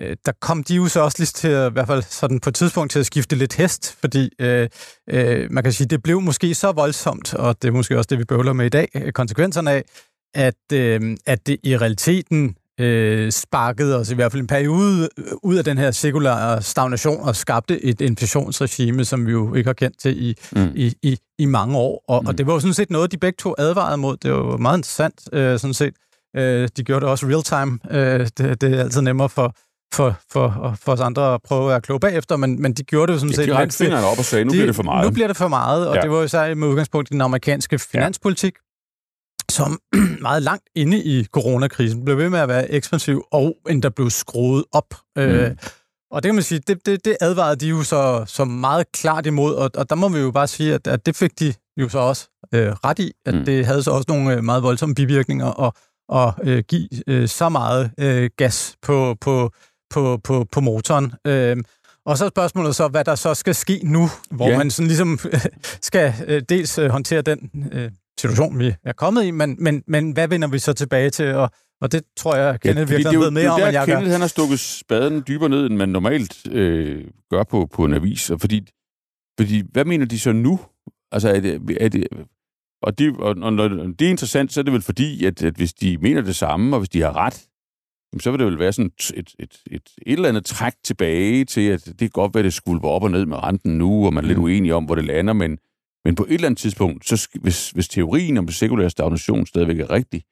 øh, 0.00 0.16
der 0.26 0.32
kom 0.40 0.64
de 0.64 0.74
jo 0.74 0.88
så 0.88 1.00
også 1.00 1.16
lige 1.18 1.26
til 1.26 1.48
at, 1.48 1.70
i 1.70 1.72
hvert 1.72 1.86
fald 1.86 2.02
sådan 2.02 2.40
på 2.40 2.48
et 2.48 2.54
tidspunkt 2.54 2.92
til 2.92 2.98
at 2.98 3.06
skifte 3.06 3.36
lidt 3.36 3.54
hest, 3.54 3.96
fordi 4.00 4.30
øh, 4.38 4.68
øh, 5.10 5.52
man 5.52 5.62
kan 5.64 5.72
sige, 5.72 5.88
det 5.88 6.02
blev 6.02 6.20
måske 6.20 6.54
så 6.54 6.72
voldsomt, 6.72 7.34
og 7.34 7.62
det 7.62 7.68
er 7.68 7.72
måske 7.72 7.98
også 7.98 8.08
det, 8.10 8.18
vi 8.18 8.24
bøvler 8.24 8.52
med 8.52 8.66
i 8.66 8.68
dag, 8.68 8.88
øh, 8.94 9.12
konsekvenserne 9.12 9.70
af, 9.70 9.84
at, 10.34 10.72
øh, 10.72 11.16
at 11.26 11.46
det 11.46 11.58
i 11.62 11.76
realiteten 11.76 12.56
øh, 12.78 13.32
sparkede 13.32 13.96
os 13.96 14.10
i 14.10 14.14
hvert 14.14 14.32
fald 14.32 14.42
en 14.42 14.46
periode 14.46 15.08
øh, 15.18 15.24
ud 15.42 15.56
af 15.56 15.64
den 15.64 15.78
her 15.78 15.90
sekulære 15.90 16.62
stagnation 16.62 17.20
og 17.20 17.36
skabte 17.36 17.84
et 17.84 18.00
inflationsregime, 18.00 19.04
som 19.04 19.26
vi 19.26 19.32
jo 19.32 19.54
ikke 19.54 19.68
har 19.68 19.74
kendt 19.74 19.98
til 19.98 20.28
i, 20.28 20.34
mm. 20.52 20.70
i, 20.74 20.94
i, 21.02 21.18
i 21.38 21.44
mange 21.44 21.76
år. 21.76 22.04
Og, 22.08 22.22
mm. 22.22 22.28
og 22.28 22.38
det 22.38 22.46
var 22.46 22.52
jo 22.52 22.60
sådan 22.60 22.74
set 22.74 22.90
noget, 22.90 23.12
de 23.12 23.18
begge 23.18 23.36
to 23.38 23.54
advarede 23.58 23.96
mod. 23.96 24.16
Det 24.16 24.32
var 24.32 24.56
meget 24.56 24.78
interessant, 24.78 25.28
øh, 25.32 25.58
sådan 25.58 25.74
set. 25.74 25.94
Øh, 26.36 26.68
de 26.76 26.84
gjorde 26.84 27.00
det 27.00 27.10
også 27.10 27.26
real 27.26 27.42
time. 27.42 27.78
Øh, 27.90 28.28
det, 28.38 28.60
det 28.60 28.74
er 28.74 28.80
altid 28.80 29.00
nemmere 29.00 29.28
for, 29.28 29.54
for, 29.94 30.16
for, 30.32 30.76
for 30.82 30.92
os 30.92 31.00
andre 31.00 31.34
at 31.34 31.40
prøve 31.42 31.62
at 31.64 31.68
være 31.68 31.80
kloge 31.80 32.00
bagefter, 32.00 32.36
men, 32.36 32.62
men 32.62 32.72
de 32.72 32.82
gjorde 32.82 33.06
det 33.06 33.12
jo 33.12 33.18
sådan 33.18 33.30
ja, 33.30 33.36
set... 33.36 33.48
De 33.48 33.54
rakte 33.54 33.76
fingrene 33.76 34.06
op 34.06 34.18
og 34.18 34.24
sagde, 34.24 34.44
nu 34.44 34.50
de, 34.50 34.54
bliver 34.54 34.66
det 34.66 34.76
for 34.76 34.82
meget. 34.82 35.04
Nu 35.04 35.10
bliver 35.10 35.26
det 35.26 35.36
for 35.36 35.48
meget, 35.48 35.88
og 35.88 35.94
ja. 35.94 36.00
det 36.00 36.10
var 36.10 36.20
jo 36.20 36.28
så 36.28 36.54
med 36.56 36.68
udgangspunkt 36.68 37.10
i 37.10 37.12
den 37.12 37.20
amerikanske 37.20 37.78
finanspolitik, 37.78 38.52
som 39.50 39.80
meget 40.20 40.42
langt 40.42 40.64
inde 40.74 41.04
i 41.04 41.24
coronakrisen 41.24 42.04
blev 42.04 42.18
ved 42.18 42.30
med 42.30 42.38
at 42.38 42.48
være 42.48 42.70
ekspansiv, 42.70 43.24
og 43.32 43.56
endda 43.70 43.88
blev 43.88 44.10
skruet 44.10 44.64
op. 44.72 44.94
Øh, 45.18 45.28
mm. 45.28 45.34
Øh, 45.34 45.56
og 46.10 46.22
det 46.22 46.28
kan 46.28 46.34
man 46.34 46.44
sige, 46.44 46.60
det, 46.66 46.86
det, 46.86 47.04
det 47.04 47.16
advarede 47.20 47.56
de 47.56 47.68
jo 47.68 47.82
så, 47.82 48.24
så 48.26 48.44
meget 48.44 48.92
klart 48.92 49.26
imod, 49.26 49.54
og, 49.54 49.70
og 49.74 49.90
der 49.90 49.96
må 49.96 50.08
vi 50.08 50.18
jo 50.18 50.30
bare 50.30 50.46
sige, 50.46 50.74
at, 50.74 50.86
at 50.86 51.06
det 51.06 51.16
fik 51.16 51.40
de 51.40 51.54
jo 51.76 51.88
så 51.88 51.98
også 51.98 52.28
øh, 52.54 52.72
ret 52.72 52.98
i, 52.98 53.12
at 53.26 53.34
mm. 53.34 53.44
det 53.44 53.66
havde 53.66 53.82
så 53.82 53.90
også 53.90 54.04
nogle 54.08 54.34
øh, 54.34 54.44
meget 54.44 54.62
voldsomme 54.62 54.94
bivirkninger, 54.94 55.46
og, 55.46 55.74
og 56.08 56.34
øh, 56.42 56.62
give 56.68 56.88
øh, 57.06 57.28
så 57.28 57.48
meget 57.48 57.90
øh, 57.98 58.30
gas 58.36 58.76
på, 58.82 59.16
på, 59.20 59.50
på, 59.90 60.20
på, 60.24 60.46
på 60.52 60.60
motoren. 60.60 61.12
Øh, 61.26 61.56
og 62.06 62.18
så 62.18 62.24
er 62.24 62.28
spørgsmålet 62.28 62.76
så, 62.76 62.88
hvad 62.88 63.04
der 63.04 63.14
så 63.14 63.34
skal 63.34 63.54
ske 63.54 63.80
nu, 63.84 64.08
hvor 64.30 64.48
ja. 64.48 64.58
man 64.58 64.70
sådan 64.70 64.86
ligesom 64.86 65.18
skal 65.88 66.14
øh, 66.26 66.42
dels 66.48 66.76
håndtere 66.76 67.22
den 67.22 67.68
øh, 67.72 67.90
situation, 68.18 68.58
vi 68.58 68.74
er 68.84 68.92
kommet 68.92 69.24
i, 69.24 69.30
men, 69.30 69.56
men, 69.58 69.82
men 69.86 70.12
hvad 70.12 70.28
vender 70.28 70.48
vi 70.48 70.58
så 70.58 70.72
tilbage 70.72 71.10
til? 71.10 71.34
Og, 71.34 71.50
og 71.80 71.92
det 71.92 72.02
tror 72.16 72.36
jeg, 72.36 72.60
Kenneth 72.60 72.92
ja, 72.92 72.96
virkelig 72.96 73.20
ved 73.20 73.30
mere 73.30 73.50
om, 73.50 73.60
end 73.60 73.70
jeg 73.72 73.86
Kenneth, 73.86 74.04
gør. 74.04 74.12
han 74.12 74.20
har 74.20 74.28
stukket 74.28 74.60
spaden 74.60 75.24
dybere 75.28 75.48
ned, 75.48 75.66
end 75.66 75.76
man 75.76 75.88
normalt 75.88 76.48
øh, 76.50 77.04
gør 77.30 77.42
på, 77.42 77.66
på 77.72 77.84
en 77.84 77.94
avis. 77.94 78.30
Og 78.30 78.40
fordi, 78.40 78.68
fordi, 79.40 79.62
hvad 79.72 79.84
mener 79.84 80.06
de 80.06 80.18
så 80.18 80.32
nu? 80.32 80.60
Altså, 81.12 81.28
er 81.28 81.40
det, 81.40 81.76
er 81.80 81.88
det, 81.88 82.06
og, 82.82 82.98
det, 82.98 83.16
og, 83.16 83.36
og 83.40 83.52
når 83.52 83.68
det 83.68 84.02
er 84.02 84.10
interessant, 84.10 84.52
så 84.52 84.60
er 84.60 84.64
det 84.64 84.72
vel 84.72 84.82
fordi, 84.82 85.24
at, 85.24 85.42
at 85.42 85.54
hvis 85.54 85.72
de 85.72 85.98
mener 85.98 86.20
det 86.20 86.36
samme, 86.36 86.76
og 86.76 86.80
hvis 86.80 86.88
de 86.88 87.00
har 87.00 87.16
ret, 87.16 87.48
så 88.20 88.30
vil 88.30 88.38
det 88.38 88.46
vel 88.46 88.58
være 88.58 88.72
sådan 88.72 88.90
et, 88.98 89.12
et, 89.16 89.34
et, 89.38 89.62
et, 89.70 89.82
et 90.06 90.12
eller 90.12 90.28
andet 90.28 90.44
træk 90.44 90.72
tilbage 90.84 91.44
til, 91.44 91.60
at 91.60 91.84
det 91.86 91.98
kan 91.98 92.10
godt 92.10 92.34
være, 92.34 92.40
at 92.40 92.44
det 92.44 92.54
skulle 92.54 92.84
op 92.84 93.02
og 93.02 93.10
ned 93.10 93.26
med 93.26 93.42
renten 93.42 93.78
nu, 93.78 94.06
og 94.06 94.14
man 94.14 94.24
er 94.24 94.28
lidt 94.28 94.38
mm. 94.38 94.44
uenig 94.44 94.74
om, 94.74 94.84
hvor 94.84 94.94
det 94.94 95.04
lander, 95.04 95.32
men 95.32 95.58
men 96.08 96.14
på 96.14 96.24
et 96.28 96.34
eller 96.34 96.46
andet 96.46 96.60
tidspunkt, 96.60 97.08
så 97.08 97.28
hvis, 97.40 97.70
hvis 97.70 97.88
teorien 97.88 98.38
om 98.38 98.48
sekulære 98.48 98.90
stagnation 98.90 99.46
stadigvæk 99.46 99.80
er 99.80 99.90
rigtig, 99.90 100.22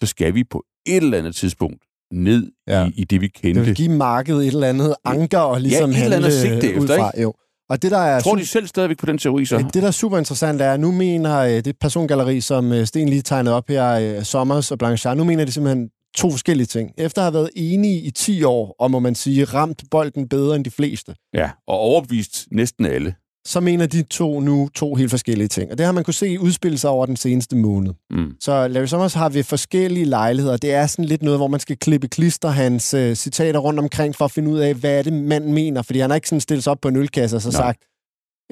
så 0.00 0.06
skal 0.06 0.34
vi 0.34 0.44
på 0.44 0.64
et 0.86 0.96
eller 0.96 1.18
andet 1.18 1.36
tidspunkt 1.36 1.84
ned 2.12 2.52
ja. 2.68 2.86
i, 2.86 2.92
i 2.96 3.04
det, 3.04 3.20
vi 3.20 3.28
kendte. 3.28 3.60
Det 3.60 3.66
vil 3.66 3.74
give 3.74 3.92
markedet 3.92 4.46
et 4.46 4.46
eller 4.46 4.68
andet 4.68 4.94
anker 5.04 5.38
og 5.38 5.60
ligesom 5.60 5.90
ja, 5.90 5.98
et 5.98 6.04
eller 6.04 6.16
andet 6.16 6.32
sigte 6.32 6.74
efter, 6.74 6.94
ikke? 6.94 7.22
Jo. 7.22 7.34
Og 7.70 7.82
det, 7.82 7.90
der 7.90 7.98
er 7.98 8.20
Tror 8.20 8.36
de 8.36 8.46
selv 8.46 8.66
stadigvæk 8.66 8.98
på 8.98 9.06
den 9.06 9.18
teori, 9.18 9.44
så? 9.44 9.58
Det, 9.58 9.74
der 9.74 9.86
er 9.86 9.90
super 9.90 10.18
interessant, 10.18 10.60
er, 10.60 10.72
at 10.72 10.80
nu 10.80 10.92
mener 10.92 11.38
øh, 11.38 11.64
det 11.64 11.78
persongalleri, 11.80 12.40
som 12.40 12.72
øh, 12.72 12.86
Sten 12.86 13.08
lige 13.08 13.22
tegnede 13.22 13.54
op 13.54 13.68
her, 13.68 13.90
øh, 13.90 14.22
Sommers 14.22 14.70
og 14.70 14.78
Blanchard, 14.78 15.16
nu 15.16 15.24
mener 15.24 15.44
de 15.44 15.52
simpelthen 15.52 15.90
to 16.16 16.30
forskellige 16.30 16.66
ting. 16.66 16.92
Efter 16.98 17.22
at 17.22 17.24
have 17.24 17.34
været 17.34 17.50
enige 17.56 18.00
i 18.00 18.10
10 18.10 18.42
år, 18.42 18.74
og 18.78 18.90
må 18.90 18.98
man 18.98 19.14
sige, 19.14 19.44
ramt 19.44 19.82
bolden 19.90 20.28
bedre 20.28 20.56
end 20.56 20.64
de 20.64 20.70
fleste. 20.70 21.14
Ja, 21.34 21.50
og 21.66 21.78
overbevist 21.78 22.46
næsten 22.50 22.86
alle 22.86 23.14
så 23.46 23.60
mener 23.60 23.86
de 23.86 24.02
to 24.02 24.40
nu 24.40 24.68
to 24.74 24.94
helt 24.94 25.10
forskellige 25.10 25.48
ting. 25.48 25.70
Og 25.70 25.78
det 25.78 25.86
har 25.86 25.92
man 25.92 26.04
kunne 26.04 26.14
se 26.14 26.40
udspille 26.40 26.78
sig 26.78 26.90
over 26.90 27.06
den 27.06 27.16
seneste 27.16 27.56
måned. 27.56 27.94
Mm. 28.10 28.32
Så 28.40 28.68
Larry 28.68 28.86
Summers 28.86 29.14
har 29.14 29.28
vi 29.28 29.42
forskellige 29.42 30.04
lejligheder. 30.04 30.56
Det 30.56 30.74
er 30.74 30.86
sådan 30.86 31.04
lidt 31.04 31.22
noget, 31.22 31.38
hvor 31.38 31.48
man 31.48 31.60
skal 31.60 31.76
klippe 31.76 32.08
klister 32.08 32.48
hans 32.48 32.94
uh, 32.94 33.12
citater 33.12 33.60
rundt 33.60 33.78
omkring 33.78 34.16
for 34.16 34.24
at 34.24 34.30
finde 34.30 34.50
ud 34.50 34.58
af, 34.58 34.74
hvad 34.74 34.98
er 34.98 35.02
det, 35.02 35.12
manden 35.12 35.52
mener. 35.54 35.82
Fordi 35.82 35.98
han 35.98 36.10
har 36.10 36.14
ikke 36.14 36.28
sådan 36.28 36.40
stillet 36.40 36.64
sig 36.64 36.70
op 36.70 36.80
på 36.80 36.88
en 36.88 36.96
ølkasse 36.96 37.36
og 37.36 37.42
så 37.42 37.50
Nej. 37.50 37.60
sagt, 37.60 37.82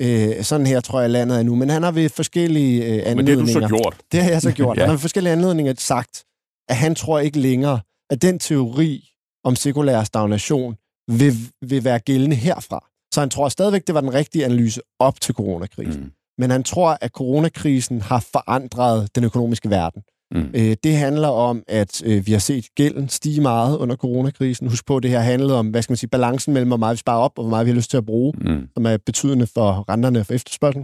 Øh, 0.01 0.45
sådan 0.45 0.67
her 0.67 0.81
tror 0.81 1.01
jeg, 1.01 1.11
landet 1.11 1.39
er 1.39 1.43
nu. 1.43 1.55
Men 1.55 1.71
han 1.71 1.83
har 1.83 1.91
ved 1.91 2.09
forskellige 2.09 2.85
øh, 2.85 3.03
anledninger... 3.05 3.15
Men 3.15 3.27
det 3.27 3.37
har 3.37 3.61
du 3.61 3.69
så 3.69 3.69
gjort. 3.69 3.97
Det 4.13 4.23
har 4.23 4.31
jeg 4.31 4.43
så 4.43 4.53
gjort. 4.53 4.77
ja. 4.77 4.83
Han 4.83 4.89
har 4.89 4.95
ved 4.95 5.01
forskellige 5.01 5.33
anledninger 5.33 5.75
sagt, 5.79 6.25
at 6.69 6.77
han 6.77 6.95
tror 6.95 7.19
ikke 7.19 7.39
længere, 7.39 7.81
at 8.11 8.23
den 8.23 8.39
teori 8.39 9.05
om 9.45 9.57
sekulær 9.57 10.05
stagnation 10.05 10.77
vil, 11.09 11.35
vil 11.63 11.85
være 11.85 11.99
gældende 11.99 12.37
herfra. 12.37 12.88
Så 13.19 13.23
han 13.23 13.31
tror 13.31 13.49
stadigvæk, 13.49 13.87
det 13.87 13.95
var 13.95 14.01
den 14.01 14.15
rigtige 14.15 14.45
analyse 14.45 14.81
op 14.99 15.21
til 15.21 15.35
coronakrisen. 15.35 16.03
Mm. 16.03 16.11
Men 16.39 16.51
han 16.51 16.63
tror, 16.63 16.99
at 17.01 17.11
coronakrisen 17.11 18.01
har 18.01 18.27
forandret 18.33 19.15
den 19.15 19.25
økonomiske 19.25 19.71
verden. 19.71 20.03
Mm. 20.35 20.51
Øh, 20.55 20.77
det 20.85 20.97
handler 20.97 21.29
om, 21.29 21.63
at 21.69 22.03
øh, 22.05 22.27
vi 22.27 22.33
har 22.33 22.39
set 22.39 22.67
gælden 22.75 23.09
stige 23.09 23.41
meget 23.41 23.77
under 23.77 23.97
coronakrisen. 23.97 24.69
Husk 24.69 24.87
på, 24.87 24.97
at 24.97 25.03
det 25.03 25.11
her 25.11 25.21
handlede 25.21 25.59
om, 25.59 25.69
hvad 25.69 25.83
skal 25.83 25.93
man 25.93 25.97
sige, 25.97 26.11
balancen 26.11 26.53
mellem, 26.53 26.69
hvor 26.69 26.77
meget 26.77 26.95
vi 26.95 26.99
sparer 26.99 27.19
op, 27.19 27.33
og 27.37 27.45
hvor 27.45 27.51
meget 27.51 27.67
vi 27.67 27.71
har 27.71 27.77
lyst 27.77 27.91
til 27.91 27.97
at 27.97 28.07
bruge, 28.07 28.35
mm. 28.41 28.69
som 28.75 28.87
er 28.87 28.97
betydende 29.07 29.47
for 29.47 29.85
renterne 29.89 30.25
for 30.25 30.35
efterspørgsel. 30.35 30.83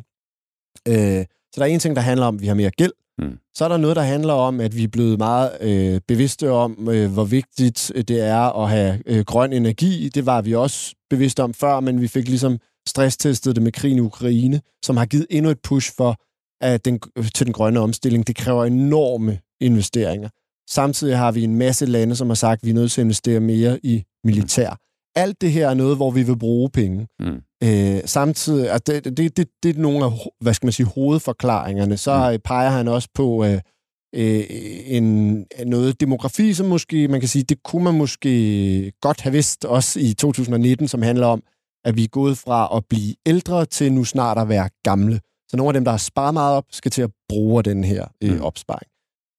Øh, 0.88 1.24
så 1.52 1.60
der 1.60 1.62
er 1.62 1.66
en 1.66 1.80
ting, 1.80 1.96
der 1.96 2.02
handler 2.02 2.26
om, 2.26 2.34
at 2.34 2.40
vi 2.40 2.46
har 2.46 2.54
mere 2.54 2.70
gæld. 2.70 2.92
Mm. 3.18 3.38
Så 3.54 3.64
er 3.64 3.68
der 3.68 3.76
noget, 3.76 3.96
der 3.96 4.02
handler 4.02 4.32
om, 4.32 4.60
at 4.60 4.76
vi 4.76 4.84
er 4.84 4.88
blevet 4.88 5.18
meget 5.18 5.50
øh, 5.60 6.00
bevidste 6.08 6.50
om, 6.50 6.88
øh, 6.90 7.12
hvor 7.12 7.24
vigtigt 7.24 7.92
det 8.08 8.20
er 8.20 8.62
at 8.62 8.70
have 8.70 9.02
øh, 9.06 9.24
grøn 9.24 9.52
energi. 9.52 10.08
Det 10.08 10.26
var 10.26 10.42
vi 10.42 10.54
også 10.54 10.94
bevidste 11.16 11.42
om 11.42 11.54
før, 11.54 11.80
men 11.80 12.00
vi 12.00 12.08
fik 12.08 12.28
ligesom 12.28 12.58
stresstestet 12.88 13.56
det 13.56 13.62
med 13.62 13.72
krigen 13.72 13.98
i 13.98 14.00
Ukraine, 14.00 14.60
som 14.84 14.96
har 14.96 15.06
givet 15.06 15.26
endnu 15.30 15.50
et 15.50 15.60
push 15.62 15.92
for, 15.96 16.16
at 16.60 16.84
den, 16.84 17.00
til 17.34 17.46
den 17.46 17.52
grønne 17.52 17.80
omstilling. 17.80 18.26
Det 18.26 18.36
kræver 18.36 18.64
enorme 18.64 19.38
investeringer. 19.60 20.28
Samtidig 20.70 21.18
har 21.18 21.32
vi 21.32 21.44
en 21.44 21.56
masse 21.56 21.86
lande, 21.86 22.16
som 22.16 22.28
har 22.28 22.34
sagt, 22.34 22.62
at 22.62 22.66
vi 22.66 22.70
er 22.70 22.74
nødt 22.74 22.92
til 22.92 23.00
at 23.00 23.04
investere 23.04 23.40
mere 23.40 23.80
i 23.82 24.04
militær. 24.24 24.70
Mm. 24.70 24.76
Alt 25.16 25.40
det 25.40 25.52
her 25.52 25.68
er 25.68 25.74
noget, 25.74 25.96
hvor 25.96 26.10
vi 26.10 26.22
vil 26.22 26.38
bruge 26.38 26.70
penge. 26.70 27.06
Mm. 27.20 27.40
Øh, 27.64 28.00
samtidig, 28.04 28.70
at 28.70 28.86
det, 28.86 29.04
det, 29.04 29.36
det, 29.36 29.48
det 29.62 29.76
er 29.76 29.80
nogle 29.80 30.04
af, 30.04 30.10
hvad 30.40 30.54
skal 30.54 30.66
man 30.66 30.72
sige, 30.72 30.86
hovedforklaringerne. 30.86 31.96
Så 31.96 32.30
mm. 32.32 32.40
peger 32.44 32.70
han 32.70 32.88
også 32.88 33.08
på 33.14 33.44
øh, 33.44 33.60
øh, 34.14 34.44
en, 34.86 35.46
noget 35.66 36.00
demografi, 36.00 36.54
som 36.54 36.66
måske, 36.66 37.08
man 37.08 37.20
kan 37.20 37.28
sige, 37.28 37.42
det 37.42 37.62
kunne 37.62 37.84
man 37.84 37.94
måske 37.94 38.92
godt 39.00 39.20
have 39.20 39.32
vidst 39.32 39.64
også 39.64 40.00
i 40.00 40.14
2019, 40.14 40.88
som 40.88 41.02
handler 41.02 41.26
om, 41.26 41.42
at 41.84 41.96
vi 41.96 42.04
er 42.04 42.08
gået 42.08 42.38
fra 42.38 42.76
at 42.76 42.84
blive 42.88 43.14
ældre 43.26 43.66
til 43.66 43.92
nu 43.92 44.04
snart 44.04 44.38
at 44.38 44.48
være 44.48 44.68
gamle. 44.82 45.20
Så 45.48 45.56
nogle 45.56 45.68
af 45.68 45.74
dem, 45.74 45.84
der 45.84 45.90
har 45.90 45.98
sparet 45.98 46.34
meget 46.34 46.56
op, 46.56 46.64
skal 46.70 46.90
til 46.90 47.02
at 47.02 47.10
bruge 47.28 47.62
den 47.62 47.84
her 47.84 48.06
øh, 48.24 48.34
mm. 48.34 48.42
opsparing. 48.42 48.90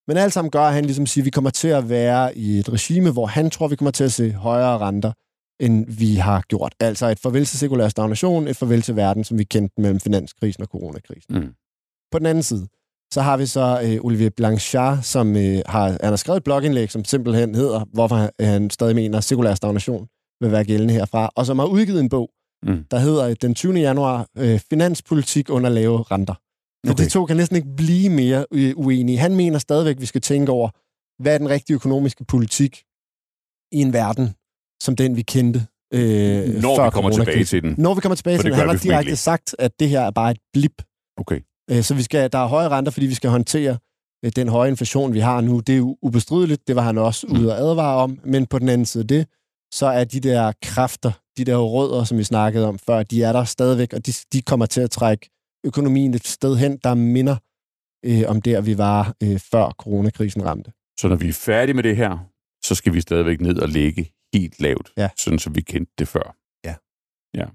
Men 0.08 0.18
alt 0.18 0.34
sammen 0.34 0.52
gør, 0.52 0.62
at 0.62 0.74
han 0.74 0.86
ligesom 0.86 1.06
siger, 1.06 1.22
at 1.22 1.26
vi 1.26 1.30
kommer 1.30 1.50
til 1.50 1.68
at 1.68 1.90
være 1.90 2.38
i 2.38 2.60
et 2.60 2.74
regime, 2.74 3.12
hvor 3.12 3.26
han 3.26 3.50
tror, 3.50 3.68
vi 3.68 3.76
kommer 3.76 3.92
til 3.92 4.04
at 4.04 4.12
se 4.12 4.32
højere 4.32 4.78
renter, 4.78 5.12
end 5.60 5.86
vi 5.88 6.16
har 6.16 6.42
gjort. 6.42 6.76
Altså 6.80 7.08
et 7.08 7.20
farvel 7.20 7.46
til 7.46 7.60
sekulær 7.60 7.88
stagnation, 7.88 8.48
et 8.48 8.58
farvel 8.58 8.82
til 8.82 8.96
verden, 8.96 9.24
som 9.24 9.38
vi 9.38 9.44
kendte 9.44 9.82
mellem 9.82 10.00
finanskrisen 10.00 10.64
og 10.64 10.68
coronakrisen. 10.68 11.36
Mm. 11.36 11.54
På 12.12 12.20
den 12.20 12.26
anden 12.26 12.44
side, 12.44 12.68
så 13.16 13.22
har 13.22 13.38
vi 13.38 13.46
så 13.46 13.82
øh, 13.84 14.06
Olivier 14.06 14.30
Blanchard, 14.30 15.02
som 15.02 15.36
øh, 15.38 15.62
har, 15.66 15.86
han 15.90 16.00
har 16.04 16.16
skrevet 16.16 16.38
et 16.38 16.44
blogindlæg, 16.44 16.92
som 16.92 17.06
simpelthen 17.06 17.56
hedder, 17.56 17.86
hvorfor 17.94 18.44
han 18.44 18.70
stadig 18.70 18.96
mener, 18.96 19.18
at 19.18 19.24
sekulær 19.24 19.54
stagnation 19.56 20.08
vil 20.42 20.52
være 20.52 20.64
gældende 20.64 20.94
herfra, 20.94 21.30
og 21.36 21.46
som 21.46 21.60
har 21.60 21.66
udgivet 21.66 22.00
en 22.00 22.10
bog, 22.10 22.30
mm. 22.64 22.84
der 22.92 23.00
hedder 23.00 23.34
den 23.34 23.56
20. 23.56 23.74
januar, 23.74 24.28
øh, 24.38 24.60
Finanspolitik 24.70 25.50
under 25.50 25.70
lave 25.70 26.04
renter. 26.04 26.34
Okay. 26.90 27.04
de 27.04 27.10
to 27.10 27.26
kan 27.26 27.38
næsten 27.38 27.56
ikke 27.56 27.76
blive 27.78 28.10
mere 28.10 28.46
uenige. 28.76 29.18
Han 29.18 29.36
mener 29.36 29.60
stadigvæk, 29.60 29.96
at 29.96 30.02
vi 30.02 30.06
skal 30.06 30.22
tænke 30.22 30.52
over, 30.52 30.70
hvad 31.24 31.34
er 31.34 31.38
den 31.38 31.50
rigtige 31.50 31.76
økonomiske 31.76 32.26
politik 32.26 32.84
i 33.72 33.82
en 33.82 33.94
verden, 33.94 34.34
som 34.84 34.96
den 34.96 35.16
vi 35.16 35.22
kendte 35.22 35.60
øh, 35.94 36.62
Når 36.62 36.76
før 36.76 36.86
vi 36.86 36.92
kommer 36.92 37.12
tilbage 37.12 37.44
til 37.44 37.64
den. 37.64 37.76
Når 37.78 37.94
vi 37.94 38.02
kommer 38.02 38.16
tilbage 38.16 38.38
til 38.38 38.46
den. 38.46 38.54
Han 38.54 38.70
har 38.70 38.78
direkte 38.78 39.16
sagt, 39.16 39.56
at 39.60 39.80
det 39.80 39.90
her 39.90 40.02
er 40.02 40.12
bare 40.12 40.32
et 40.32 40.40
blip. 40.54 40.82
Okay. 41.18 41.40
Øh, 41.72 41.84
så 41.84 41.96
vi 41.96 42.04
skal, 42.04 42.32
der 42.32 42.40
er 42.40 42.48
høje 42.48 42.70
renter, 42.70 42.92
fordi 42.92 43.06
vi 43.06 43.14
skal 43.14 43.30
håndtere 43.30 43.78
øh, 44.26 44.32
den 44.36 44.48
høje 44.48 44.70
inflation, 44.70 45.14
vi 45.14 45.20
har 45.20 45.42
nu. 45.42 45.60
Det 45.60 45.74
er 45.74 45.78
jo 45.78 45.98
ubestrideligt. 46.02 46.68
Det 46.68 46.76
var 46.76 46.82
han 46.82 46.98
også 46.98 47.28
ude 47.28 47.54
at 47.54 47.60
advare 47.60 47.98
om. 47.98 48.20
Men 48.24 48.46
på 48.46 48.60
den 48.60 48.70
anden 48.70 48.86
side 48.86 49.04
det, 49.04 49.28
så 49.74 49.86
er 49.86 50.04
de 50.04 50.20
der 50.20 50.52
kræfter, 50.62 51.12
de 51.38 51.46
der 51.46 51.58
rødder, 51.58 52.04
som 52.04 52.18
vi 52.18 52.24
snakkede 52.24 52.68
om 52.68 52.80
før, 52.80 53.04
de 53.04 53.24
er 53.24 53.34
der 53.34 53.44
stadigvæk, 53.44 53.94
og 53.94 54.06
de, 54.06 54.14
de 54.34 54.42
kommer 54.42 54.66
til 54.66 54.82
at 54.82 54.92
trække 54.92 55.30
økonomien 55.66 56.14
et 56.14 56.28
sted 56.28 56.56
hen, 56.56 56.78
der 56.84 56.94
minder 56.94 57.36
øh, 58.06 58.24
om 58.28 58.42
der, 58.42 58.62
vi 58.62 58.78
var 58.78 59.16
øh, 59.24 59.40
før 59.40 59.70
coronakrisen 59.70 60.46
ramte. 60.46 60.72
Så 61.00 61.08
når 61.08 61.16
vi 61.16 61.30
er 61.30 61.34
færdige 61.34 61.74
med 61.74 61.84
det 61.84 61.96
her, 61.98 62.18
så 62.64 62.76
skal 62.76 62.94
vi 62.94 63.02
stadigvæk 63.02 63.42
ned 63.42 63.60
og 63.60 63.70
ligge 63.70 64.12
helt 64.34 64.62
lavt, 64.62 64.92
ja. 64.98 65.10
sådan 65.18 65.40
som 65.40 65.56
vi 65.56 65.62
kendte 65.62 65.94
det 65.98 66.08
før. 66.08 66.36
Ja. 66.66 66.76
Ja. 67.34 67.46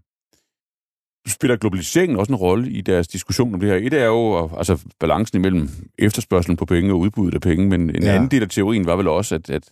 Spiller 1.29 1.57
globaliseringen 1.57 2.19
også 2.19 2.33
en 2.33 2.37
rolle 2.37 2.71
i 2.71 2.81
deres 2.81 3.09
diskussion 3.09 3.55
om 3.55 3.61
det 3.61 3.69
her? 3.69 3.77
Et 3.77 3.93
er 3.93 4.05
jo 4.05 4.51
altså, 4.57 4.85
balancen 5.01 5.39
imellem 5.39 5.69
efterspørgselen 5.99 6.57
på 6.57 6.65
penge 6.65 6.93
og 6.93 6.99
udbuddet 6.99 7.35
af 7.35 7.41
penge, 7.41 7.69
men 7.69 7.81
en 7.81 8.03
ja. 8.03 8.15
anden 8.15 8.31
del 8.31 8.43
af 8.43 8.49
teorien 8.49 8.87
var 8.87 8.97
vel 8.97 9.09
også, 9.09 9.35
at, 9.35 9.51
at, 9.51 9.71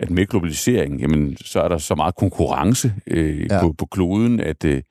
at 0.00 0.10
med 0.10 0.26
globalisering, 0.26 1.00
jamen, 1.00 1.36
så 1.36 1.60
er 1.60 1.68
der 1.68 1.78
så 1.78 1.94
meget 1.94 2.14
konkurrence 2.16 2.94
øh, 3.06 3.46
ja. 3.50 3.60
på, 3.60 3.72
på 3.72 3.86
kloden, 3.86 4.40
at, 4.40 4.64
øh, 4.64 4.82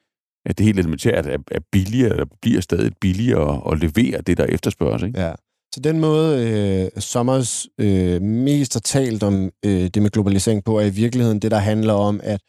at 0.46 0.58
det 0.58 0.66
helt 0.66 0.80
elementært 0.80 1.26
er, 1.26 1.38
er 1.52 1.60
billigere, 1.72 2.12
eller 2.12 2.26
bliver 2.42 2.62
stadig 2.62 2.92
billigere 3.02 3.72
at 3.72 3.80
levere 3.80 4.22
det, 4.22 4.38
der 4.38 4.46
efterspørges. 4.46 5.04
Ikke? 5.04 5.20
Ja. 5.20 5.34
Så 5.74 5.80
den 5.80 6.00
måde, 6.00 6.50
øh, 6.96 7.02
Sommers 7.02 7.68
øh, 7.80 8.22
mest 8.22 8.74
har 8.74 8.80
talt 8.80 9.24
om 9.24 9.52
øh, 9.66 9.88
det 9.88 10.02
med 10.02 10.10
globalisering 10.10 10.64
på, 10.64 10.80
er 10.80 10.86
i 10.86 10.90
virkeligheden 10.90 11.40
det, 11.40 11.52
der 11.52 11.58
handler 11.58 11.94
om, 11.94 12.20
at 12.24 12.42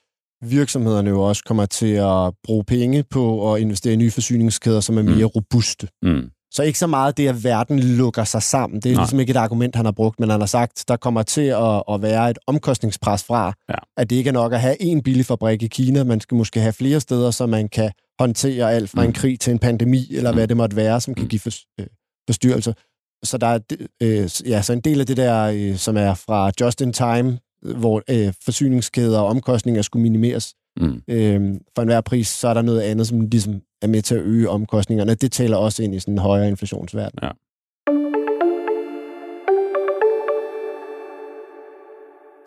virksomhederne 0.42 1.10
jo 1.10 1.22
også 1.22 1.42
kommer 1.46 1.66
til 1.66 1.92
at 1.92 2.32
bruge 2.44 2.64
penge 2.64 3.04
på 3.10 3.54
at 3.54 3.60
investere 3.60 3.92
i 3.92 3.96
nye 3.96 4.10
forsyningskæder, 4.10 4.80
som 4.80 4.98
er 4.98 5.02
mere 5.02 5.14
mm. 5.14 5.32
robuste. 5.36 5.88
Mm. 6.02 6.30
Så 6.50 6.62
ikke 6.62 6.78
så 6.78 6.86
meget 6.86 7.16
det, 7.16 7.28
at 7.28 7.44
verden 7.44 7.78
lukker 7.78 8.24
sig 8.24 8.42
sammen. 8.42 8.80
Det 8.80 8.90
er 8.90 8.94
Nej. 8.94 9.02
ligesom 9.02 9.20
ikke 9.20 9.30
et 9.30 9.36
argument, 9.36 9.76
han 9.76 9.84
har 9.84 9.92
brugt, 9.92 10.20
men 10.20 10.30
han 10.30 10.40
har 10.40 10.46
sagt, 10.46 10.84
der 10.88 10.96
kommer 10.96 11.22
til 11.22 11.40
at, 11.40 11.82
at 11.90 12.02
være 12.02 12.30
et 12.30 12.38
omkostningspres 12.46 13.24
fra, 13.24 13.52
ja. 13.68 13.74
at 13.96 14.10
det 14.10 14.16
ikke 14.16 14.28
er 14.28 14.32
nok 14.32 14.52
at 14.52 14.60
have 14.60 14.82
en 14.82 15.02
billig 15.02 15.26
fabrik 15.26 15.62
i 15.62 15.66
Kina. 15.66 16.04
Man 16.04 16.20
skal 16.20 16.36
måske 16.36 16.60
have 16.60 16.72
flere 16.72 17.00
steder, 17.00 17.30
så 17.30 17.46
man 17.46 17.68
kan 17.68 17.92
håndtere 18.18 18.72
alt 18.72 18.90
fra 18.90 19.02
mm. 19.02 19.08
en 19.08 19.12
krig 19.12 19.40
til 19.40 19.50
en 19.50 19.58
pandemi, 19.58 20.06
eller 20.10 20.30
mm. 20.30 20.36
hvad 20.36 20.48
det 20.48 20.56
måtte 20.56 20.76
være, 20.76 21.00
som 21.00 21.14
kan 21.14 21.22
mm. 21.22 21.28
give 21.28 21.40
for, 21.40 21.50
øh, 21.80 21.86
forstyrrelser. 22.28 22.72
Så 23.24 23.38
der 23.38 23.46
er 23.46 23.58
øh, 24.02 24.50
ja, 24.50 24.62
så 24.62 24.72
en 24.72 24.80
del 24.80 25.00
af 25.00 25.06
det 25.06 25.16
der, 25.16 25.44
øh, 25.44 25.76
som 25.76 25.96
er 25.96 26.14
fra 26.14 26.50
just 26.60 26.80
in 26.80 26.92
time, 26.92 27.38
hvor 27.62 28.02
øh, 28.10 28.32
forsyningskæder 28.44 29.18
og 29.18 29.26
omkostninger 29.26 29.82
skulle 29.82 30.02
minimeres 30.02 30.54
mm. 30.80 31.02
øh, 31.08 31.54
for 31.74 31.82
enhver 31.82 32.00
pris, 32.00 32.28
så 32.28 32.48
er 32.48 32.54
der 32.54 32.62
noget 32.62 32.80
andet, 32.80 33.06
som 33.06 33.20
ligesom 33.20 33.60
er 33.82 33.86
med 33.86 34.02
til 34.02 34.14
at 34.14 34.22
øge 34.22 34.48
omkostningerne. 34.48 35.14
Det 35.14 35.32
taler 35.32 35.56
også 35.56 35.82
ind 35.82 35.94
i 35.94 36.00
sådan 36.00 36.14
en 36.14 36.18
højere 36.18 36.48
inflationsverden. 36.48 37.18
Ja. 37.22 37.30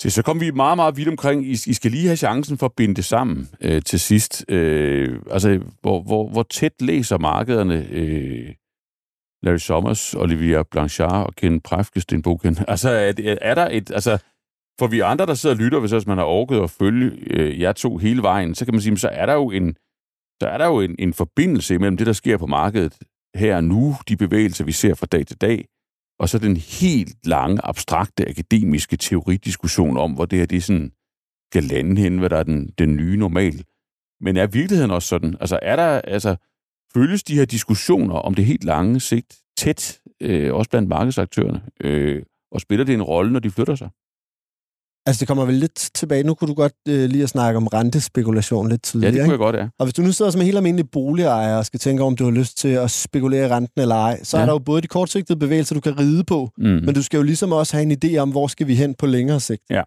Så, 0.02 0.10
så 0.10 0.21
kom 0.21 0.41
vi 0.41 0.52
meget, 0.52 0.78
meget 0.78 0.97
vidt 0.97 1.08
omkring. 1.08 1.45
I, 1.45 1.52
I 1.52 1.74
skal 1.74 1.91
lige 1.91 2.08
have 2.08 2.17
chancen 2.17 2.58
for 2.58 2.65
at 2.65 2.74
binde 2.78 2.95
det 2.95 3.06
sammen 3.06 3.50
øh, 3.62 3.82
til 3.82 4.00
sidst. 4.00 4.45
Øh, 4.50 5.19
altså, 5.32 5.60
hvor, 5.82 6.02
hvor, 6.02 6.30
hvor 6.30 6.43
tæt 6.43 6.82
læser 6.82 7.17
markederne 7.17 7.88
øh, 7.91 8.50
Larry 9.43 9.58
Sommers, 9.58 10.13
Olivia 10.13 10.63
Blanchard 10.71 11.26
og 11.26 11.36
Ken 11.36 11.62
Præfkesten 11.62 12.21
bogen? 12.21 12.58
Altså, 12.67 12.89
er, 12.89 13.38
er 13.41 13.56
der 13.56 13.67
et... 13.71 13.91
Altså, 13.91 14.17
for 14.79 14.88
vi 14.88 14.99
andre, 14.99 15.25
der 15.25 15.34
sidder 15.34 15.55
og 15.55 15.62
lytter, 15.62 15.79
hvis 15.79 16.07
man 16.07 16.17
har 16.17 16.25
orket 16.25 16.63
at 16.63 16.69
følge 16.69 17.12
øh, 17.27 17.60
jer 17.62 17.71
to 17.71 17.97
hele 17.97 18.21
vejen, 18.21 18.55
så 18.55 18.65
kan 18.65 18.73
man 18.73 18.81
sige, 18.81 18.97
så 18.97 19.07
er 19.07 19.25
der 19.25 19.34
jo 19.34 19.51
en, 19.51 19.75
så 20.41 20.47
er 20.47 20.57
der 20.57 20.65
jo 20.65 20.79
en, 20.79 20.95
en 20.99 21.13
forbindelse 21.13 21.79
mellem 21.79 21.97
det, 21.97 22.07
der 22.07 22.13
sker 22.13 22.38
på 22.38 22.45
markedet 22.45 22.97
her 23.36 23.55
og 23.55 23.63
nu, 23.63 23.95
de 24.07 24.17
bevægelser, 24.17 24.65
vi 24.65 24.71
ser 24.71 24.93
fra 24.93 25.05
dag 25.05 25.27
til 25.27 25.38
dag, 25.38 25.67
og 26.19 26.29
så 26.29 26.39
den 26.39 26.57
helt 26.57 27.27
lange, 27.27 27.60
abstrakte, 27.63 28.29
akademiske 28.29 28.97
teoridiskussion 28.97 29.97
om, 29.97 30.13
hvor 30.13 30.25
det 30.25 30.39
her 30.39 30.45
det 30.45 30.57
er 30.57 30.62
sådan, 30.62 30.91
skal 31.51 31.63
lande 31.63 32.01
hen, 32.01 32.17
hvad 32.17 32.29
der 32.29 32.38
er 32.38 32.43
den, 32.43 32.69
den 32.77 32.95
nye 32.95 33.17
normal. 33.17 33.65
Men 34.21 34.38
er 34.38 34.47
virkeligheden 34.47 34.91
også 34.91 35.07
sådan? 35.07 35.36
Altså, 35.39 35.60
er 35.62 35.75
der, 35.75 36.01
altså, 36.01 36.36
følges 36.93 37.23
de 37.23 37.36
her 37.36 37.45
diskussioner 37.45 38.15
om 38.15 38.34
det 38.34 38.45
helt 38.45 38.63
lange 38.63 38.99
sigt 38.99 39.39
tæt, 39.57 40.01
øh, 40.21 40.53
også 40.53 40.69
blandt 40.69 40.89
markedsaktørerne? 40.89 41.62
Øh, 41.79 42.23
og 42.51 42.62
spiller 42.62 42.86
det 42.86 42.93
en 42.93 43.03
rolle, 43.03 43.34
når 43.34 43.39
de 43.39 43.51
flytter 43.51 43.75
sig? 43.75 43.89
Altså, 45.05 45.19
det 45.19 45.27
kommer 45.27 45.45
vel 45.45 45.55
lidt 45.55 45.89
tilbage. 45.93 46.23
Nu 46.23 46.33
kunne 46.33 46.47
du 46.47 46.53
godt 46.53 46.73
øh, 46.87 47.09
lige 47.09 47.23
at 47.23 47.29
snakke 47.29 47.57
om 47.57 47.67
rentespekulation 47.67 48.69
lidt 48.69 48.83
tidligere. 48.83 49.13
Ja, 49.13 49.19
det 49.19 49.25
kunne 49.25 49.31
jeg 49.31 49.39
godt, 49.39 49.55
ja. 49.55 49.67
Og 49.79 49.85
hvis 49.85 49.93
du 49.93 50.01
nu 50.01 50.11
sidder 50.11 50.31
som 50.31 50.41
en 50.41 50.45
helt 50.45 50.57
almindelig 50.57 50.89
boligejer 50.91 51.55
og 51.55 51.65
skal 51.65 51.79
tænke 51.79 52.03
om 52.03 52.15
du 52.15 52.23
har 52.23 52.31
lyst 52.31 52.57
til 52.57 52.67
at 52.67 52.91
spekulere 52.91 53.55
renten 53.55 53.81
eller 53.81 53.95
ej, 53.95 54.23
så 54.23 54.37
ja. 54.37 54.41
er 54.41 54.45
der 54.45 54.53
jo 54.53 54.59
både 54.59 54.81
de 54.81 54.87
kortsigtede 54.87 55.39
bevægelser, 55.39 55.75
du 55.75 55.81
kan 55.81 55.99
ride 55.99 56.23
på, 56.23 56.49
mm. 56.57 56.63
men 56.63 56.95
du 56.95 57.03
skal 57.03 57.17
jo 57.17 57.23
ligesom 57.23 57.51
også 57.51 57.77
have 57.77 57.91
en 57.91 57.97
idé 58.03 58.17
om, 58.17 58.29
hvor 58.31 58.47
skal 58.47 58.67
vi 58.67 58.75
hen 58.75 58.93
på 58.93 59.05
længere 59.05 59.39
sigt. 59.39 59.63
Ja. 59.69 59.81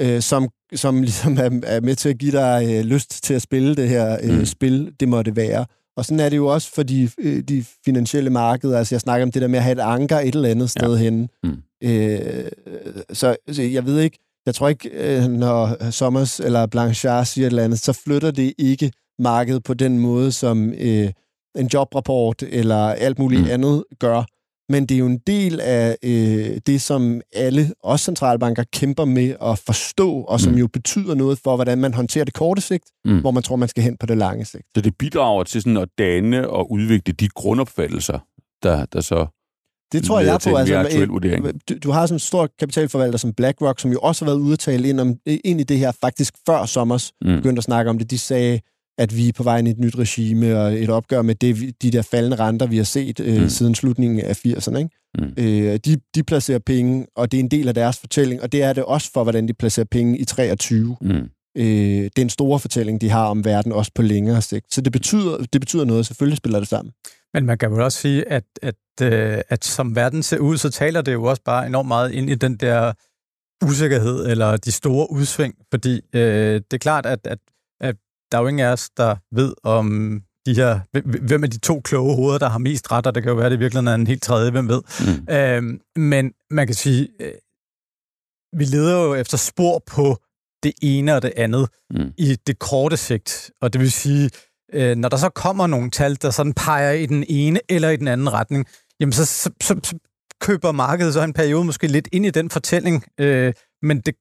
Øh, 0.00 0.20
som, 0.20 0.48
som 0.74 1.02
ligesom 1.02 1.32
er, 1.38 1.60
er 1.66 1.80
med 1.80 1.94
til 1.94 2.08
at 2.08 2.18
give 2.18 2.32
dig 2.32 2.68
øh, 2.70 2.84
lyst 2.84 3.24
til 3.24 3.34
at 3.34 3.42
spille 3.42 3.76
det 3.76 3.88
her 3.88 4.18
øh, 4.22 4.38
mm. 4.38 4.44
spil, 4.44 4.92
det 5.00 5.08
må 5.08 5.22
det 5.22 5.36
være. 5.36 5.66
Og 5.96 6.04
sådan 6.04 6.20
er 6.20 6.28
det 6.28 6.36
jo 6.36 6.46
også 6.46 6.74
for 6.74 6.82
de, 6.82 7.10
øh, 7.18 7.40
de 7.40 7.64
finansielle 7.84 8.30
markeder. 8.30 8.78
Altså, 8.78 8.94
jeg 8.94 9.00
snakker 9.00 9.26
om 9.26 9.32
det 9.32 9.42
der 9.42 9.48
med 9.48 9.58
at 9.58 9.64
have 9.64 9.72
et 9.72 9.80
anker 9.80 10.18
et 10.18 10.34
eller 10.34 10.48
andet 10.48 10.70
sted 10.70 10.96
ja. 10.96 11.02
henne. 11.02 11.28
Mm. 11.42 11.62
Øh, 11.84 12.44
så, 13.12 13.36
så 13.52 13.62
jeg 13.62 13.86
ved 13.86 14.00
ikke, 14.00 14.18
jeg 14.46 14.54
tror 14.54 14.68
ikke, 14.68 14.90
øh, 14.92 15.28
når 15.28 15.90
Sommers 15.90 16.40
eller 16.40 16.66
Blanchard 16.66 17.24
siger 17.24 17.46
et 17.46 17.50
eller 17.50 17.64
andet, 17.64 17.78
så 17.78 17.92
flytter 17.92 18.30
det 18.30 18.54
ikke 18.58 18.92
markedet 19.18 19.62
på 19.62 19.74
den 19.74 19.98
måde, 19.98 20.32
som, 20.32 20.72
øh, 20.78 21.10
en 21.54 21.66
jobrapport 21.74 22.42
eller 22.42 22.76
alt 22.76 23.18
muligt 23.18 23.42
mm. 23.42 23.50
andet 23.50 23.84
gør. 23.98 24.24
Men 24.72 24.86
det 24.86 24.94
er 24.94 24.98
jo 24.98 25.06
en 25.06 25.18
del 25.18 25.60
af 25.60 25.96
øh, 26.04 26.60
det, 26.66 26.82
som 26.82 27.20
alle, 27.34 27.72
også 27.82 28.04
centralbanker, 28.04 28.64
kæmper 28.72 29.04
med 29.04 29.34
at 29.42 29.58
forstå, 29.58 30.20
og 30.20 30.40
som 30.40 30.52
mm. 30.52 30.58
jo 30.58 30.66
betyder 30.66 31.14
noget 31.14 31.38
for, 31.38 31.56
hvordan 31.56 31.78
man 31.78 31.94
håndterer 31.94 32.24
det 32.24 32.34
korte 32.34 32.60
sigt, 32.60 32.84
mm. 33.04 33.20
hvor 33.20 33.30
man 33.30 33.42
tror, 33.42 33.56
man 33.56 33.68
skal 33.68 33.82
hen 33.82 33.96
på 33.96 34.06
det 34.06 34.18
lange 34.18 34.44
sigt. 34.44 34.64
Så 34.76 34.82
det 34.82 34.96
bidrager 34.98 35.44
til 35.44 35.62
sådan 35.62 35.76
at 35.76 35.88
danne 35.98 36.48
og 36.48 36.72
udvikle 36.72 37.12
de 37.12 37.28
grundopfattelser, 37.28 38.18
der, 38.62 38.84
der 38.84 39.00
så 39.00 39.26
det 39.92 40.04
tror 40.04 40.20
jeg 40.20 40.38
på. 40.44 40.56
Altså, 40.56 40.72
du, 41.68 41.74
du 41.82 41.90
har 41.90 42.06
sådan 42.06 42.14
en 42.14 42.20
stor 42.20 42.48
kapitalforvalter 42.58 43.18
som 43.18 43.32
BlackRock, 43.32 43.80
som 43.80 43.92
jo 43.92 43.98
også 43.98 44.24
har 44.24 44.30
været 44.32 44.40
ude 44.40 44.52
at 44.52 44.58
tale 44.58 44.88
ind, 44.88 45.00
om, 45.00 45.16
ind 45.26 45.60
i 45.60 45.64
det 45.64 45.78
her 45.78 45.92
faktisk 46.00 46.34
før 46.46 46.66
sommers, 46.66 47.12
mm. 47.24 47.36
begyndte 47.36 47.60
at 47.60 47.64
snakke 47.64 47.90
om 47.90 47.98
det. 47.98 48.10
De 48.10 48.18
sagde, 48.18 48.60
at 48.98 49.16
vi 49.16 49.28
er 49.28 49.32
på 49.32 49.42
vej 49.42 49.58
ind 49.58 49.68
i 49.68 49.70
et 49.70 49.78
nyt 49.78 49.98
regime 49.98 50.60
og 50.60 50.72
et 50.72 50.90
opgør 50.90 51.22
med 51.22 51.34
det, 51.34 51.82
de 51.82 51.90
der 51.90 52.02
faldende 52.02 52.36
renter, 52.36 52.66
vi 52.66 52.76
har 52.76 52.84
set 52.84 53.20
øh, 53.20 53.42
mm. 53.42 53.48
siden 53.48 53.74
slutningen 53.74 54.20
af 54.20 54.46
80'erne. 54.46 54.76
Ikke? 54.76 54.90
Mm. 55.18 55.32
Øh, 55.36 55.78
de, 55.84 55.96
de 56.14 56.22
placerer 56.22 56.58
penge, 56.58 57.06
og 57.16 57.32
det 57.32 57.38
er 57.38 57.42
en 57.42 57.50
del 57.50 57.68
af 57.68 57.74
deres 57.74 57.98
fortælling, 57.98 58.42
og 58.42 58.52
det 58.52 58.62
er 58.62 58.72
det 58.72 58.84
også 58.84 59.10
for, 59.14 59.22
hvordan 59.22 59.48
de 59.48 59.54
placerer 59.54 59.86
penge 59.90 60.18
i 60.18 60.24
23. 60.24 60.96
Mm. 61.00 61.10
Øh, 61.56 61.64
det 61.64 62.18
er 62.18 62.22
en 62.22 62.30
stor 62.30 62.58
fortælling, 62.58 63.00
de 63.00 63.10
har 63.10 63.26
om 63.26 63.44
verden, 63.44 63.72
også 63.72 63.90
på 63.94 64.02
længere 64.02 64.42
sigt. 64.42 64.74
Så 64.74 64.80
det 64.80 64.92
betyder, 64.92 65.36
det 65.52 65.60
betyder 65.60 65.84
noget. 65.84 66.06
Selvfølgelig 66.06 66.36
spiller 66.36 66.58
det 66.58 66.68
sammen. 66.68 66.92
Men 67.34 67.46
man 67.46 67.58
kan 67.58 67.70
jo 67.70 67.84
også 67.84 67.98
sige, 67.98 68.28
at, 68.28 68.44
at, 68.62 68.74
øh, 69.02 69.40
at 69.48 69.64
som 69.64 69.96
verden 69.96 70.22
ser 70.22 70.38
ud, 70.38 70.56
så 70.56 70.70
taler 70.70 71.02
det 71.02 71.12
jo 71.12 71.24
også 71.24 71.42
bare 71.44 71.66
enormt 71.66 71.88
meget 71.88 72.12
ind 72.12 72.30
i 72.30 72.34
den 72.34 72.56
der 72.56 72.92
usikkerhed 73.64 74.26
eller 74.26 74.56
de 74.56 74.72
store 74.72 75.10
udsving, 75.10 75.54
fordi 75.70 76.00
øh, 76.12 76.54
det 76.54 76.72
er 76.72 76.78
klart, 76.78 77.06
at, 77.06 77.26
at, 77.26 77.38
at 77.80 77.96
der 78.32 78.38
er 78.38 78.42
jo 78.42 78.48
ingen 78.48 78.66
af 78.66 78.72
os, 78.72 78.90
der 78.90 79.16
ved 79.32 79.54
om 79.62 80.22
de 80.46 80.54
her, 80.54 80.80
hvem 81.26 81.42
er 81.42 81.46
de 81.46 81.58
to 81.58 81.80
kloge 81.80 82.14
hoveder, 82.14 82.38
der 82.38 82.48
har 82.48 82.58
mest 82.58 82.92
ret, 82.92 83.06
og 83.06 83.14
det 83.14 83.22
kan 83.22 83.30
jo 83.30 83.36
være, 83.36 83.46
at 83.46 83.52
det 83.52 83.60
virkelig 83.60 83.86
er 83.86 83.94
en 83.94 84.06
helt 84.06 84.22
tredje, 84.22 84.50
hvem 84.50 84.68
ved. 84.68 84.82
Mm. 85.00 85.34
Øh, 85.34 85.80
men 85.96 86.32
man 86.50 86.66
kan 86.66 86.74
sige, 86.74 87.08
øh, 87.20 87.32
vi 88.56 88.64
leder 88.64 89.02
jo 89.02 89.14
efter 89.14 89.36
spor 89.36 89.82
på 89.86 90.16
det 90.62 90.72
ene 90.82 91.14
og 91.14 91.22
det 91.22 91.32
andet 91.36 91.68
mm. 91.90 92.12
i 92.18 92.36
det 92.46 92.58
korte 92.58 92.96
sigt, 92.96 93.50
og 93.60 93.72
det 93.72 93.80
vil 93.80 93.92
sige, 93.92 94.30
øh, 94.72 94.96
når 94.96 95.08
der 95.08 95.16
så 95.16 95.28
kommer 95.28 95.66
nogle 95.66 95.90
tal, 95.90 96.16
der 96.22 96.30
sådan 96.30 96.54
peger 96.54 96.92
i 96.92 97.06
den 97.06 97.24
ene 97.28 97.60
eller 97.68 97.90
i 97.90 97.96
den 97.96 98.08
anden 98.08 98.32
retning, 98.32 98.66
jamen 99.00 99.12
så, 99.12 99.24
så, 99.24 99.50
så, 99.62 99.80
så 99.84 99.98
køber 100.40 100.72
markedet 100.72 101.14
så 101.14 101.22
en 101.22 101.32
periode 101.32 101.64
måske 101.64 101.86
lidt 101.86 102.08
ind 102.12 102.26
i 102.26 102.30
den 102.30 102.50
fortælling. 102.50 103.04
Øh, 103.20 103.52
men 103.82 104.00
det 104.00 104.14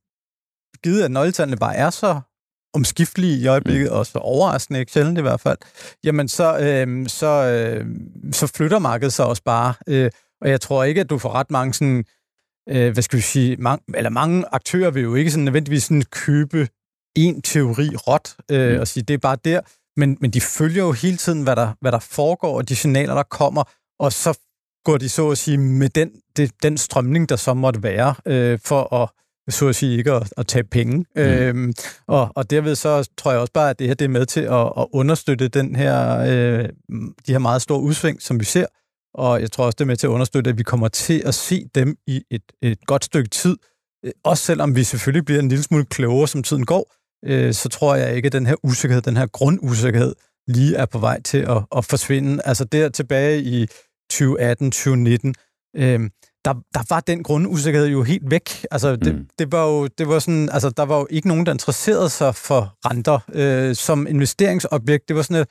givet, 0.84 1.04
at 1.04 1.12
nøgletallene 1.12 1.58
bare 1.58 1.76
er 1.76 1.90
så 1.90 2.22
omskiftelige 2.74 3.38
i 3.38 3.48
øjeblikket, 3.48 3.92
mm. 3.92 3.98
og 3.98 4.06
så 4.06 4.18
overraskende, 4.18 4.80
ikke 4.80 4.92
sjældent 4.92 5.18
i 5.18 5.22
hvert 5.22 5.40
fald, 5.40 5.58
jamen 6.04 6.28
så, 6.28 6.60
øh, 6.60 7.08
så, 7.08 7.28
øh, 7.28 7.86
så 8.32 8.48
flytter 8.48 8.80
markedet 8.80 9.14
sig 9.14 9.26
også 9.26 9.44
bare. 9.44 9.74
Øh, 9.88 10.12
og 10.42 10.50
jeg 10.50 10.62
tror 10.62 10.84
ikke, 10.84 11.02
at 11.02 11.10
du 11.10 11.18
får 11.18 11.34
ret 11.34 11.52
mange 11.52 11.74
sådan, 11.74 12.06
øh, 12.70 12.94
hvad 12.94 13.04
skal 13.04 13.18
vi 13.18 13.22
sige, 13.22 13.58
mange, 13.58 13.84
eller 13.94 14.10
mange 14.10 14.46
aktører 14.52 14.92
vil 14.92 15.04
jo 15.04 15.16
ikke 15.16 15.32
sådan 15.32 15.46
nødvendigvis 15.46 15.84
sådan 15.84 16.04
købe 16.12 16.68
en 17.16 17.42
teori 17.42 17.90
råt, 18.08 18.36
øh, 18.52 18.74
mm. 18.74 18.80
og 18.80 18.88
sige, 18.88 19.04
det 19.04 19.14
er 19.14 19.18
bare 19.18 19.38
der 19.46 19.62
men, 19.98 20.18
men 20.22 20.32
de 20.32 20.42
følger 20.42 20.84
jo 20.84 20.92
hele 20.92 21.18
tiden, 21.18 21.44
hvad 21.44 21.56
der, 21.56 21.74
hvad 21.82 21.92
der 21.92 22.00
foregår, 22.00 22.58
og 22.58 22.70
de 22.70 22.76
signaler, 22.76 23.16
der 23.16 23.24
kommer, 23.24 23.64
og 24.00 24.14
så 24.14 24.40
går 24.86 24.98
de 24.98 25.10
så 25.10 25.30
at 25.30 25.38
sige 25.38 25.58
med 25.58 25.90
den, 25.90 26.12
det, 26.38 26.52
den 26.64 26.78
strømning, 26.78 27.30
der 27.30 27.36
så 27.36 27.54
måtte 27.54 27.84
være, 27.84 28.16
øh, 28.26 28.60
for 28.64 28.94
at 28.94 29.10
så 29.50 29.68
at 29.68 29.76
sige 29.76 29.98
ikke 29.98 30.12
at, 30.12 30.34
at 30.38 30.48
tage 30.48 30.64
penge. 30.64 30.98
Mm. 31.16 31.22
Øhm, 31.22 31.74
og, 32.08 32.32
og 32.36 32.50
derved 32.50 32.76
så 32.76 33.10
tror 33.18 33.32
jeg 33.32 33.40
også 33.40 33.54
bare, 33.54 33.70
at 33.70 33.80
det 33.80 33.88
her 33.88 33.94
det 33.94 34.06
er 34.06 34.10
med 34.10 34.26
til 34.26 34.42
at, 34.42 34.74
at 34.78 34.88
understøtte 34.94 35.48
den 35.48 35.76
her, 35.76 36.20
øh, 36.20 36.70
de 37.28 37.32
her 37.32 37.40
meget 37.40 37.62
store 37.62 37.82
udsving, 37.82 38.22
som 38.22 38.40
vi 38.40 38.46
ser. 38.46 38.66
Og 39.14 39.42
jeg 39.42 39.52
tror 39.52 39.66
også, 39.66 39.76
det 39.76 39.82
er 39.82 39.88
med 39.88 39.98
til 39.98 40.08
at 40.08 40.12
understøtte, 40.12 40.50
at 40.50 40.58
vi 40.58 40.64
kommer 40.64 40.88
til 40.88 41.22
at 41.26 41.34
se 41.34 41.66
dem 41.76 41.96
i 42.08 42.24
et, 42.32 42.44
et 42.62 42.86
godt 42.86 43.06
stykke 43.06 43.30
tid. 43.30 43.58
Øh, 44.06 44.12
også 44.24 44.46
selvom 44.46 44.76
vi 44.76 44.84
selvfølgelig 44.84 45.26
bliver 45.26 45.40
en 45.40 45.50
lille 45.50 45.64
smule 45.64 45.86
klogere, 45.86 46.28
som 46.28 46.44
tiden 46.44 46.66
går, 46.66 46.94
øh, 47.26 47.54
så 47.54 47.70
tror 47.70 47.96
jeg 47.96 48.16
ikke, 48.16 48.26
at 48.26 48.34
den 48.34 48.46
her 48.46 48.56
usikkerhed, 48.64 49.02
den 49.02 49.18
her 49.18 49.28
grundusikkerhed, 49.28 50.16
lige 50.48 50.76
er 50.76 50.86
på 50.86 51.00
vej 51.00 51.22
til 51.22 51.38
at, 51.38 51.64
at 51.78 51.86
forsvinde. 51.86 52.42
Altså 52.46 52.66
der 52.66 52.90
tilbage 52.90 53.42
i 53.42 53.68
2018-2019, 54.14 55.34
øh, 55.76 56.10
der, 56.46 56.54
der 56.74 56.94
var 56.94 57.00
den 57.00 57.24
grundusikkerhed 57.24 57.88
jo 57.88 58.04
helt 58.04 58.32
væk. 58.32 58.66
Altså, 58.72 58.96
det, 58.96 59.16
mm. 59.16 59.28
det, 59.40 59.52
var 59.52 59.66
jo, 59.68 59.88
det 59.88 60.08
var 60.08 60.20
sådan, 60.20 60.50
altså, 60.50 60.70
der 60.70 60.84
var 60.84 60.98
jo 60.98 61.08
ikke 61.10 61.28
nogen, 61.28 61.46
der 61.46 61.52
interesserede 61.52 62.10
sig 62.10 62.36
for 62.36 62.74
renter 62.86 63.20
øh, 63.34 63.76
som 63.76 64.08
investeringsobjekt. 64.08 65.08
Det 65.08 65.16
var 65.16 65.22
sådan 65.22 65.42
et, 65.42 65.48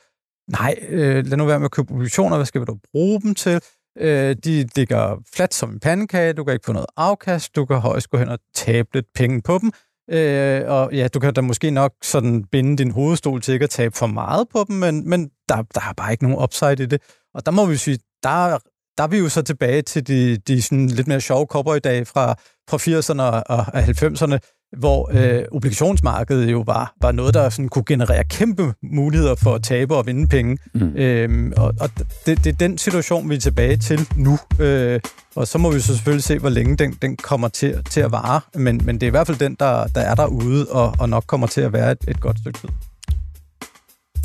nej, 0.51 0.75
øh, 0.89 1.25
lad 1.25 1.37
nu 1.37 1.45
være 1.45 1.59
med 1.59 1.65
at 1.65 1.71
købe 1.71 1.91
obligationer, 1.91 2.35
hvad 2.35 2.45
skal 2.45 2.61
vi 2.61 2.65
da 2.65 2.73
bruge 2.91 3.21
dem 3.21 3.35
til? 3.35 3.61
Øh, 3.97 4.35
de 4.43 4.69
ligger 4.75 5.23
fladt 5.33 5.53
som 5.53 5.71
en 5.71 5.79
pandekage, 5.79 6.33
du 6.33 6.43
kan 6.43 6.53
ikke 6.53 6.65
få 6.65 6.73
noget 6.73 6.87
afkast, 6.97 7.55
du 7.55 7.65
kan 7.65 7.77
højst 7.77 8.09
gå 8.09 8.17
hen 8.17 8.29
og 8.29 8.39
tabe 8.55 8.89
lidt 8.93 9.05
penge 9.15 9.41
på 9.41 9.57
dem. 9.57 9.71
Øh, 10.11 10.61
og 10.67 10.93
ja, 10.93 11.07
du 11.07 11.19
kan 11.19 11.33
da 11.33 11.41
måske 11.41 11.71
nok 11.71 11.93
sådan 12.03 12.43
binde 12.51 12.77
din 12.77 12.91
hovedstol 12.91 13.41
til 13.41 13.53
ikke 13.53 13.63
at 13.63 13.69
tabe 13.69 13.97
for 13.97 14.07
meget 14.07 14.47
på 14.49 14.65
dem, 14.67 14.75
men, 14.75 15.09
men 15.09 15.29
der, 15.49 15.55
der 15.55 15.81
er 15.89 15.93
bare 15.97 16.11
ikke 16.11 16.23
nogen 16.23 16.43
upside 16.43 16.83
i 16.83 16.85
det. 16.85 17.01
Og 17.33 17.45
der 17.45 17.51
må 17.51 17.65
vi 17.65 17.75
sige, 17.75 17.97
der, 18.23 18.57
der 18.97 19.03
er 19.03 19.07
vi 19.07 19.17
jo 19.17 19.29
så 19.29 19.41
tilbage 19.41 19.81
til 19.81 20.07
de, 20.07 20.37
de 20.37 20.61
sådan 20.61 20.87
lidt 20.87 21.07
mere 21.07 21.21
sjove 21.21 21.47
i 21.77 21.79
dag 21.79 22.07
fra, 22.07 22.35
fra 22.69 22.77
80'erne 22.77 23.21
og, 23.21 23.43
og 23.57 23.77
90'erne, 23.77 24.37
hvor 24.77 25.09
øh, 25.13 25.43
obligationsmarkedet 25.51 26.51
jo 26.51 26.63
var, 26.65 26.93
var 27.01 27.11
noget, 27.11 27.33
der 27.33 27.49
sådan 27.49 27.69
kunne 27.69 27.85
generere 27.85 28.23
kæmpe 28.23 28.73
muligheder 28.83 29.35
for 29.35 29.55
at 29.55 29.63
tabe 29.63 29.95
og 29.95 30.07
vinde 30.07 30.27
penge. 30.27 30.57
Mm. 30.73 30.95
Øhm, 30.95 31.53
og 31.57 31.73
og 31.79 31.89
det, 32.25 32.43
det 32.43 32.47
er 32.47 32.57
den 32.57 32.77
situation, 32.77 33.29
vi 33.29 33.35
er 33.35 33.39
tilbage 33.39 33.77
til 33.77 34.07
nu. 34.15 34.37
Øh, 34.59 34.99
og 35.35 35.47
så 35.47 35.57
må 35.57 35.71
vi 35.71 35.79
så 35.79 35.95
selvfølgelig 35.95 36.23
se, 36.23 36.39
hvor 36.39 36.49
længe 36.49 36.77
den, 36.77 36.97
den 37.01 37.17
kommer 37.17 37.47
til, 37.47 37.83
til 37.89 38.01
at 38.01 38.11
vare. 38.11 38.41
Men, 38.55 38.81
men 38.85 38.95
det 38.95 39.03
er 39.03 39.07
i 39.07 39.11
hvert 39.11 39.27
fald 39.27 39.37
den, 39.37 39.55
der, 39.59 39.87
der 39.87 40.01
er 40.01 40.15
derude, 40.15 40.67
og, 40.69 40.95
og 40.99 41.09
nok 41.09 41.23
kommer 41.27 41.47
til 41.47 41.61
at 41.61 41.73
være 41.73 41.91
et, 41.91 42.05
et 42.07 42.19
godt 42.19 42.39
stykke 42.39 42.59
tid. 42.59 42.69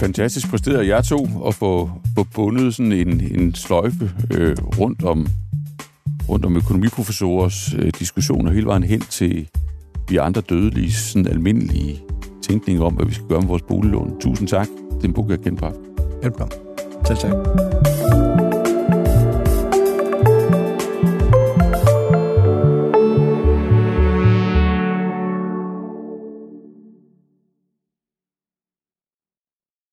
Fantastisk 0.01 0.51
præsteret 0.51 0.89
jer 0.89 1.01
to 1.01 1.47
at 1.49 1.55
få, 1.55 1.91
få 2.15 2.27
bundet 2.35 2.75
sådan 2.75 2.93
en, 2.93 3.41
en 3.41 3.55
sløjfe 3.55 4.11
øh, 4.31 4.57
rundt 4.79 5.05
om 5.05 5.27
rundt 6.29 6.45
om 6.45 6.57
økonomiprofessorers 6.57 7.75
øh, 7.75 7.93
diskussioner 7.99 8.53
hele 8.53 8.67
vejen 8.67 8.83
hen 8.83 9.01
til 9.01 9.49
vi 10.09 10.17
andre 10.17 10.41
dødelige 10.41 10.93
sådan 10.93 11.27
almindelige 11.27 12.03
tænkning 12.43 12.83
om, 12.83 12.95
hvad 12.95 13.07
vi 13.07 13.15
skal 13.15 13.27
gøre 13.27 13.41
med 13.41 13.49
vores 13.49 13.63
boliglån. 13.63 14.21
Tusind 14.21 14.49
tak. 14.49 14.69
Det 14.69 15.05
er 15.05 15.09
en 15.09 15.15
bog, 15.15 15.31
jeg 15.31 15.41
kendt 15.41 15.61
på. 15.61 15.67
Velkommen. 16.23 16.53
Selv 17.07 17.19
tak. 17.19 18.26